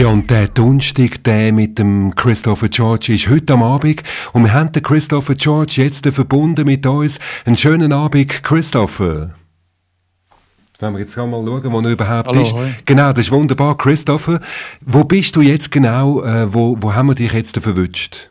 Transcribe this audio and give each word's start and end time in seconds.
Ja, 0.00 0.06
und 0.06 0.30
der 0.30 0.48
Donnerstag, 0.48 1.22
der 1.24 1.52
mit 1.52 1.78
dem 1.78 2.14
Christopher 2.14 2.70
George 2.70 3.12
ist 3.12 3.28
heute 3.28 3.52
am 3.52 3.62
Abend. 3.62 4.02
Und 4.32 4.44
wir 4.44 4.54
haben 4.54 4.72
den 4.72 4.82
Christopher 4.82 5.34
George 5.34 5.74
jetzt 5.76 6.06
verbunden 6.06 6.64
mit 6.64 6.86
uns. 6.86 7.18
Einen 7.44 7.58
schönen 7.58 7.92
Abend, 7.92 8.42
Christopher. 8.42 9.34
Wenn 10.78 10.94
wir 10.94 11.00
jetzt 11.00 11.14
mal 11.18 11.30
schauen, 11.30 11.70
wo 11.70 11.80
er 11.82 11.90
überhaupt 11.90 12.28
Hallo, 12.28 12.40
ist. 12.40 12.52
hoi. 12.54 12.74
Genau, 12.86 13.12
das 13.12 13.26
ist 13.26 13.30
wunderbar. 13.30 13.76
Christopher, 13.76 14.40
wo 14.80 15.04
bist 15.04 15.36
du 15.36 15.42
jetzt 15.42 15.70
genau? 15.70 16.22
Äh, 16.22 16.54
wo, 16.54 16.78
wo 16.80 16.94
haben 16.94 17.08
wir 17.08 17.14
dich 17.14 17.34
jetzt 17.34 17.58
verwünscht? 17.58 18.29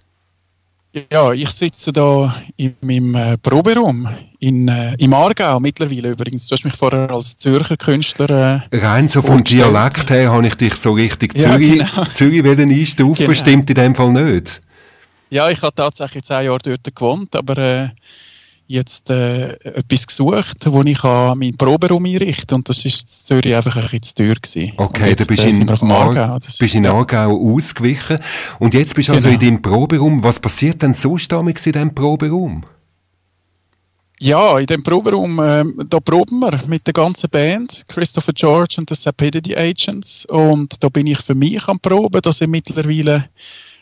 Ja, 1.11 1.31
ich 1.33 1.49
sitze 1.51 1.93
da 1.93 2.33
in 2.57 2.75
meinem 2.81 3.13
äh, 3.13 3.37
Proberaum 3.37 4.09
in, 4.39 4.67
äh, 4.67 4.95
im 4.97 5.13
Aargau 5.13 5.59
mittlerweile 5.59 6.09
übrigens. 6.09 6.47
Du 6.47 6.55
hast 6.55 6.63
mich 6.65 6.75
vorher 6.75 7.11
als 7.11 7.37
Zürcher 7.37 7.77
Künstler. 7.77 8.63
Äh, 8.71 8.77
Rein 8.77 9.07
so 9.07 9.21
vom. 9.21 9.43
Dialekt 9.43 10.09
her 10.09 10.31
habe 10.31 10.47
ich 10.47 10.55
dich 10.55 10.73
so 10.75 10.93
richtig 10.93 11.37
Ja, 11.37 11.51
Zürich, 11.51 11.73
genau. 11.77 12.05
Zürich 12.13 12.43
wollen 12.43 12.71
einstufen, 12.71 13.25
Genau. 13.25 13.33
stimmt 13.36 13.69
in 13.69 13.75
dem 13.75 13.93
Fall 13.95 14.11
nicht. 14.14 14.61
ja, 15.29 15.47
ich 15.51 15.61
habe 15.61 15.75
tatsächlich 15.75 16.23
zehn 16.23 16.45
Jahre 16.45 16.57
dort 16.64 16.95
gewohnt, 16.95 17.36
aber 17.36 17.57
äh, 17.59 17.89
jetzt 18.71 19.09
äh, 19.09 19.54
etwas 19.64 20.05
gesucht, 20.05 20.57
wo 20.68 20.83
ich 20.83 21.00
kann 21.00 21.39
meinen 21.39 21.57
Proberaum 21.57 22.05
einrichten 22.05 22.55
und 22.57 22.69
das 22.69 22.86
ist 22.86 23.01
in 23.01 23.07
Zürich 23.42 23.55
einfach 23.55 23.75
ein 23.75 23.82
bisschen 23.82 24.04
zu 24.04 24.14
teuer 24.15 24.36
gewesen. 24.36 24.73
Okay, 24.78 25.15
da 25.15 25.25
bist 25.25 25.43
äh, 25.43 25.50
du 25.50 25.55
in, 25.57 25.69
auf 25.69 25.82
Aargau. 25.83 26.36
Das 26.36 26.47
ist- 26.50 26.59
bist 26.59 26.75
in 26.75 26.83
ja. 26.83 26.93
Aargau 26.93 27.55
ausgewichen. 27.55 28.19
Und 28.59 28.73
jetzt 28.75 28.93
bist 28.93 29.09
du 29.09 29.14
also 29.14 29.28
in 29.28 29.39
Genau. 29.39 29.51
deinem 29.51 29.61
Proberaum. 29.64 30.23
Was 30.23 30.39
passiert 30.39 30.82
denn 30.83 30.93
sonst 30.93 31.32
damals 31.32 31.65
in 31.65 31.73
diesem 31.73 31.95
Proberaum? 31.95 32.64
Ja, 34.22 34.59
in 34.59 34.66
dem 34.66 34.83
Proberaum, 34.83 35.39
ähm, 35.42 35.81
da 35.89 36.00
proben 36.02 36.39
wir 36.39 36.59
mit 36.67 36.86
der 36.86 36.94
ganzen 36.94 37.30
Band, 37.30 37.86
Christopher 37.88 38.33
George 38.33 38.75
und 38.78 38.89
the 38.89 38.95
Sapidity 38.95 39.56
Agents. 39.56 40.25
Und 40.25 40.83
da 40.83 40.89
bin 40.89 41.08
ich 41.08 41.20
für 41.20 41.36
mich 41.36 41.66
am 41.70 41.80
Proben. 41.80 42.22
Da 42.22 42.31
sind 42.31 42.52
mittlerweile 42.52 43.30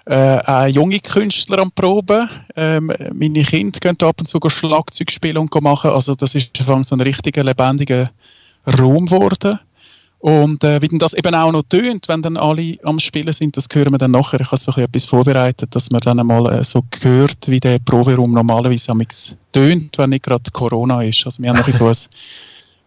äh, 0.09 0.39
auch 0.45 0.67
junge 0.67 0.99
Künstler 0.99 1.59
am 1.59 1.71
Proben. 1.71 2.29
Ähm, 2.55 2.91
meine 3.13 3.43
Kinder 3.43 3.79
gehen 3.79 3.97
ab 4.01 4.19
und 4.19 4.27
zu 4.27 4.39
Schlagzeug 4.47 5.11
spielen 5.11 5.37
und 5.37 5.61
machen. 5.61 5.91
Also 5.91 6.15
das 6.15 6.35
ist 6.35 6.51
so 6.57 6.95
ein 6.95 7.01
richtiger, 7.01 7.43
lebendiger 7.43 8.09
Raum 8.79 9.05
geworden. 9.05 9.59
Und 10.19 10.63
äh, 10.63 10.81
wie 10.81 10.87
denn 10.87 10.97
das 10.97 11.13
eben 11.13 11.35
auch 11.35 11.51
noch 11.51 11.63
tönt, 11.63 12.07
wenn 12.07 12.21
dann 12.21 12.37
alle 12.37 12.77
am 12.83 12.99
Spielen 12.99 13.31
sind, 13.33 13.55
das 13.55 13.67
hören 13.71 13.91
wir 13.91 13.99
dann 13.99 14.11
nachher. 14.11 14.41
Ich 14.41 14.47
habe 14.51 14.57
so 14.57 14.71
etwas 14.71 15.05
vorbereitet, 15.05 15.75
dass 15.75 15.91
man 15.91 16.01
dann 16.01 16.19
einmal 16.19 16.51
äh, 16.51 16.63
so 16.63 16.81
hört, 17.01 17.47
wie 17.47 17.59
der 17.59 17.77
Proberaum 17.79 18.31
normalerweise 18.31 18.91
amix 18.91 19.35
tönt, 19.51 19.97
wenn 19.97 20.09
nicht 20.09 20.23
gerade 20.25 20.49
Corona 20.51 21.03
ist. 21.03 21.23
Also 21.25 21.41
wir 21.43 21.49
haben 21.49 21.59
noch 21.59 21.69
so 21.69 21.87
ein, 21.87 21.95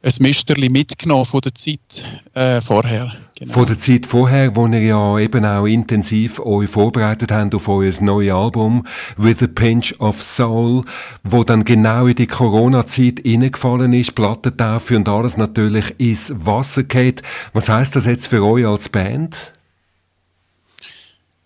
ein 0.02 0.12
Müsterli 0.20 0.70
mitgenommen 0.70 1.26
von 1.26 1.40
der 1.42 1.54
Zeit 1.54 2.04
äh, 2.34 2.60
vorher. 2.60 3.12
Genau. 3.34 3.52
Von 3.52 3.66
der 3.66 3.78
Zeit 3.78 4.06
vorher, 4.06 4.56
wo 4.56 4.66
ihr 4.66 4.80
ja 4.80 5.18
eben 5.18 5.44
auch 5.44 5.66
intensiv 5.66 6.40
euch 6.40 6.70
vorbereitet 6.70 7.32
habt 7.32 7.54
auf 7.54 7.68
euer 7.68 7.92
neues 8.00 8.32
Album 8.34 8.86
With 9.16 9.42
a 9.42 9.46
Pinch 9.46 9.94
of 9.98 10.22
Soul, 10.22 10.84
wo 11.22 11.44
dann 11.44 11.64
genau 11.64 12.06
in 12.06 12.14
die 12.14 12.26
Corona-Zeit 12.26 13.22
reingefallen 13.24 13.92
ist, 13.92 14.14
Plattentaufe 14.14 14.96
und 14.96 15.08
alles 15.08 15.36
natürlich 15.36 15.94
ins 15.98 16.32
Wasser 16.34 16.82
geht. 16.82 17.22
Was 17.52 17.68
heißt 17.68 17.94
das 17.96 18.06
jetzt 18.06 18.28
für 18.28 18.44
euch 18.44 18.66
als 18.66 18.88
Band? 18.88 19.52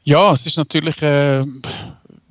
Ja, 0.05 0.32
es 0.32 0.47
ist 0.47 0.58
natürlich, 0.58 1.00
äh, 1.02 1.44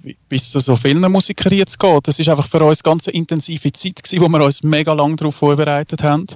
wie 0.04 0.36
es 0.36 0.52
so- 0.52 0.76
vielen 0.76 1.12
Musikern 1.12 1.54
jetzt 1.54 1.80
geht, 1.80 2.08
es 2.08 2.20
ist 2.20 2.30
einfach 2.30 2.48
für 2.48 2.64
uns 2.64 2.84
eine 2.84 2.92
ganz 2.92 3.08
intensive 3.08 3.72
Zeit 3.72 4.04
gewesen, 4.04 4.22
wo 4.22 4.28
wir 4.30 4.44
uns 4.44 4.64
mega 4.64 4.94
lang 4.94 5.16
darauf 5.16 5.36
vorbereitet 5.36 6.04
haben. 6.04 6.28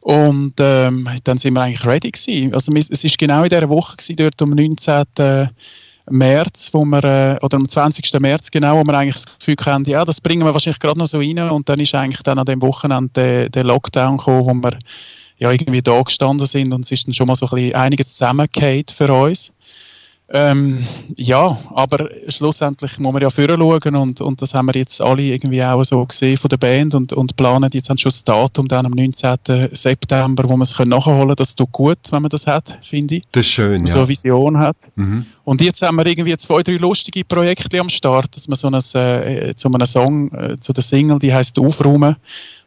Und 0.00 0.54
ähm, 0.58 1.08
dann 1.24 1.38
sind 1.38 1.54
wir 1.54 1.62
eigentlich 1.62 1.86
ready 1.86 2.10
gewesen. 2.10 2.52
Also 2.54 2.72
es 2.74 3.04
ist 3.04 3.16
genau 3.18 3.42
in 3.42 3.48
dieser 3.48 3.68
Woche 3.70 3.96
gewesen, 3.96 4.16
dort 4.16 4.42
am 4.42 4.50
19. 4.50 5.48
März, 6.10 6.68
wo 6.72 6.84
wir, 6.84 7.04
äh, 7.04 7.38
oder 7.42 7.56
am 7.56 7.66
20. 7.66 8.20
März 8.20 8.50
genau, 8.50 8.78
wo 8.78 8.84
wir 8.84 8.92
eigentlich 8.98 9.14
das 9.14 9.38
Gefühl 9.38 9.56
hatten, 9.64 9.88
ja, 9.88 10.04
das 10.04 10.20
bringen 10.20 10.44
wir 10.44 10.52
wahrscheinlich 10.52 10.78
gerade 10.78 10.98
noch 10.98 11.06
so 11.06 11.18
rein 11.18 11.38
und 11.38 11.68
dann 11.68 11.80
ist 11.80 11.94
eigentlich 11.94 12.22
dann 12.22 12.38
an 12.38 12.44
dem 12.44 12.60
Wochenende 12.60 13.10
der, 13.14 13.48
der 13.48 13.64
Lockdown 13.64 14.18
gekommen, 14.18 14.62
wo 14.62 14.68
wir 14.68 14.78
ja 15.38 15.50
irgendwie 15.50 15.80
da 15.80 16.02
gestanden 16.02 16.46
sind 16.46 16.74
und 16.74 16.84
es 16.84 16.90
ist 16.92 17.06
dann 17.06 17.14
schon 17.14 17.26
mal 17.26 17.36
so 17.36 17.46
ein 17.46 17.54
bisschen 17.54 17.74
einiges 17.74 18.12
zusammengefallen 18.12 18.84
für 18.94 19.12
uns. 19.12 19.52
Ähm, 20.30 20.84
ja, 21.16 21.56
aber 21.74 22.08
schlussendlich 22.28 22.98
muss 22.98 23.12
man 23.12 23.22
ja 23.22 23.28
vorher 23.28 23.58
schauen 23.58 23.96
und, 23.96 24.20
und 24.22 24.40
das 24.40 24.54
haben 24.54 24.66
wir 24.66 24.74
jetzt 24.74 25.00
alle 25.02 25.22
irgendwie 25.22 25.62
auch 25.62 25.84
so 25.84 26.04
gesehen 26.06 26.38
von 26.38 26.48
der 26.48 26.56
Band 26.56 26.94
und, 26.94 27.12
und 27.12 27.36
planen 27.36 27.68
jetzt 27.72 27.90
haben 27.90 27.98
schon 27.98 28.10
das 28.10 28.24
Datum 28.24 28.66
dann 28.66 28.86
am 28.86 28.92
19. 28.92 29.36
September, 29.72 30.48
wo 30.48 30.56
man 30.56 30.62
es 30.62 30.78
nachholen 30.78 31.28
kann. 31.28 31.36
Das 31.36 31.54
tut 31.54 31.70
gut, 31.72 31.98
wenn 32.10 32.22
man 32.22 32.30
das 32.30 32.46
hat, 32.46 32.78
finde 32.82 33.16
ich. 33.16 33.24
Das 33.32 33.42
ist 33.42 33.52
schön, 33.52 33.72
Dass 33.72 33.78
man 33.78 33.86
ja. 33.86 33.92
so 33.92 33.98
eine 33.98 34.08
Vision 34.08 34.58
hat. 34.58 34.76
Mhm. 34.96 35.26
Und 35.44 35.60
jetzt 35.60 35.82
haben 35.82 35.96
wir 35.96 36.06
irgendwie 36.06 36.36
zwei, 36.36 36.62
drei 36.62 36.76
lustige 36.76 37.24
Projekte 37.24 37.78
am 37.78 37.90
Start, 37.90 38.34
dass 38.34 38.48
wir 38.48 38.56
so 38.56 38.68
ein, 38.68 38.74
äh, 38.74 39.54
zu 39.54 39.68
einem 39.68 39.86
Song, 39.86 40.32
äh, 40.32 40.58
zu 40.58 40.72
der 40.72 40.82
Single, 40.82 41.18
die 41.18 41.32
heißt 41.32 41.58
Aufräumen. 41.58 42.16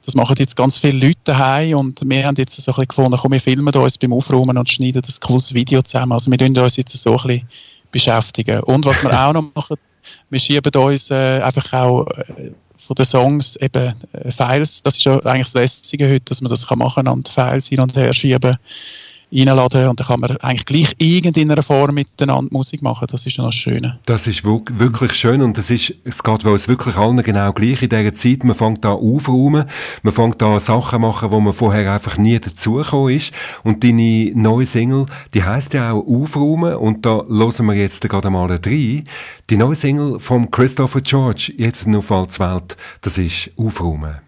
Das 0.06 0.16
machen 0.16 0.36
jetzt 0.40 0.56
ganz 0.56 0.78
viele 0.78 1.08
Leute 1.08 1.20
daheim 1.26 1.78
und 1.78 2.00
wir 2.08 2.26
haben 2.26 2.36
jetzt 2.38 2.56
so 2.56 2.72
ein 2.72 2.76
bisschen 2.76 2.88
gefunden, 2.88 3.18
komm, 3.20 3.32
wir 3.32 3.42
filmen 3.42 3.74
uns 3.74 3.98
beim 3.98 4.14
Aufräumen 4.14 4.58
und 4.58 4.70
schneiden 4.70 5.02
das 5.02 5.20
cooles 5.20 5.54
Video 5.54 5.82
zusammen. 5.82 6.14
Also 6.14 6.30
wir 6.30 6.38
tun 6.38 6.58
uns 6.58 6.78
jetzt 6.78 6.96
so 6.96 7.12
ein 7.12 7.18
bisschen 7.18 7.48
beschäftigen. 7.92 8.62
Und 8.62 8.86
was 8.86 9.02
wir 9.04 9.12
auch 9.12 9.34
noch 9.34 9.52
machen, 9.56 9.78
wir 10.30 10.40
schieben 10.40 10.74
uns 10.82 11.12
äh, 11.12 11.42
einfach 11.42 11.74
auch 11.74 12.06
äh, 12.06 12.52
von 12.78 12.96
den 12.96 13.06
Songs 13.06 13.56
eben 13.58 13.94
äh, 14.14 14.32
Files, 14.32 14.84
das 14.84 14.98
ist 14.98 15.04
ja 15.04 15.20
eigentlich 15.26 15.52
das 15.52 15.56
Lässige 15.56 16.08
heute, 16.08 16.26
dass 16.26 16.42
man 16.42 16.50
das 16.50 16.68
kann 16.68 16.80
machen 16.80 17.08
und 17.08 17.28
Files 17.28 17.68
hin 17.68 17.82
und 17.82 17.96
her 17.98 18.14
schieben 18.14 18.56
reinladen 19.32 19.90
und 19.90 20.00
dann 20.00 20.08
kann 20.08 20.20
man 20.20 20.38
eigentlich 20.38 20.66
gleich 20.66 20.94
irgendeiner 21.00 21.62
Form 21.62 21.96
miteinander 21.96 22.50
Musik 22.52 22.82
machen. 22.82 23.08
Das 23.12 23.26
ist 23.26 23.38
ja 23.38 23.44
noch 23.44 23.50
das 23.52 23.60
Schöne. 23.60 24.00
Das 24.06 24.28
ist 24.28 24.44
wirk- 24.44 24.78
wirklich 24.80 25.14
schön 25.14 25.42
und 25.42 25.58
das 25.58 25.70
ist, 25.70 25.94
es 26.04 26.24
geht 26.24 26.46
uns 26.46 26.68
wirklich 26.68 26.96
allen 26.96 27.22
genau 27.24 27.52
gleich 27.52 27.82
in 27.82 27.90
dieser 27.90 28.14
Zeit. 28.14 28.44
Man 28.44 28.56
fängt 28.56 28.86
da 28.86 28.92
aufräumen, 28.92 29.66
man 30.04 30.14
fängt 30.14 30.42
da 30.42 30.60
Sachen 30.60 31.02
machen, 31.02 31.32
wo 31.32 31.40
man 31.40 31.54
vorher 31.54 31.92
einfach 31.92 32.18
nie 32.18 32.40
dazugekommen 32.40 33.16
ist. 33.16 33.34
Und 33.64 33.84
deine 33.84 34.32
neue 34.34 34.66
Single, 34.66 35.08
die 35.34 35.44
heisst 35.44 35.74
ja 35.74 35.92
auch 35.92 36.06
Aufräumen 36.08 36.76
und 36.76 37.06
da 37.06 37.24
hören 37.28 37.66
wir 37.66 37.74
jetzt 37.74 38.02
gerade 38.02 38.30
mal 38.30 38.48
rein. 38.50 39.04
Die 39.50 39.58
neue 39.58 39.76
Single 39.76 40.20
vom 40.20 40.52
Christopher 40.52 41.02
George, 41.02 41.54
jetzt 41.58 41.86
Falls 42.02 42.40
Welt, 42.40 42.78
das 43.02 43.18
ist 43.18 43.52
Aufräumen. 43.58 44.27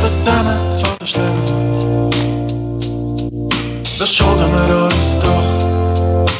Das 0.00 0.22
zusammen 0.22 0.70
zu 0.70 0.84
Vater 0.84 1.06
schlägt? 1.06 2.16
Das 3.98 4.14
schulden 4.14 4.50
wir 4.52 4.84
uns 4.84 5.18
doch, 5.18 5.66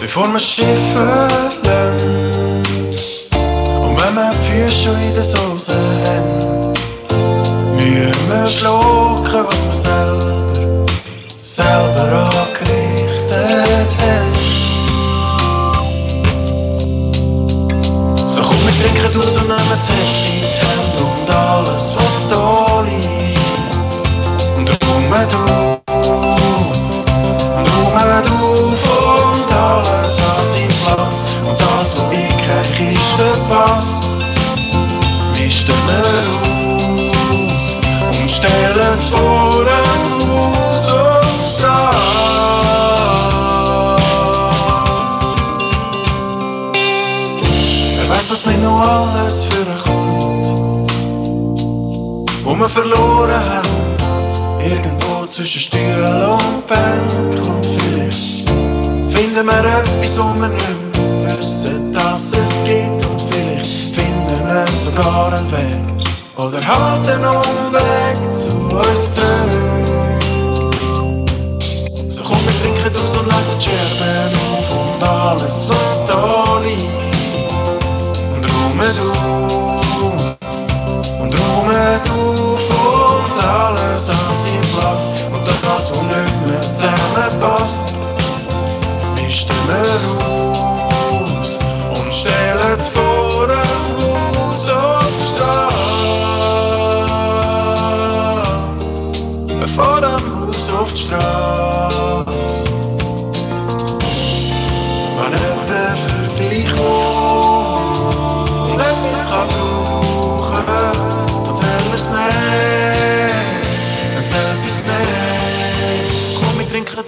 bevor 0.00 0.28
wir 0.32 0.38
Schiff 0.38 0.66
verlassen. 0.92 2.62
Und 3.82 4.00
wenn 4.00 4.14
wir 4.14 4.32
die 4.32 4.66
Füße 4.66 4.90
in 4.90 5.14
der 5.14 5.22
Soße 5.22 5.74
haben, 6.04 6.72
müssen 7.76 8.28
wir 8.28 8.46
schlucken, 8.46 9.46
was 9.48 9.64
wir 9.66 9.72
selber, 9.72 10.86
selber 11.36 12.30
angerichtet 12.34 13.90
haben. 14.00 14.34
So 18.26 18.42
komm, 18.42 18.58
wir 18.64 18.74
trinken 18.82 19.18
aus 19.18 19.36
und 19.36 19.48
nehmen 19.48 19.78
die 19.88 20.44
Hände 20.60 21.02
und 21.02 21.30
alles, 21.30 21.94
was 21.96 22.28
da 22.28 22.82
liegt. 22.82 23.45
Und 25.08 25.75
wir 60.16 60.47
etwas, 60.47 60.66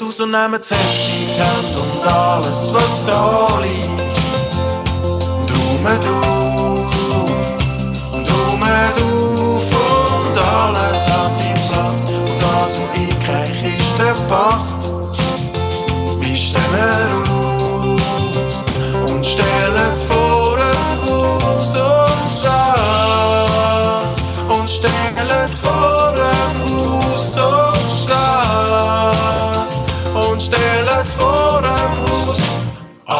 Aus 0.00 0.20
und 0.20 0.30
nehmen 0.30 0.54
in 0.54 0.60
die 0.60 1.40
Hand 1.40 1.76
und 1.76 2.06
alles, 2.06 2.72
was 2.72 3.04
da 3.04 3.58
liegt. 3.60 4.18
Und 5.04 5.50
rume 5.50 5.98
du, 6.02 6.16
und 8.16 8.26
rume 8.30 8.92
du 8.94 9.60
von 9.70 10.38
alles 10.38 11.06
an 11.06 11.28
seinem 11.28 11.54
Platz. 11.68 12.04
Und 12.04 12.40
das, 12.40 12.78
was 12.78 12.96
in 12.96 13.18
kein 13.20 13.52
Kiste 13.52 14.14
passt, 14.28 14.92
mischen 16.20 16.60
wir 16.72 17.27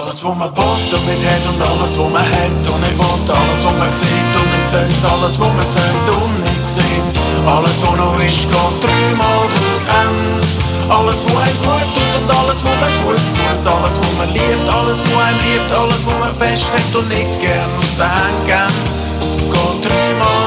Alles, 0.09 0.25
was 0.25 0.39
man 0.39 0.57
will 0.57 0.95
und 0.97 1.07
nicht 1.07 1.23
hat 1.29 1.45
und 1.53 1.61
alles, 1.61 1.99
was 1.99 2.11
man 2.11 2.23
hat 2.23 2.73
und 2.73 2.81
nicht 2.81 2.97
will. 2.97 3.29
Alles, 3.29 3.63
was 3.63 3.77
man 3.77 3.93
sieht 3.93 4.35
und 4.41 4.49
nicht 4.57 4.67
sollte. 4.67 5.07
Alles, 5.07 5.39
was 5.39 5.53
man 5.53 5.67
sollte 5.67 6.13
und 6.25 6.41
nicht 6.41 6.65
sieht. 6.65 7.05
Alles, 7.45 7.83
was 7.83 7.97
noch 7.99 8.17
ist, 8.25 8.49
geht 8.49 8.81
dreimal 8.81 9.45
durch 9.53 9.85
die. 9.85 10.89
Alles, 10.89 11.27
was 11.27 11.37
einem 11.37 11.61
gut 11.61 11.93
tut 11.93 12.23
und 12.23 12.31
alles, 12.41 12.65
was 12.65 12.77
man 12.81 13.05
gut 13.05 13.21
tut. 13.21 13.69
Alles, 13.69 13.99
was 14.01 14.15
man 14.17 14.33
liebt, 14.33 14.69
alles, 14.73 15.05
was 15.05 15.25
einem 15.27 15.41
liebt. 15.45 15.73
Alles, 15.77 16.07
was 16.07 16.19
man 16.21 16.35
fest 16.39 16.73
hat 16.73 16.97
und 16.97 17.09
nicht 17.09 17.39
gern 17.43 17.69
aus 17.77 17.97
den 17.99 18.09
Händen 18.09 18.47
geht. 18.49 19.53
Geht 19.53 19.85
dreimal. 19.85 20.38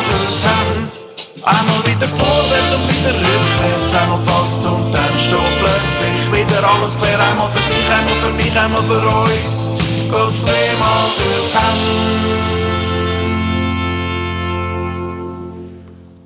Einmal 1.44 1.86
wieder 1.88 2.08
vorwärts 2.08 2.74
und 2.76 2.88
wieder 2.88 3.16
rückwärts, 3.18 3.94
einmal 3.96 4.20
passt 4.26 4.64
und 4.68 4.92
dann 4.92 5.18
steht 5.18 5.40
plötzlich 5.60 6.32
wieder 6.32 6.70
alles 6.70 6.98
klar. 7.00 7.20
Einmal 7.32 7.50
für 7.52 7.60
dich, 7.68 7.90
einmal 7.90 8.16
für 8.22 8.34
mich, 8.34 8.60
einmal 8.60 8.84
für 8.84 9.08
uns. 9.08 9.70
Geht's 10.04 10.46
dreimal 10.46 11.10
durch 11.18 11.52
die 11.52 11.58
Hände. 11.58 12.51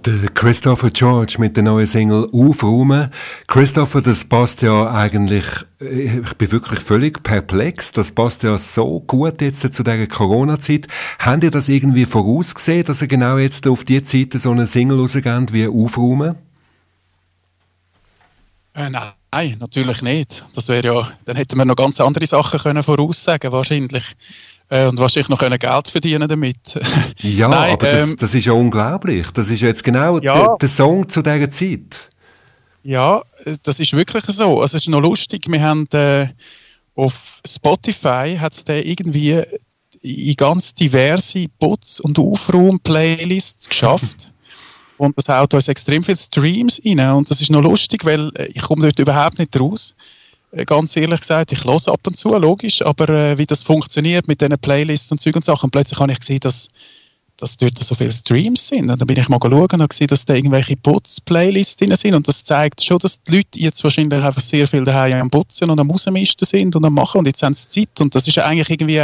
Der 0.06 0.30
Christopher 0.30 0.92
George 0.92 1.38
mit 1.40 1.56
der 1.56 1.63
neuen 1.63 1.88
Single 1.88 2.30
Aufräumen. 2.31 3.10
Christopher, 3.48 4.02
das 4.04 4.24
passt 4.24 4.62
ja 4.62 4.92
eigentlich, 4.92 5.46
ich 5.80 6.34
bin 6.38 6.52
wirklich 6.52 6.80
völlig 6.80 7.24
perplex, 7.24 7.92
das 7.92 8.12
passt 8.12 8.44
ja 8.44 8.56
so 8.60 9.00
gut 9.00 9.42
jetzt 9.42 9.62
zu 9.62 9.81
dieser 9.81 10.06
Corona-Zeit. 10.06 10.88
Habt 11.18 11.44
ihr 11.44 11.50
das 11.50 11.69
irgendwie 11.69 12.06
vorausgesehen, 12.06 12.84
dass 12.84 13.02
ihr 13.02 13.07
genau 13.07 13.40
jetzt 13.40 13.66
auf 13.66 13.84
die 13.84 14.04
Zeit 14.04 14.34
so 14.34 14.52
eine 14.52 14.68
Single 14.68 15.00
rausgeht 15.00 15.54
wie 15.54 15.68
Aufräumen? 15.68 16.36
Äh, 18.75 18.92
nein, 18.92 19.58
natürlich 19.60 20.04
nicht. 20.04 20.46
Das 20.54 20.68
wäre 20.68 20.86
ja, 20.86 21.12
dann 21.25 21.36
hätten 21.36 21.58
wir 21.58 21.66
noch 21.66 21.75
ganz 21.75 22.00
andere 22.00 22.28
Sachen 22.28 22.60
können 22.60 22.84
voraussagen 22.84 23.51
wahrscheinlich. 23.51 24.04
Äh, 24.70 24.88
und 24.88 24.98
wahrscheinlich 25.00 25.30
noch 25.30 25.40
können 25.40 25.60
Geld 25.60 25.88
verdienen 25.90 26.28
damit. 26.28 26.58
Ja, 27.22 27.48
Nein, 27.48 27.74
aber 27.74 27.86
das, 27.86 28.10
ähm, 28.10 28.18
das 28.18 28.34
ist 28.36 28.46
ja 28.46 28.54
unglaublich. 28.54 29.28
Das 29.32 29.50
ist 29.50 29.62
jetzt 29.62 29.84
genau 29.84 30.20
Ja. 30.20 30.34
der, 30.48 30.58
der 30.62 30.70
Song 30.70 31.08
zu 31.08 31.22
dieser 31.22 31.50
Zeit. 31.50 32.10
Ja, 32.84 33.22
äh, 33.46 33.56
das 33.64 33.80
ist 33.80 33.94
wirklich 33.94 34.24
so. 34.26 34.62
Also, 34.62 34.78
es 34.78 34.84
ist 34.84 34.90
noch 34.90 35.02
lustig. 35.02 35.46
Wir 35.48 35.62
haben 35.62 35.88
äh, 35.94 36.28
auf 36.96 37.42
Spotify 37.46 38.38
hat 38.40 38.54
es 38.54 38.64
irgendwie 38.68 39.42
in 40.02 40.36
ganz 40.36 40.74
diverse 40.74 41.46
Putz- 41.60 42.00
und 42.00 42.18
Aufraum-Playlists 42.20 43.70
geschafft. 43.70 44.32
und 44.98 45.18
das 45.18 45.28
haut 45.30 45.54
uns 45.54 45.68
extrem 45.68 46.04
viele 46.04 46.18
Streams 46.18 46.82
rein. 46.86 47.00
Und 47.16 47.30
das 47.30 47.42
ist 47.42 47.52
noch 47.52 47.62
lustig, 47.62 48.06
weil 48.06 48.32
äh, 48.36 48.48
ich 48.48 48.62
komme 48.62 48.84
dort 48.84 49.00
überhaupt 49.00 49.40
nicht 49.40 49.60
raus. 49.60 49.96
Äh, 50.56 50.66
Ganz 50.66 50.96
ehrlich 50.96 51.19
gesagt, 51.19 51.52
ich 51.52 51.63
höre 51.63 51.88
ab 51.88 52.07
und 52.07 52.18
zu, 52.18 52.30
logisch, 52.30 52.81
aber 52.81 53.10
äh, 53.10 53.38
wie 53.38 53.46
das 53.46 53.63
funktioniert 53.63 54.28
mit 54.28 54.42
diesen 54.42 54.57
Playlists 54.57 55.12
und 55.12 55.19
Zeug 55.19 55.36
und 55.36 55.46
Sachen, 55.46 55.69
plötzlich 55.69 56.00
habe 56.00 56.12
ich 56.12 56.19
gesehen, 56.19 56.40
dass 56.40 56.69
dass 57.38 57.57
dort 57.57 57.78
so 57.78 57.96
viele 57.96 58.13
Streams 58.13 58.68
sind. 58.68 58.90
Und 58.90 59.02
dann 59.02 59.07
bin 59.07 59.19
ich 59.19 59.28
mal 59.28 59.40
schauen 59.42 59.62
und 59.62 59.74
habe 59.74 59.88
gesehen, 59.90 60.07
dass 60.07 60.24
da 60.24 60.36
irgendwelche 60.36 60.78
Putz-Playlists 60.78 61.75
drin 61.75 61.94
sind. 61.96 62.13
Und 62.13 62.25
das 62.30 62.46
zeigt 62.46 62.81
schon, 62.81 62.98
dass 63.00 63.22
die 63.24 63.36
Leute 63.36 63.60
jetzt 63.60 63.84
wahrscheinlich 63.84 64.24
einfach 64.24 64.40
sehr 64.42 64.66
viel 64.66 64.86
daheim 64.86 65.19
am 65.19 65.30
Putzen 65.30 65.69
und 65.69 65.78
am 65.78 65.92
Rausmisten 65.92 66.48
sind 66.48 66.78
und 66.78 66.86
am 66.86 66.94
Machen. 66.94 67.19
Und 67.19 67.28
jetzt 67.28 67.44
haben 67.44 67.54
sie 67.54 67.68
Zeit. 67.68 68.00
Und 68.00 68.16
das 68.16 68.25
ist 68.25 68.36
ja 68.36 68.46
eigentlich 68.46 68.69
irgendwie, 68.69 69.00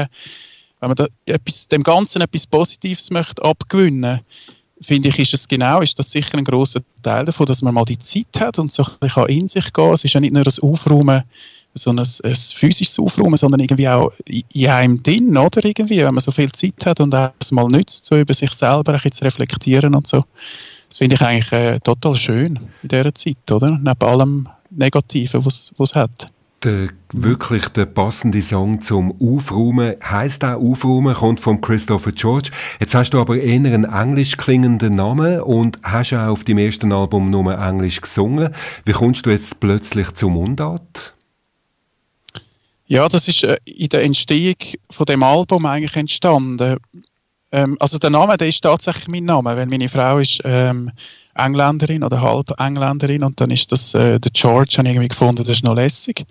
wenn 0.79 0.89
man 0.89 0.95
da 0.95 1.07
etwas, 1.25 1.67
dem 1.67 1.83
Ganzen 1.83 2.21
etwas 2.21 2.47
Positives 2.47 3.11
möchte 3.11 3.43
abgewinnen 3.43 4.21
finde 4.81 5.09
ich, 5.09 5.19
ist 5.19 5.33
es 5.33 5.47
genau, 5.47 5.81
ist 5.81 5.97
das 5.97 6.11
sicher 6.11 6.37
ein 6.37 6.43
großer 6.43 6.81
Teil 7.01 7.25
davon, 7.25 7.45
dass 7.45 7.61
man 7.61 7.73
mal 7.73 7.85
die 7.85 7.99
Zeit 7.99 8.39
hat 8.39 8.59
und 8.59 8.71
so 8.71 8.83
ein 8.83 8.91
bisschen 8.99 9.27
in 9.27 9.47
sich 9.47 9.65
gehen 9.65 9.85
kann. 9.85 9.93
Es 9.93 10.03
ist 10.03 10.13
ja 10.13 10.19
nicht 10.19 10.33
nur 10.33 10.43
das 10.43 10.59
Aufräumen, 10.59 11.23
so 11.73 11.91
ein, 11.91 11.99
ein 11.99 12.35
physisches 12.35 12.99
Aufräumen, 12.99 13.37
sondern 13.37 13.61
irgendwie 13.61 13.87
auch 13.87 14.11
in 14.27 14.41
in 14.53 14.67
einem 14.67 15.03
drin, 15.03 15.37
oder? 15.37 15.63
Irgendwie, 15.63 15.99
wenn 15.99 16.13
man 16.13 16.19
so 16.19 16.31
viel 16.31 16.51
Zeit 16.51 16.85
hat 16.85 16.99
und 16.99 17.13
es 17.13 17.51
mal 17.51 17.67
nützt, 17.67 18.05
so 18.05 18.17
über 18.17 18.33
sich 18.33 18.51
selber 18.53 18.91
ein 18.91 18.95
bisschen 18.95 19.11
zu 19.13 19.23
reflektieren 19.25 19.95
und 19.95 20.07
so. 20.07 20.25
Das 20.89 20.97
finde 20.97 21.15
ich 21.15 21.21
eigentlich 21.21 21.51
äh, 21.53 21.79
total 21.79 22.15
schön 22.15 22.59
in 22.83 22.89
dieser 22.89 23.15
Zeit, 23.15 23.49
oder? 23.49 23.71
Neben 23.71 24.01
allem 24.01 24.49
Negativen, 24.69 25.45
was 25.45 25.71
es 25.77 25.95
hat. 25.95 26.29
Der, 26.63 26.89
wirklich 27.11 27.69
der 27.69 27.87
passende 27.87 28.39
Song 28.39 28.83
zum 28.83 29.19
Aufräumen 29.19 29.95
heisst 30.03 30.43
auch 30.43 30.61
Aufräumen, 30.61 31.15
kommt 31.15 31.39
von 31.39 31.59
Christopher 31.59 32.11
George. 32.11 32.51
Jetzt 32.79 32.93
hast 32.93 33.11
du 33.11 33.19
aber 33.19 33.37
eher 33.37 33.55
einen 33.55 33.85
englisch 33.85 34.37
klingenden 34.37 34.93
Namen 34.93 35.41
und 35.41 35.79
hast 35.81 36.13
auch 36.13 36.27
auf 36.27 36.43
dem 36.43 36.59
ersten 36.59 36.91
Album 36.91 37.31
nur 37.31 37.57
Englisch 37.57 37.99
gesungen. 37.99 38.53
Wie 38.85 38.91
kommst 38.91 39.25
du 39.25 39.31
jetzt 39.31 39.59
plötzlich 39.59 40.11
zum 40.11 40.33
Mundart? 40.33 41.15
Ja, 42.85 43.09
das 43.09 43.27
ist 43.27 43.43
äh, 43.43 43.57
in 43.65 43.89
der 43.89 44.03
Entstehung 44.03 44.57
von 44.91 45.05
dem 45.05 45.23
Album 45.23 45.65
eigentlich 45.65 45.95
entstanden. 45.95 46.77
Ähm, 47.51 47.75
also 47.79 47.97
der 47.97 48.11
Name, 48.11 48.37
der 48.37 48.49
ist 48.49 48.61
tatsächlich 48.61 49.07
mein 49.07 49.25
Name, 49.25 49.55
weil 49.55 49.65
meine 49.65 49.89
Frau 49.89 50.19
ist 50.19 50.41
ähm, 50.43 50.91
Engländerin 51.35 52.03
oder 52.03 52.21
halb 52.21 52.59
Engländerin 52.59 53.23
und 53.23 53.39
dann 53.39 53.51
ist 53.51 53.71
das 53.71 53.93
äh, 53.93 54.19
der 54.19 54.31
George, 54.33 54.75
habe 54.77 54.87
ich 54.87 54.95
irgendwie 54.95 55.09
gefunden, 55.09 55.37
das 55.37 55.49
ist 55.49 55.63
noch 55.63 55.75
lässig. 55.75 56.25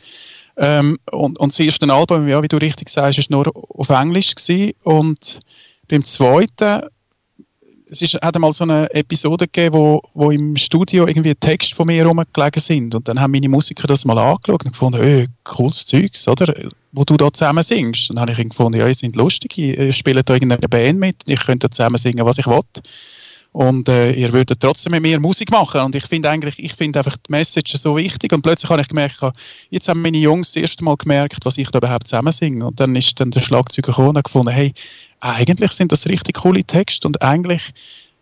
Ähm, 0.57 0.99
und, 1.11 1.39
und 1.39 1.53
das 1.53 1.59
erste 1.59 1.93
Album, 1.93 2.29
ja, 2.29 2.43
wie 2.43 2.49
du 2.49 2.57
richtig 2.59 2.89
sagst, 2.89 3.19
ist 3.19 3.31
nur 3.31 3.51
auf 3.55 3.89
Englisch 3.89 4.35
gewesen. 4.35 4.73
und 4.83 5.41
beim 5.89 6.05
zweiten 6.05 6.83
es 7.91 8.03
ist, 8.03 8.15
hat 8.15 8.37
einmal 8.37 8.53
so 8.53 8.65
eine 8.65 8.93
Episode 8.95 9.47
gegeben, 9.47 9.75
wo, 9.75 10.01
wo 10.15 10.31
im 10.31 10.57
Studio 10.57 11.07
irgendwie 11.07 11.35
Text 11.35 11.75
von 11.75 11.87
mir 11.87 12.07
rumgelegen 12.07 12.63
sind. 12.63 12.95
Und 12.95 13.09
dann 13.09 13.21
haben 13.21 13.33
meine 13.33 13.49
Musiker 13.49 13.89
das 13.89 14.05
mal 14.05 14.17
angeschaut 14.17 14.65
und 14.65 14.73
gefunden, 14.73 15.01
öh, 15.01 15.27
cooles 15.45 15.87
Zeugs, 15.87 16.29
oder? 16.29 16.55
Wo 16.93 17.05
du 17.05 17.17
da 17.17 17.33
zusammen 17.33 17.63
singst. 17.63 18.11
Dann 18.11 18.21
habe 18.21 18.33
ich 18.33 18.39
gefunden, 18.39 18.79
ja, 18.79 18.87
ihr 18.87 18.95
seid 18.95 19.17
lustig, 19.17 19.59
ihr 19.59 19.93
spielt 19.93 20.29
da 20.29 20.35
irgendeine 20.35 20.69
Band 20.69 21.01
mit, 21.01 21.17
ich 21.27 21.41
könnte 21.41 21.69
zusammen 21.69 21.97
singen, 21.97 22.25
was 22.25 22.39
ich 22.39 22.47
will. 22.47 22.61
Und 23.53 23.89
äh, 23.89 24.13
ihr 24.13 24.33
würdet 24.33 24.61
trotzdem 24.61 24.93
mit 24.93 25.03
mir 25.03 25.19
Musik 25.19 25.51
machen. 25.51 25.81
Und 25.81 25.95
ich 25.97 26.05
finde 26.05 26.31
eigentlich, 26.31 26.59
ich 26.59 26.73
finde 26.73 27.01
einfach 27.01 27.17
die 27.17 27.33
Message 27.33 27.75
so 27.77 27.97
wichtig. 27.97 28.33
Und 28.33 28.43
plötzlich 28.43 28.71
habe 28.71 28.81
ich 28.81 28.89
gemerkt, 28.89 29.21
jetzt 29.71 29.89
haben 29.89 30.03
meine 30.03 30.19
Jungs 30.19 30.53
das 30.53 30.63
erste 30.63 30.85
Mal 30.85 30.97
gemerkt, 30.97 31.45
was 31.45 31.59
ich 31.59 31.69
da 31.71 31.79
überhaupt 31.79 32.07
zusammen 32.07 32.33
singe. 32.33 32.65
Und 32.67 32.79
dann 32.79 32.95
ist 32.95 33.19
dann 33.19 33.33
der 33.33 33.41
Schlagzeuger 33.41 33.89
gekommen 33.89 34.17
und 34.17 34.25
gefunden, 34.25 34.53
hey, 34.53 34.73
eigentlich 35.21 35.73
sind 35.73 35.91
das 35.93 36.07
richtig 36.07 36.37
coole 36.37 36.65
Texte 36.65 37.07
und 37.07 37.21
eigentlich 37.23 37.63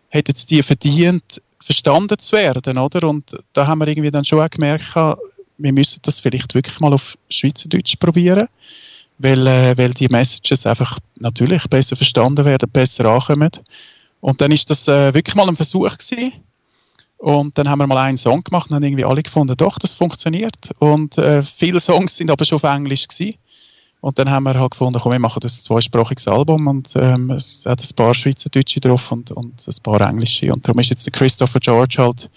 hätten 0.09 0.33
es 0.35 0.45
die 0.45 0.63
verdient, 0.63 1.41
verstanden 1.61 2.17
zu 2.17 2.35
werden, 2.35 2.77
oder? 2.77 3.07
Und 3.07 3.37
da 3.53 3.67
haben 3.67 3.79
wir 3.79 3.87
irgendwie 3.87 4.11
dann 4.11 4.25
schon 4.25 4.41
auch 4.41 4.49
gemerkt, 4.49 4.95
wir 4.95 5.73
müssen 5.73 5.99
das 6.03 6.19
vielleicht 6.19 6.55
wirklich 6.55 6.79
mal 6.79 6.93
auf 6.93 7.17
Schweizerdeutsch 7.29 7.97
probieren, 7.99 8.47
weil, 9.19 9.45
äh, 9.45 9.77
weil 9.77 9.91
die 9.91 10.07
Messages 10.07 10.65
einfach 10.65 10.99
natürlich 11.19 11.63
besser 11.65 11.95
verstanden 11.95 12.45
werden, 12.45 12.69
besser 12.71 13.05
ankommen. 13.05 13.51
Und 14.21 14.41
dann 14.41 14.51
ist 14.51 14.69
das 14.69 14.87
äh, 14.87 15.13
wirklich 15.13 15.35
mal 15.35 15.47
ein 15.47 15.55
Versuch 15.55 15.97
gewesen. 15.97 16.33
Und 17.17 17.57
dann 17.57 17.69
haben 17.69 17.79
wir 17.79 17.87
mal 17.87 17.97
einen 17.97 18.17
Song 18.17 18.43
gemacht 18.43 18.69
und 18.69 18.75
haben 18.75 18.83
irgendwie 18.83 19.05
alle 19.05 19.21
gefunden, 19.21 19.55
doch, 19.57 19.77
das 19.77 19.93
funktioniert. 19.93 20.71
Und 20.79 21.17
äh, 21.17 21.43
viele 21.43 21.79
Songs 21.79 22.15
sind 22.15 22.31
aber 22.31 22.45
schon 22.45 22.57
auf 22.57 22.63
Englisch 22.63 23.07
gewesen. 23.07 23.35
Und 24.01 24.17
dann 24.17 24.29
haben 24.29 24.43
wir 24.43 24.57
halt 24.57 24.71
gefunden, 24.71 24.99
komm, 25.01 25.11
wir 25.11 25.19
machen 25.19 25.41
das 25.41 25.63
zweisprachiges 25.63 26.27
Album 26.29 26.67
und 26.67 26.93
ähm, 26.95 27.31
es 27.31 27.65
hat 27.65 27.81
ein 27.83 27.95
paar 27.95 28.13
Schweizerdeutsche 28.13 28.79
drauf 28.79 29.11
und, 29.11 29.31
und 29.31 29.67
ein 29.67 29.83
paar 29.83 29.99
Englische. 29.99 30.53
Und 30.53 30.65
darum 30.65 30.79
ist 30.79 30.89
jetzt 30.89 31.05
der 31.05 31.11
Christopher 31.11 31.59
George 31.59 31.97
halt 31.99 32.29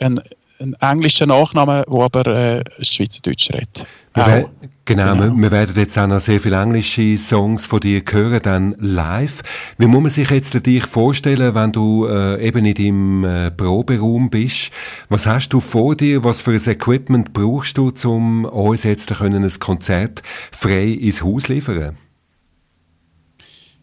ein, 0.00 0.20
ein 0.58 0.74
englischer 0.80 1.26
Nachname, 1.26 1.84
der 1.88 2.00
aber 2.00 2.26
äh, 2.26 2.64
Schweizerdeutsch 2.80 3.50
redet. 3.52 3.86
Wir 4.14 4.50
genau, 4.84 5.14
genau. 5.14 5.24
Wir, 5.24 5.42
wir, 5.42 5.50
werden 5.50 5.74
jetzt 5.76 5.98
auch 5.98 6.06
noch 6.06 6.20
sehr 6.20 6.40
viele 6.40 6.60
englische 6.60 7.16
Songs 7.16 7.64
von 7.64 7.80
dir 7.80 8.02
hören, 8.10 8.40
dann 8.42 8.74
live. 8.78 9.42
Wie 9.78 9.86
muss 9.86 10.02
man 10.02 10.10
sich 10.10 10.30
jetzt 10.30 10.54
dich 10.66 10.86
vorstellen, 10.86 11.54
wenn 11.54 11.72
du 11.72 12.06
äh, 12.06 12.46
eben 12.46 12.64
in 12.66 12.74
deinem 12.74 13.24
äh, 13.24 13.50
Proberaum 13.50 14.28
bist? 14.28 14.70
Was 15.08 15.26
hast 15.26 15.50
du 15.50 15.60
vor 15.60 15.96
dir? 15.96 16.24
Was 16.24 16.42
für 16.42 16.52
ein 16.52 16.68
Equipment 16.68 17.32
brauchst 17.32 17.78
du, 17.78 17.92
um 18.04 18.44
uns 18.44 18.82
jetzt 18.82 19.08
können, 19.08 19.44
ein 19.44 19.60
Konzert 19.60 20.22
frei 20.52 20.88
ins 20.88 21.22
Haus 21.22 21.48
liefern? 21.48 21.96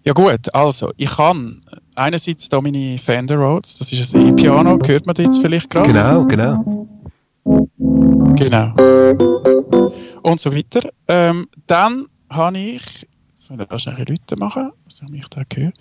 Ja 0.03 0.13
gut, 0.13 0.53
also 0.53 0.91
ich 0.95 1.09
kann 1.09 1.61
einerseits 1.95 2.49
da 2.49 2.61
meine 2.61 2.97
Fender 2.97 3.35
Rhodes, 3.35 3.79
das 3.79 3.91
ist 3.91 4.15
ein 4.15 4.29
E-Piano, 4.29 4.79
hört 4.85 5.05
man 5.05 5.15
jetzt 5.17 5.39
vielleicht 5.39 5.69
gerade? 5.69 5.91
Genau, 5.91 6.25
genau. 6.25 6.87
Genau. 8.35 8.73
Und 10.29 10.39
so 10.39 10.53
weiter. 10.53 10.87
Ähm, 11.07 11.47
dann 11.65 12.05
habe 12.29 12.59
ich, 12.59 12.83
jetzt 13.31 13.49
muss 13.49 13.59
ich 13.59 13.67
da 13.67 13.79
schnell 13.79 14.05
Leute 14.07 14.35
machen, 14.37 14.69
was 14.85 15.01
ich 15.11 15.27
da 15.29 15.41
gehört? 15.49 15.73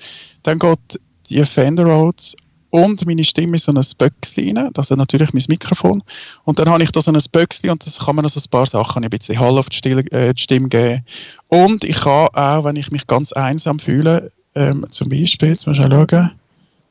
Dann 0.43 0.59
geht 0.59 1.00
die 1.28 1.45
Fender 1.45 1.85
Rhodes 1.85 2.35
und 2.71 3.05
meine 3.05 3.25
Stimme 3.25 3.52
in 3.52 3.59
so 3.59 3.73
ein 3.73 3.85
Böckchen 3.99 4.57
rein, 4.57 4.71
das 4.73 4.90
ist 4.90 4.97
natürlich 4.97 5.35
mein 5.35 5.45
Mikrofon. 5.49 6.02
Und 6.45 6.59
dann 6.59 6.71
habe 6.71 6.83
ich 6.83 6.90
da 6.93 7.02
so 7.02 7.12
ein 7.12 7.19
Böckchen 7.31 7.69
und 7.69 7.85
das 7.85 7.99
kann 7.99 8.17
man 8.17 8.25
also 8.25 8.40
ein 8.40 8.50
paar 8.50 8.64
Sachen, 8.64 9.05
ein 9.05 9.11
bisschen 9.11 9.38
Hall 9.38 9.59
auf 9.59 9.69
die, 9.69 9.76
Stimme, 9.76 10.00
äh, 10.12 10.33
die 10.33 10.43
Stimme 10.43 10.69
geben. 10.71 11.05
Und 11.49 11.85
ich 11.85 11.97
kann 11.97 12.28
auch, 12.33 12.64
wenn 12.64 12.76
ich 12.76 12.90
mich 12.90 13.07
ganz 13.07 13.33
einsam 13.33 13.78
fühle, 13.78 14.33
ähm, 14.55 14.87
zum 14.88 15.11
Beispiel, 15.11 15.50
jetzt 15.50 15.67
mal 15.67 15.75
schauen, 15.75 16.31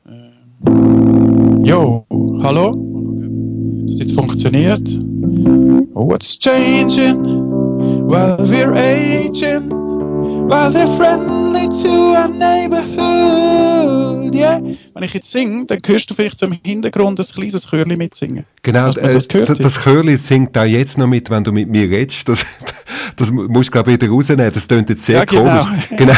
ähm, 0.06 1.64
Jo, 1.64 2.06
hallo? 2.40 2.98
das 3.88 3.98
jetzt 3.98 4.14
funktioniert. 4.14 4.88
What's 5.94 6.38
changing 6.38 7.47
while 8.08 8.36
we're 8.38 8.74
aging? 8.74 9.70
While 10.48 10.72
we're 10.72 10.96
friendly 10.96 11.68
to 11.68 12.14
our 12.16 12.28
neighborhood. 12.28 14.34
Yeah. 14.34 14.60
Wenn 14.94 15.02
ich 15.02 15.12
jetzt 15.14 15.30
singe, 15.30 15.66
dann 15.66 15.80
hörst 15.84 16.10
du 16.10 16.14
vielleicht 16.14 16.38
zum 16.38 16.58
Hintergrund 16.64 17.20
ein 17.20 17.26
kleines 17.26 17.68
Chörli 17.70 17.96
mitsingen. 17.96 18.44
Genau, 18.62 18.88
äh, 18.90 19.12
das, 19.12 19.28
gehört, 19.28 19.62
das 19.62 19.82
Chörli 19.82 20.16
singt 20.16 20.56
da 20.56 20.64
jetzt 20.64 20.96
noch 20.96 21.06
mit, 21.06 21.28
wenn 21.30 21.44
du 21.44 21.52
mit 21.52 21.68
mir 21.68 21.90
redest. 21.90 22.28
Das, 22.28 22.46
das 23.16 23.30
musst 23.30 23.68
du, 23.68 23.72
glaube 23.72 23.92
ich, 23.92 24.00
wieder 24.00 24.12
rausnehmen. 24.12 24.50
Das 24.52 24.66
tönt 24.66 24.88
jetzt 24.88 25.04
sehr 25.04 25.18
ja, 25.18 25.24
genau. 25.24 25.64
komisch. 25.64 25.88
Genau. 25.98 26.12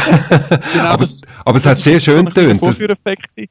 genau 0.73 0.85
aber, 0.85 0.99
das, 0.99 1.21
aber 1.45 1.59
es 1.59 1.67
hat 1.67 1.77
sehr 1.79 2.01
schön 2.01 2.27
tönt. 2.27 2.61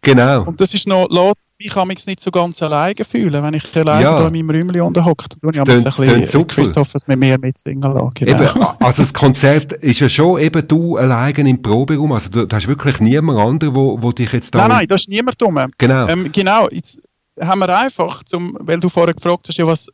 Genau. 0.02 0.44
Und 0.44 0.62
das 0.62 0.74
ist 0.74 0.88
noch 0.88 1.10
laut 1.10 1.38
ich 1.62 1.72
kann 1.72 1.90
mich 1.90 2.06
nicht 2.08 2.22
so 2.22 2.32
ganz 2.32 2.64
alleine 2.64 3.04
fühlen. 3.04 3.44
Wenn 3.44 3.54
ich 3.54 3.76
alleine 3.76 4.04
ja. 4.04 4.16
da 4.16 4.28
in 4.28 4.34
meinem 4.34 4.50
Räumchen 4.50 4.82
unterhocke, 4.82 5.26
dann 5.30 5.52
tue 5.52 5.76
ich 5.76 5.86
ein 5.86 6.22
bisschen 6.22 6.48
Christophers 6.48 7.06
mit 7.06 7.20
mir 7.20 7.38
mitsingen 7.38 7.82
lassen. 7.82 8.12
Genau. 8.14 8.42
Eben, 8.42 8.66
also 8.80 9.02
das 9.02 9.14
Konzert 9.14 9.74
ist 9.74 10.00
ja 10.00 10.08
schon 10.08 10.40
eben 10.40 10.66
du 10.66 10.96
alleine 10.96 11.50
im 11.50 11.62
Proberaum. 11.62 12.14
Also 12.14 12.30
du, 12.30 12.46
du 12.46 12.56
hast 12.56 12.68
wirklich 12.68 13.02
niemand 13.02 13.40
anderen, 13.40 13.76
wo, 13.76 14.02
wo 14.02 14.14
dich 14.14 14.32
jetzt 14.32 14.56
da... 14.56 14.60
Nein, 14.60 14.70
nein, 14.70 14.88
da 14.88 14.96
ist 14.96 15.10
niemand 15.10 15.42
rum. 15.42 15.60
Genau. 15.78 16.08
Ähm, 16.08 16.32
genau, 16.32 16.70
jetzt 16.72 17.02
haben 17.42 17.60
wir 17.60 17.78
einfach, 17.78 18.24
zum, 18.24 18.58
weil 18.62 18.80
du 18.80 18.88
vorher 18.88 19.14
gefragt 19.14 19.48
hast, 19.50 19.58
ja, 19.58 19.68
was, 19.68 19.90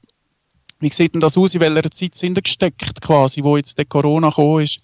wie 0.79 0.91
sieht 0.91 1.13
denn 1.13 1.21
das 1.21 1.37
aus, 1.37 1.53
in 1.53 1.61
welcher 1.61 1.91
Zeit 1.91 2.15
sind 2.15 2.35
wir 2.35 2.41
gesteckt 2.41 3.01
quasi, 3.01 3.43
wo 3.43 3.57
jetzt 3.57 3.77
der 3.77 3.85
Corona 3.85 4.29
gekommen 4.29 4.63
ist. 4.63 4.79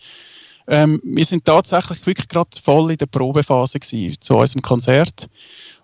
Ähm, 0.67 1.01
wir 1.03 1.25
sind 1.25 1.45
tatsächlich 1.45 2.05
wirklich 2.05 2.27
gerade 2.27 2.49
voll 2.61 2.91
in 2.91 2.97
der 2.97 3.07
Probephase 3.07 3.79
gewesen, 3.79 4.15
zu 4.19 4.37
unserem 4.37 4.61
Konzert. 4.61 5.27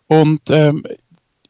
Und 0.07 0.41
ähm, 0.49 0.83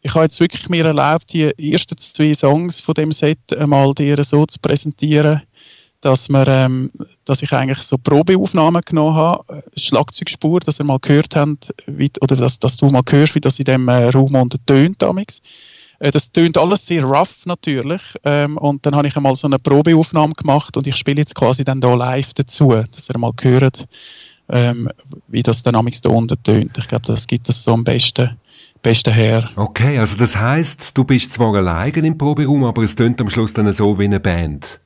ich 0.01 0.13
habe 0.13 0.25
jetzt 0.25 0.39
wirklich 0.39 0.69
mir 0.69 0.85
erlaubt, 0.85 1.33
die 1.33 1.51
ersten 1.71 1.97
zwei 1.97 2.33
Songs 2.33 2.79
von 2.79 2.93
dem 2.93 3.11
Set 3.11 3.39
einmal 3.55 3.93
dir 3.93 4.23
so 4.23 4.45
zu 4.45 4.59
präsentieren, 4.59 5.41
dass, 6.01 6.29
wir, 6.29 6.47
ähm, 6.47 6.91
dass 7.25 7.41
ich 7.41 7.51
eigentlich 7.51 7.79
so 7.79 7.97
Probeaufnahmen 7.97 8.81
genommen 8.85 9.15
habe, 9.15 9.63
Schlagzeugspur, 9.75 10.59
dass 10.59 10.79
ihr 10.79 10.85
mal 10.85 10.99
gehört 10.99 11.35
habt, 11.35 11.73
wie, 11.87 12.11
oder 12.21 12.35
dass, 12.35 12.59
dass 12.59 12.77
du 12.77 12.87
mal 12.89 13.01
hörst, 13.09 13.35
wie 13.35 13.41
das 13.41 13.59
in 13.59 13.65
dem 13.65 13.87
äh, 13.87 14.09
Raum 14.09 14.35
untertönt 14.35 15.01
damals. 15.01 15.41
Äh, 15.99 16.11
das 16.11 16.31
tönt 16.31 16.57
alles 16.57 16.85
sehr 16.85 17.03
rough 17.03 17.45
natürlich. 17.45 18.01
Ähm, 18.23 18.57
und 18.57 18.85
dann 18.85 18.95
habe 18.95 19.07
ich 19.07 19.15
einmal 19.15 19.35
so 19.35 19.47
eine 19.47 19.59
Probeaufnahme 19.59 20.33
gemacht 20.33 20.77
und 20.77 20.87
ich 20.87 20.95
spiele 20.95 21.19
jetzt 21.19 21.35
quasi 21.35 21.63
dann 21.63 21.81
da 21.81 21.93
live 21.93 22.33
dazu, 22.33 22.69
dass 22.69 23.09
ihr 23.09 23.17
mal 23.17 23.33
hört, 23.41 23.85
ähm, 24.49 24.89
wie 25.27 25.43
das 25.43 25.63
dann 25.63 25.73
damals 25.73 26.01
da 26.01 26.09
unten 26.09 26.41
tönt. 26.43 26.77
Ich 26.77 26.87
glaube, 26.87 27.05
das 27.05 27.27
gibt 27.27 27.49
es 27.49 27.63
so 27.63 27.73
am 27.73 27.83
besten 27.83 28.37
besten 28.81 29.13
her. 29.13 29.49
Okay, 29.55 29.97
also 29.97 30.15
das 30.15 30.35
heißt, 30.35 30.95
du 30.95 31.03
bist 31.03 31.33
zwar 31.33 31.53
alleine 31.55 32.07
im 32.07 32.17
Proberaum, 32.17 32.63
aber 32.63 32.83
es 32.83 32.95
tönt 32.95 33.19
am 33.19 33.29
Schluss 33.29 33.53
dann 33.53 33.71
so 33.73 33.97
wie 33.97 34.05
eine 34.05 34.19
Band. 34.19 34.79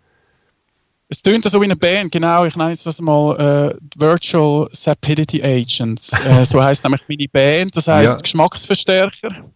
Es 1.10 1.22
tönt 1.22 1.44
so 1.44 1.60
wie 1.60 1.66
eine 1.66 1.76
Band, 1.76 2.14
genau. 2.14 2.46
Ich 2.46 2.56
nenne 2.56 2.72
jetzt 2.72 2.86
das 2.86 3.02
mal 3.02 3.36
äh, 3.36 4.00
Virtual 4.00 4.70
Sapidity 4.72 5.44
Agents. 5.44 6.14
Äh, 6.26 6.46
so 6.46 6.64
heißt 6.64 6.86
nämlich 6.86 7.02
meine 7.10 7.28
Band. 7.28 7.76
Das 7.76 7.90
heißt 7.90 8.14
ja. 8.14 8.18
Geschmacksverstärker 8.18 9.52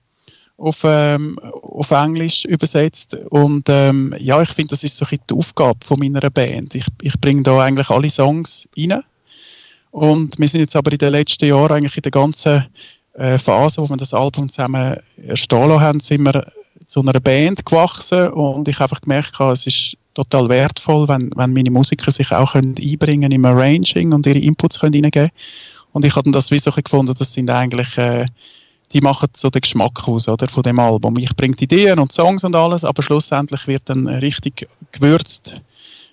auf, 0.57 0.81
ähm, 0.83 1.37
auf 1.39 1.91
Englisch 1.91 2.45
übersetzt. 2.45 3.15
Und 3.29 3.67
ähm, 3.69 4.13
ja, 4.19 4.41
ich 4.41 4.49
finde, 4.49 4.71
das 4.71 4.83
ist 4.83 4.97
so 4.97 5.05
ein 5.09 5.19
die 5.29 5.33
Aufgabe 5.33 5.79
von 5.85 5.99
meiner 5.99 6.29
Band. 6.29 6.75
Ich, 6.75 6.85
ich 7.01 7.19
bringe 7.19 7.43
da 7.43 7.59
eigentlich 7.59 7.89
alle 7.89 8.09
Songs 8.09 8.67
rein. 8.77 9.01
Und 9.91 10.37
wir 10.39 10.47
sind 10.47 10.61
jetzt 10.61 10.75
aber 10.75 10.91
in 10.91 10.97
den 10.97 11.11
letzten 11.11 11.45
Jahren 11.45 11.71
eigentlich 11.71 11.95
in 11.97 12.03
der 12.03 12.11
ganzen 12.11 12.65
äh, 13.13 13.37
Phase, 13.37 13.81
wo 13.81 13.89
wir 13.89 13.97
das 13.97 14.13
Album 14.13 14.49
zusammen 14.49 14.97
erstehen 15.25 15.79
haben, 15.79 15.99
sind 15.99 16.23
wir 16.23 16.45
zu 16.85 17.01
einer 17.01 17.19
Band 17.19 17.65
gewachsen 17.65 18.29
und 18.29 18.67
ich 18.67 18.75
habe 18.75 18.83
einfach 18.83 19.01
gemerkt, 19.01 19.39
es 19.39 19.65
ist 19.65 19.97
total 20.13 20.49
wertvoll, 20.49 21.07
wenn, 21.07 21.31
wenn 21.35 21.53
meine 21.53 21.71
Musiker 21.71 22.11
sich 22.11 22.31
auch 22.31 22.53
können 22.53 22.75
einbringen 22.79 23.31
im 23.31 23.45
Arranging 23.45 24.13
und 24.13 24.25
ihre 24.27 24.39
Inputs 24.39 24.79
können 24.79 24.93
reingeben 24.93 25.31
Und 25.93 26.05
ich 26.05 26.15
habe 26.15 26.29
das 26.31 26.51
wie 26.51 26.59
so 26.59 26.71
gefunden, 26.71 27.15
das 27.17 27.33
sind 27.33 27.49
eigentlich, 27.49 27.97
äh, 27.97 28.25
die 28.93 29.01
machen 29.01 29.29
so 29.35 29.49
den 29.49 29.61
Geschmack 29.61 30.07
aus, 30.07 30.27
oder, 30.27 30.47
von 30.47 30.63
dem 30.63 30.79
Album. 30.79 31.17
Ich 31.17 31.35
bringe 31.35 31.55
Ideen 31.59 31.99
und 31.99 32.11
Songs 32.11 32.43
und 32.43 32.55
alles, 32.55 32.83
aber 32.83 33.01
schlussendlich 33.03 33.67
wird 33.67 33.83
dann 33.85 34.07
richtig 34.07 34.67
gewürzt 34.91 35.61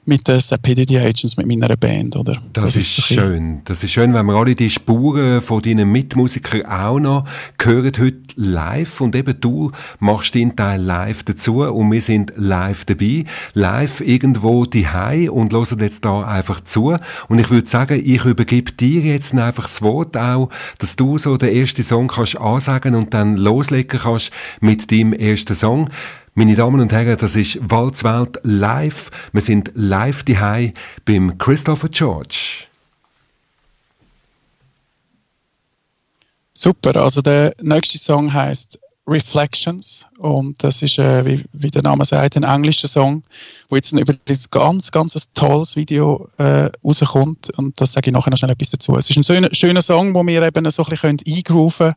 mit 0.04 0.26
den 0.26 0.40
Sapidity 0.40 0.98
Agents, 0.98 1.36
mit 1.36 1.46
meiner 1.46 1.76
Band, 1.76 2.16
oder? 2.16 2.42
Das, 2.52 2.64
das 2.64 2.76
ist, 2.76 2.98
ist 2.98 3.06
schön. 3.06 3.62
Das 3.64 3.84
ist 3.84 3.92
schön, 3.92 4.12
wenn 4.14 4.26
wir 4.26 4.34
alle 4.34 4.56
die 4.56 4.68
Spuren 4.68 5.40
von 5.40 5.62
deinen 5.62 5.90
Mitmusikern 5.92 6.66
auch 6.66 6.98
noch 6.98 7.24
hören 7.60 7.92
heute 7.98 8.18
live 8.34 9.00
und 9.00 9.14
eben 9.14 9.40
du 9.40 9.70
machst 10.00 10.34
den 10.34 10.56
Teil 10.56 10.82
live 10.82 11.22
dazu 11.22 11.62
und 11.62 11.92
wir 11.92 12.02
sind 12.02 12.32
live 12.36 12.84
dabei, 12.84 13.24
live 13.54 14.00
irgendwo 14.00 14.64
die 14.64 14.88
und 15.28 15.52
hören 15.52 15.78
jetzt 15.78 16.04
da 16.04 16.24
einfach 16.24 16.60
zu 16.64 16.96
und 17.28 17.38
ich 17.38 17.50
würde 17.50 17.68
sagen, 17.68 18.02
ich 18.04 18.24
übergebe 18.24 18.72
dir 18.72 19.02
jetzt 19.02 19.34
einfach 19.34 19.66
das 19.66 19.82
Wort 19.82 20.16
auch, 20.16 20.48
dass 20.78 20.96
du 20.96 21.18
so 21.18 21.36
den 21.36 21.54
ersten 21.54 21.84
Song 21.84 22.08
kannst 22.08 22.36
ansagen 22.38 22.96
und 22.96 23.14
dann 23.14 23.36
loslegen 23.36 24.00
kannst 24.00 24.32
mit 24.60 24.90
deinem 24.90 25.12
ersten 25.12 25.54
Song. 25.54 25.88
Meine 26.34 26.56
Damen 26.56 26.80
und 26.80 26.90
Herren, 26.92 27.18
das 27.18 27.36
ist 27.36 27.58
Walzwelt 27.60 28.40
live. 28.42 29.10
Wir 29.34 29.42
sind 29.42 29.70
live 29.74 30.22
die 30.22 30.72
beim 31.04 31.36
Christopher 31.36 31.90
George. 31.90 32.68
Super, 36.54 36.96
also 36.96 37.20
der 37.20 37.52
nächste 37.60 37.98
Song 37.98 38.32
heißt 38.32 38.78
Reflections 39.06 40.06
und 40.20 40.62
das 40.64 40.80
ist, 40.80 40.98
äh, 40.98 41.26
wie, 41.26 41.44
wie, 41.52 41.70
der 41.70 41.82
Name 41.82 42.06
sagt, 42.06 42.34
ein 42.36 42.44
englischer 42.44 42.88
Song, 42.88 43.22
wo 43.68 43.76
jetzt 43.76 43.92
über 43.92 44.14
ein 44.14 44.38
ganz, 44.50 44.90
ganz 44.90 45.28
tolles 45.34 45.76
Video 45.76 46.28
äh, 46.38 46.70
rauskommt 46.82 47.50
und 47.58 47.78
das 47.78 47.92
sage 47.92 48.08
ich 48.08 48.14
nachher 48.14 48.30
noch 48.30 48.38
schnell 48.38 48.52
etwas 48.52 48.70
dazu. 48.70 48.96
Es 48.96 49.10
ist 49.10 49.16
ein 49.18 49.24
schöner, 49.24 49.54
schöner 49.54 49.82
Song, 49.82 50.14
wo 50.14 50.26
wir 50.26 50.40
eben 50.40 50.70
so 50.70 50.82
ein 50.82 50.88
bisschen 50.88 51.18
eingrooven 51.26 51.92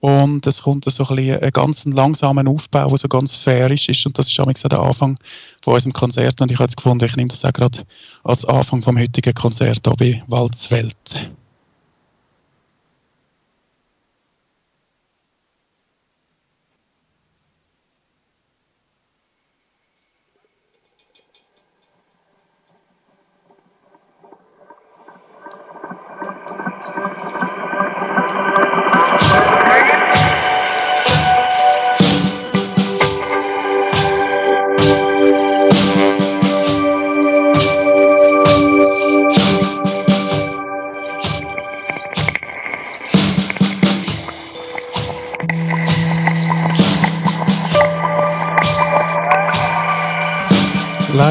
und 0.00 0.46
es 0.46 0.62
kommt 0.62 0.84
so 0.86 1.04
ein 1.04 1.16
bisschen 1.16 1.42
ein 1.42 1.50
ganz 1.50 1.84
langsamen 1.84 2.48
Aufbau, 2.48 2.88
der 2.88 2.96
so 2.96 3.08
ganz 3.08 3.36
fair 3.36 3.70
ist. 3.70 4.06
Und 4.06 4.18
das 4.18 4.30
ist 4.30 4.40
auch 4.40 4.50
der 4.50 4.80
Anfang 4.80 5.18
von 5.62 5.74
unserem 5.74 5.92
Konzert. 5.92 6.40
Und 6.40 6.50
ich 6.50 6.56
habe 6.56 6.64
jetzt 6.64 6.76
gefunden, 6.76 7.04
ich 7.04 7.16
nehme 7.16 7.28
das 7.28 7.44
auch 7.44 7.52
gerade 7.52 7.82
als 8.24 8.46
Anfang 8.46 8.82
vom 8.82 8.98
heutigen 8.98 9.34
Konzert 9.34 9.80
hier 9.86 9.96
bei 9.96 10.22
Waldswelt. 10.28 10.96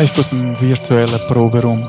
Live 0.10 0.20
aus 0.20 0.30
dem 0.30 0.60
virtuellen 0.60 1.20
Proberaum. 1.28 1.88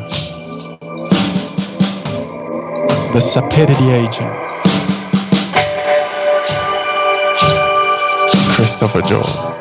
The 3.13 3.21
Sapidity 3.21 3.93
Agents. 3.93 4.49
Christopher 8.57 9.01
Joel. 9.01 9.61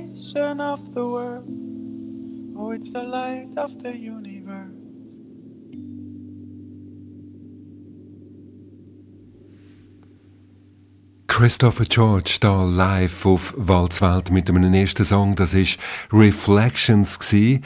Christopher 11.27 11.85
George 11.85 12.37
da 12.39 12.63
live 12.63 13.25
auf 13.25 13.53
Walzwelt 13.57 14.31
mit 14.31 14.49
einem 14.49 14.73
ersten 14.73 15.03
Song, 15.03 15.35
das 15.35 15.53
ist 15.53 15.79
Reflections 16.13 17.19
gsi. 17.19 17.61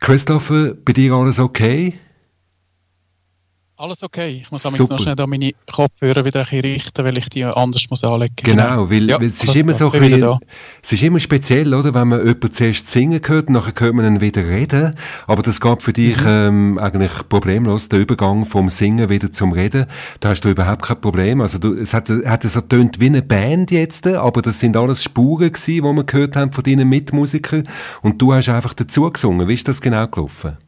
Christopher, 0.00 0.74
bei 0.74 0.92
dir 0.92 1.14
alles 1.14 1.40
okay? 1.40 1.94
Alles 3.76 4.04
okay. 4.04 4.40
Ich 4.42 4.52
muss 4.52 4.62
noch 4.62 5.00
schnell 5.00 5.16
da 5.16 5.26
meine 5.26 5.50
Kopfhörer 5.70 6.24
wieder 6.24 6.46
ein 6.48 6.60
richten, 6.60 7.04
weil 7.04 7.18
ich 7.18 7.28
die 7.28 7.44
anders 7.44 7.84
muss 7.90 8.04
anlegen 8.04 8.34
muss. 8.40 8.54
Genau, 8.54 8.88
weil, 8.88 9.10
ja, 9.10 9.18
weil 9.18 9.26
es 9.26 9.42
ist 9.42 9.56
immer 9.56 9.74
so 9.74 9.90
ein 9.90 10.00
bisschen, 10.00 10.38
es 10.80 10.92
ist 10.92 11.02
immer 11.02 11.18
speziell, 11.18 11.74
oder, 11.74 11.92
wenn 11.92 12.06
man 12.06 12.20
jemanden 12.20 12.52
zuerst 12.52 12.86
singen 12.86 13.20
hört, 13.24 13.50
nachher 13.50 13.72
hört 13.76 13.94
man 13.94 14.06
ihn 14.06 14.20
wieder 14.20 14.46
reden, 14.46 14.94
aber 15.26 15.42
das 15.42 15.60
gab 15.60 15.82
für 15.82 15.92
dich 15.92 16.16
mhm. 16.18 16.28
ähm, 16.28 16.78
eigentlich 16.78 17.28
problemlos, 17.28 17.88
der 17.88 17.98
Übergang 17.98 18.46
vom 18.46 18.68
Singen 18.68 19.08
wieder 19.08 19.32
zum 19.32 19.50
Reden, 19.50 19.86
da 20.20 20.28
hast 20.28 20.42
du 20.42 20.50
überhaupt 20.50 20.82
kein 20.82 21.00
Problem, 21.00 21.40
also 21.40 21.58
du, 21.58 21.74
es 21.74 21.92
hat, 21.94 22.08
hat 22.08 22.44
so 22.44 22.60
tönt 22.60 23.00
wie 23.00 23.06
eine 23.06 23.22
Band 23.22 23.72
jetzt, 23.72 24.06
aber 24.06 24.40
das 24.40 24.60
sind 24.60 24.76
alles 24.76 25.02
Spuren 25.02 25.52
gewesen, 25.52 25.74
die 25.74 25.82
wir 25.82 26.04
gehört 26.04 26.36
haben 26.36 26.52
von 26.52 26.62
deinen 26.62 26.88
Mitmusikern 26.88 27.68
und 28.02 28.22
du 28.22 28.32
hast 28.32 28.48
einfach 28.48 28.74
dazu 28.74 29.10
gesungen, 29.10 29.48
wie 29.48 29.54
ist 29.54 29.66
das 29.66 29.80
genau 29.80 30.06
gelaufen? 30.06 30.58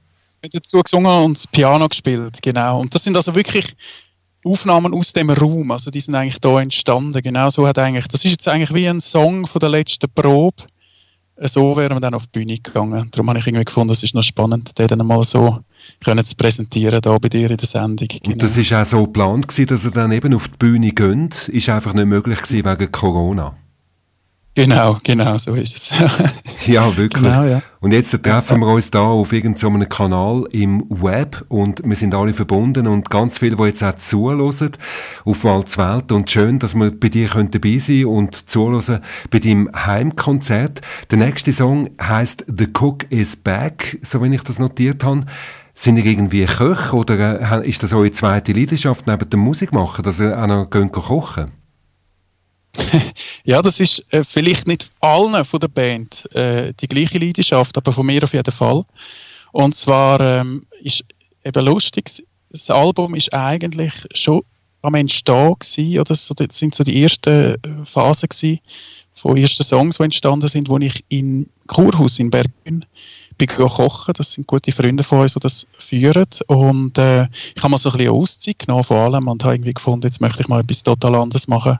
Dazu 0.53 0.83
gesungen 0.83 1.25
und 1.25 1.37
das 1.37 1.47
Piano 1.47 1.89
gespielt, 1.89 2.39
genau. 2.43 2.81
Und 2.81 2.95
das 2.95 3.05
sind 3.05 3.17
also 3.17 3.35
wirklich 3.35 3.75
Aufnahmen 4.45 4.95
aus 4.95 5.13
dem 5.13 5.31
Raum, 5.31 5.71
also 5.73 5.91
die 5.91 6.01
sind 6.01 6.15
eigentlich 6.15 6.41
da 6.41 6.61
entstanden. 6.61 7.21
Genau 7.21 7.49
so 7.49 7.67
hat 7.67 7.79
eigentlich, 7.79 8.07
das 8.09 8.25
ist 8.25 8.31
jetzt 8.31 8.49
eigentlich 8.49 8.73
wie 8.75 8.89
ein 8.89 9.01
Song 9.01 9.47
von 9.47 9.59
der 9.59 9.71
letzten 9.71 10.09
Probe. 10.15 10.63
So 11.39 11.77
wären 11.77 11.97
wir 11.97 12.01
dann 12.01 12.15
auf 12.15 12.27
die 12.29 12.39
Bühne 12.39 12.57
gegangen. 12.57 13.09
Darum 13.11 13.29
habe 13.29 13.39
ich 13.39 13.47
irgendwie 13.47 13.65
gefunden, 13.65 13.93
es 13.93 14.03
ist 14.03 14.15
noch 14.15 14.23
spannend, 14.23 14.79
den 14.79 14.87
dann 14.89 15.07
mal 15.07 15.23
so 15.23 15.59
können 16.03 16.25
zu 16.25 16.35
präsentieren, 16.35 17.01
da 17.03 17.19
bei 17.19 17.29
dir 17.29 17.51
in 17.51 17.59
der 17.59 17.67
Sendung. 17.67 18.09
Genau. 18.09 18.33
Und 18.33 18.43
das 18.43 18.57
ist 18.57 18.73
auch 18.73 18.87
so 18.87 19.05
geplant 19.05 19.47
gewesen, 19.47 19.67
dass 19.67 19.85
er 19.85 19.91
dann 19.91 20.13
eben 20.13 20.33
auf 20.33 20.49
die 20.49 20.57
Bühne 20.57 20.93
geht, 20.93 21.49
ist 21.49 21.69
einfach 21.69 21.93
nicht 21.93 22.07
möglich 22.07 22.41
gewesen 22.41 22.65
wegen 22.65 22.91
Corona. 22.91 23.55
Genau, 24.57 24.97
genau, 25.05 25.37
so 25.37 25.55
ist 25.55 25.77
es. 25.77 26.67
ja, 26.67 26.97
wirklich. 26.97 27.23
Genau, 27.23 27.45
ja. 27.45 27.63
Und 27.81 27.93
jetzt 27.93 28.11
treffen 28.23 28.61
wir 28.61 28.69
uns 28.69 28.91
da 28.91 29.03
auf 29.03 29.31
irgendeinem 29.35 29.83
so 29.83 29.87
Kanal 29.87 30.49
im 30.51 30.87
Web 30.89 31.45
und 31.49 31.83
wir 31.85 31.95
sind 31.95 32.15
alle 32.15 32.33
verbunden 32.33 32.87
und 32.87 33.11
ganz 33.11 33.37
viele, 33.37 33.55
die 33.57 33.65
jetzt 33.65 33.85
auch 33.85 33.97
zuhören 33.97 34.73
auf 35.27 35.45
Walzwelt 35.45 36.11
und 36.11 36.31
schön, 36.31 36.59
dass 36.59 36.75
wir 36.75 36.91
bei 36.91 37.11
dir 37.11 37.29
dabei 37.29 37.77
sein 37.77 38.07
und 38.07 38.49
zuhören 38.49 39.01
bei 39.31 39.41
deinem 39.41 39.69
Heimkonzert. 39.75 40.81
Der 41.11 41.19
nächste 41.19 41.53
Song 41.53 41.91
heißt 42.01 42.47
The 42.49 42.69
Cook 42.73 43.11
is 43.11 43.37
Back, 43.37 43.99
so 44.03 44.23
wenn 44.23 44.33
ich 44.33 44.43
das 44.43 44.59
notiert 44.59 45.05
habe. 45.05 45.27
Sind 45.75 45.99
ihr 45.99 46.07
irgendwie 46.07 46.47
Köch 46.47 46.95
oder 46.95 47.61
äh, 47.63 47.69
ist 47.69 47.83
das 47.83 47.93
eure 47.93 48.11
zweite 48.11 48.55
Leidenschaft 48.55 49.07
neben 49.07 49.29
dem 49.29 49.41
Musik 49.41 49.75
machen, 49.75 50.03
dass 50.03 50.19
ihr 50.19 50.43
auch 50.43 50.47
noch 50.47 50.71
kochen 50.71 51.53
ja, 53.45 53.63
das 53.63 53.81
ist 53.81 54.05
äh, 54.13 54.23
vielleicht 54.25 54.67
nicht 54.67 54.91
allen 55.01 55.45
von 55.45 55.61
der 55.61 55.69
Band 55.69 56.33
äh, 56.35 56.73
die 56.75 56.87
gleiche 56.87 57.19
Leidenschaft, 57.19 57.77
aber 57.77 57.93
von 57.93 58.07
mir 58.07 58.23
auf 58.25 58.33
jeden 58.33 58.53
Fall. 58.53 58.83
Und 59.53 59.75
zwar 59.75 60.21
ähm, 60.21 60.67
ist 60.83 61.05
eben 61.45 61.65
lustig, 61.65 62.11
das 62.51 62.71
Album 62.71 63.15
ist 63.15 63.33
eigentlich 63.33 63.93
schon 64.15 64.43
am 64.83 64.95
Entstehen 64.95 65.99
oder 65.99 66.15
so, 66.15 66.35
das 66.35 66.59
sind 66.59 66.75
so 66.75 66.85
die 66.85 67.03
ersten 67.03 67.55
äh, 67.55 67.59
Phasen 67.85 68.29
gewesen, 68.29 68.61
von 69.15 69.37
ersten 69.37 69.65
Songs, 69.65 69.97
die 69.97 70.05
entstanden 70.05 70.47
sind, 70.47 70.69
wo 70.69 70.79
ich 70.79 71.05
in 71.09 71.49
Kurhaus 71.67 72.19
in 72.19 72.31
Bergün 72.31 72.85
bin 73.39 73.49
kochen. 73.49 74.15
Das 74.17 74.33
sind 74.33 74.47
gute 74.47 74.73
Freunde 74.73 75.03
von 75.03 75.21
uns, 75.21 75.35
die 75.35 75.41
das 75.41 75.67
führen. 75.79 76.27
Und 76.47 76.99
äh, 76.99 77.27
ich 77.55 77.63
habe 77.63 77.71
mal 77.71 77.79
so 77.79 77.91
ein 77.91 77.97
bisschen 77.97 78.13
Auszeit 78.13 78.59
genommen 78.59 78.85
von 78.85 78.99
allem 78.99 79.29
und 79.29 79.43
habe 79.43 79.55
irgendwie 79.55 79.75
gefunden, 79.75 80.07
jetzt 80.07 80.21
möchte 80.21 80.43
ich 80.43 80.49
mal 80.49 80.61
etwas 80.61 80.83
total 80.83 81.15
anderes 81.15 81.49
machen 81.49 81.79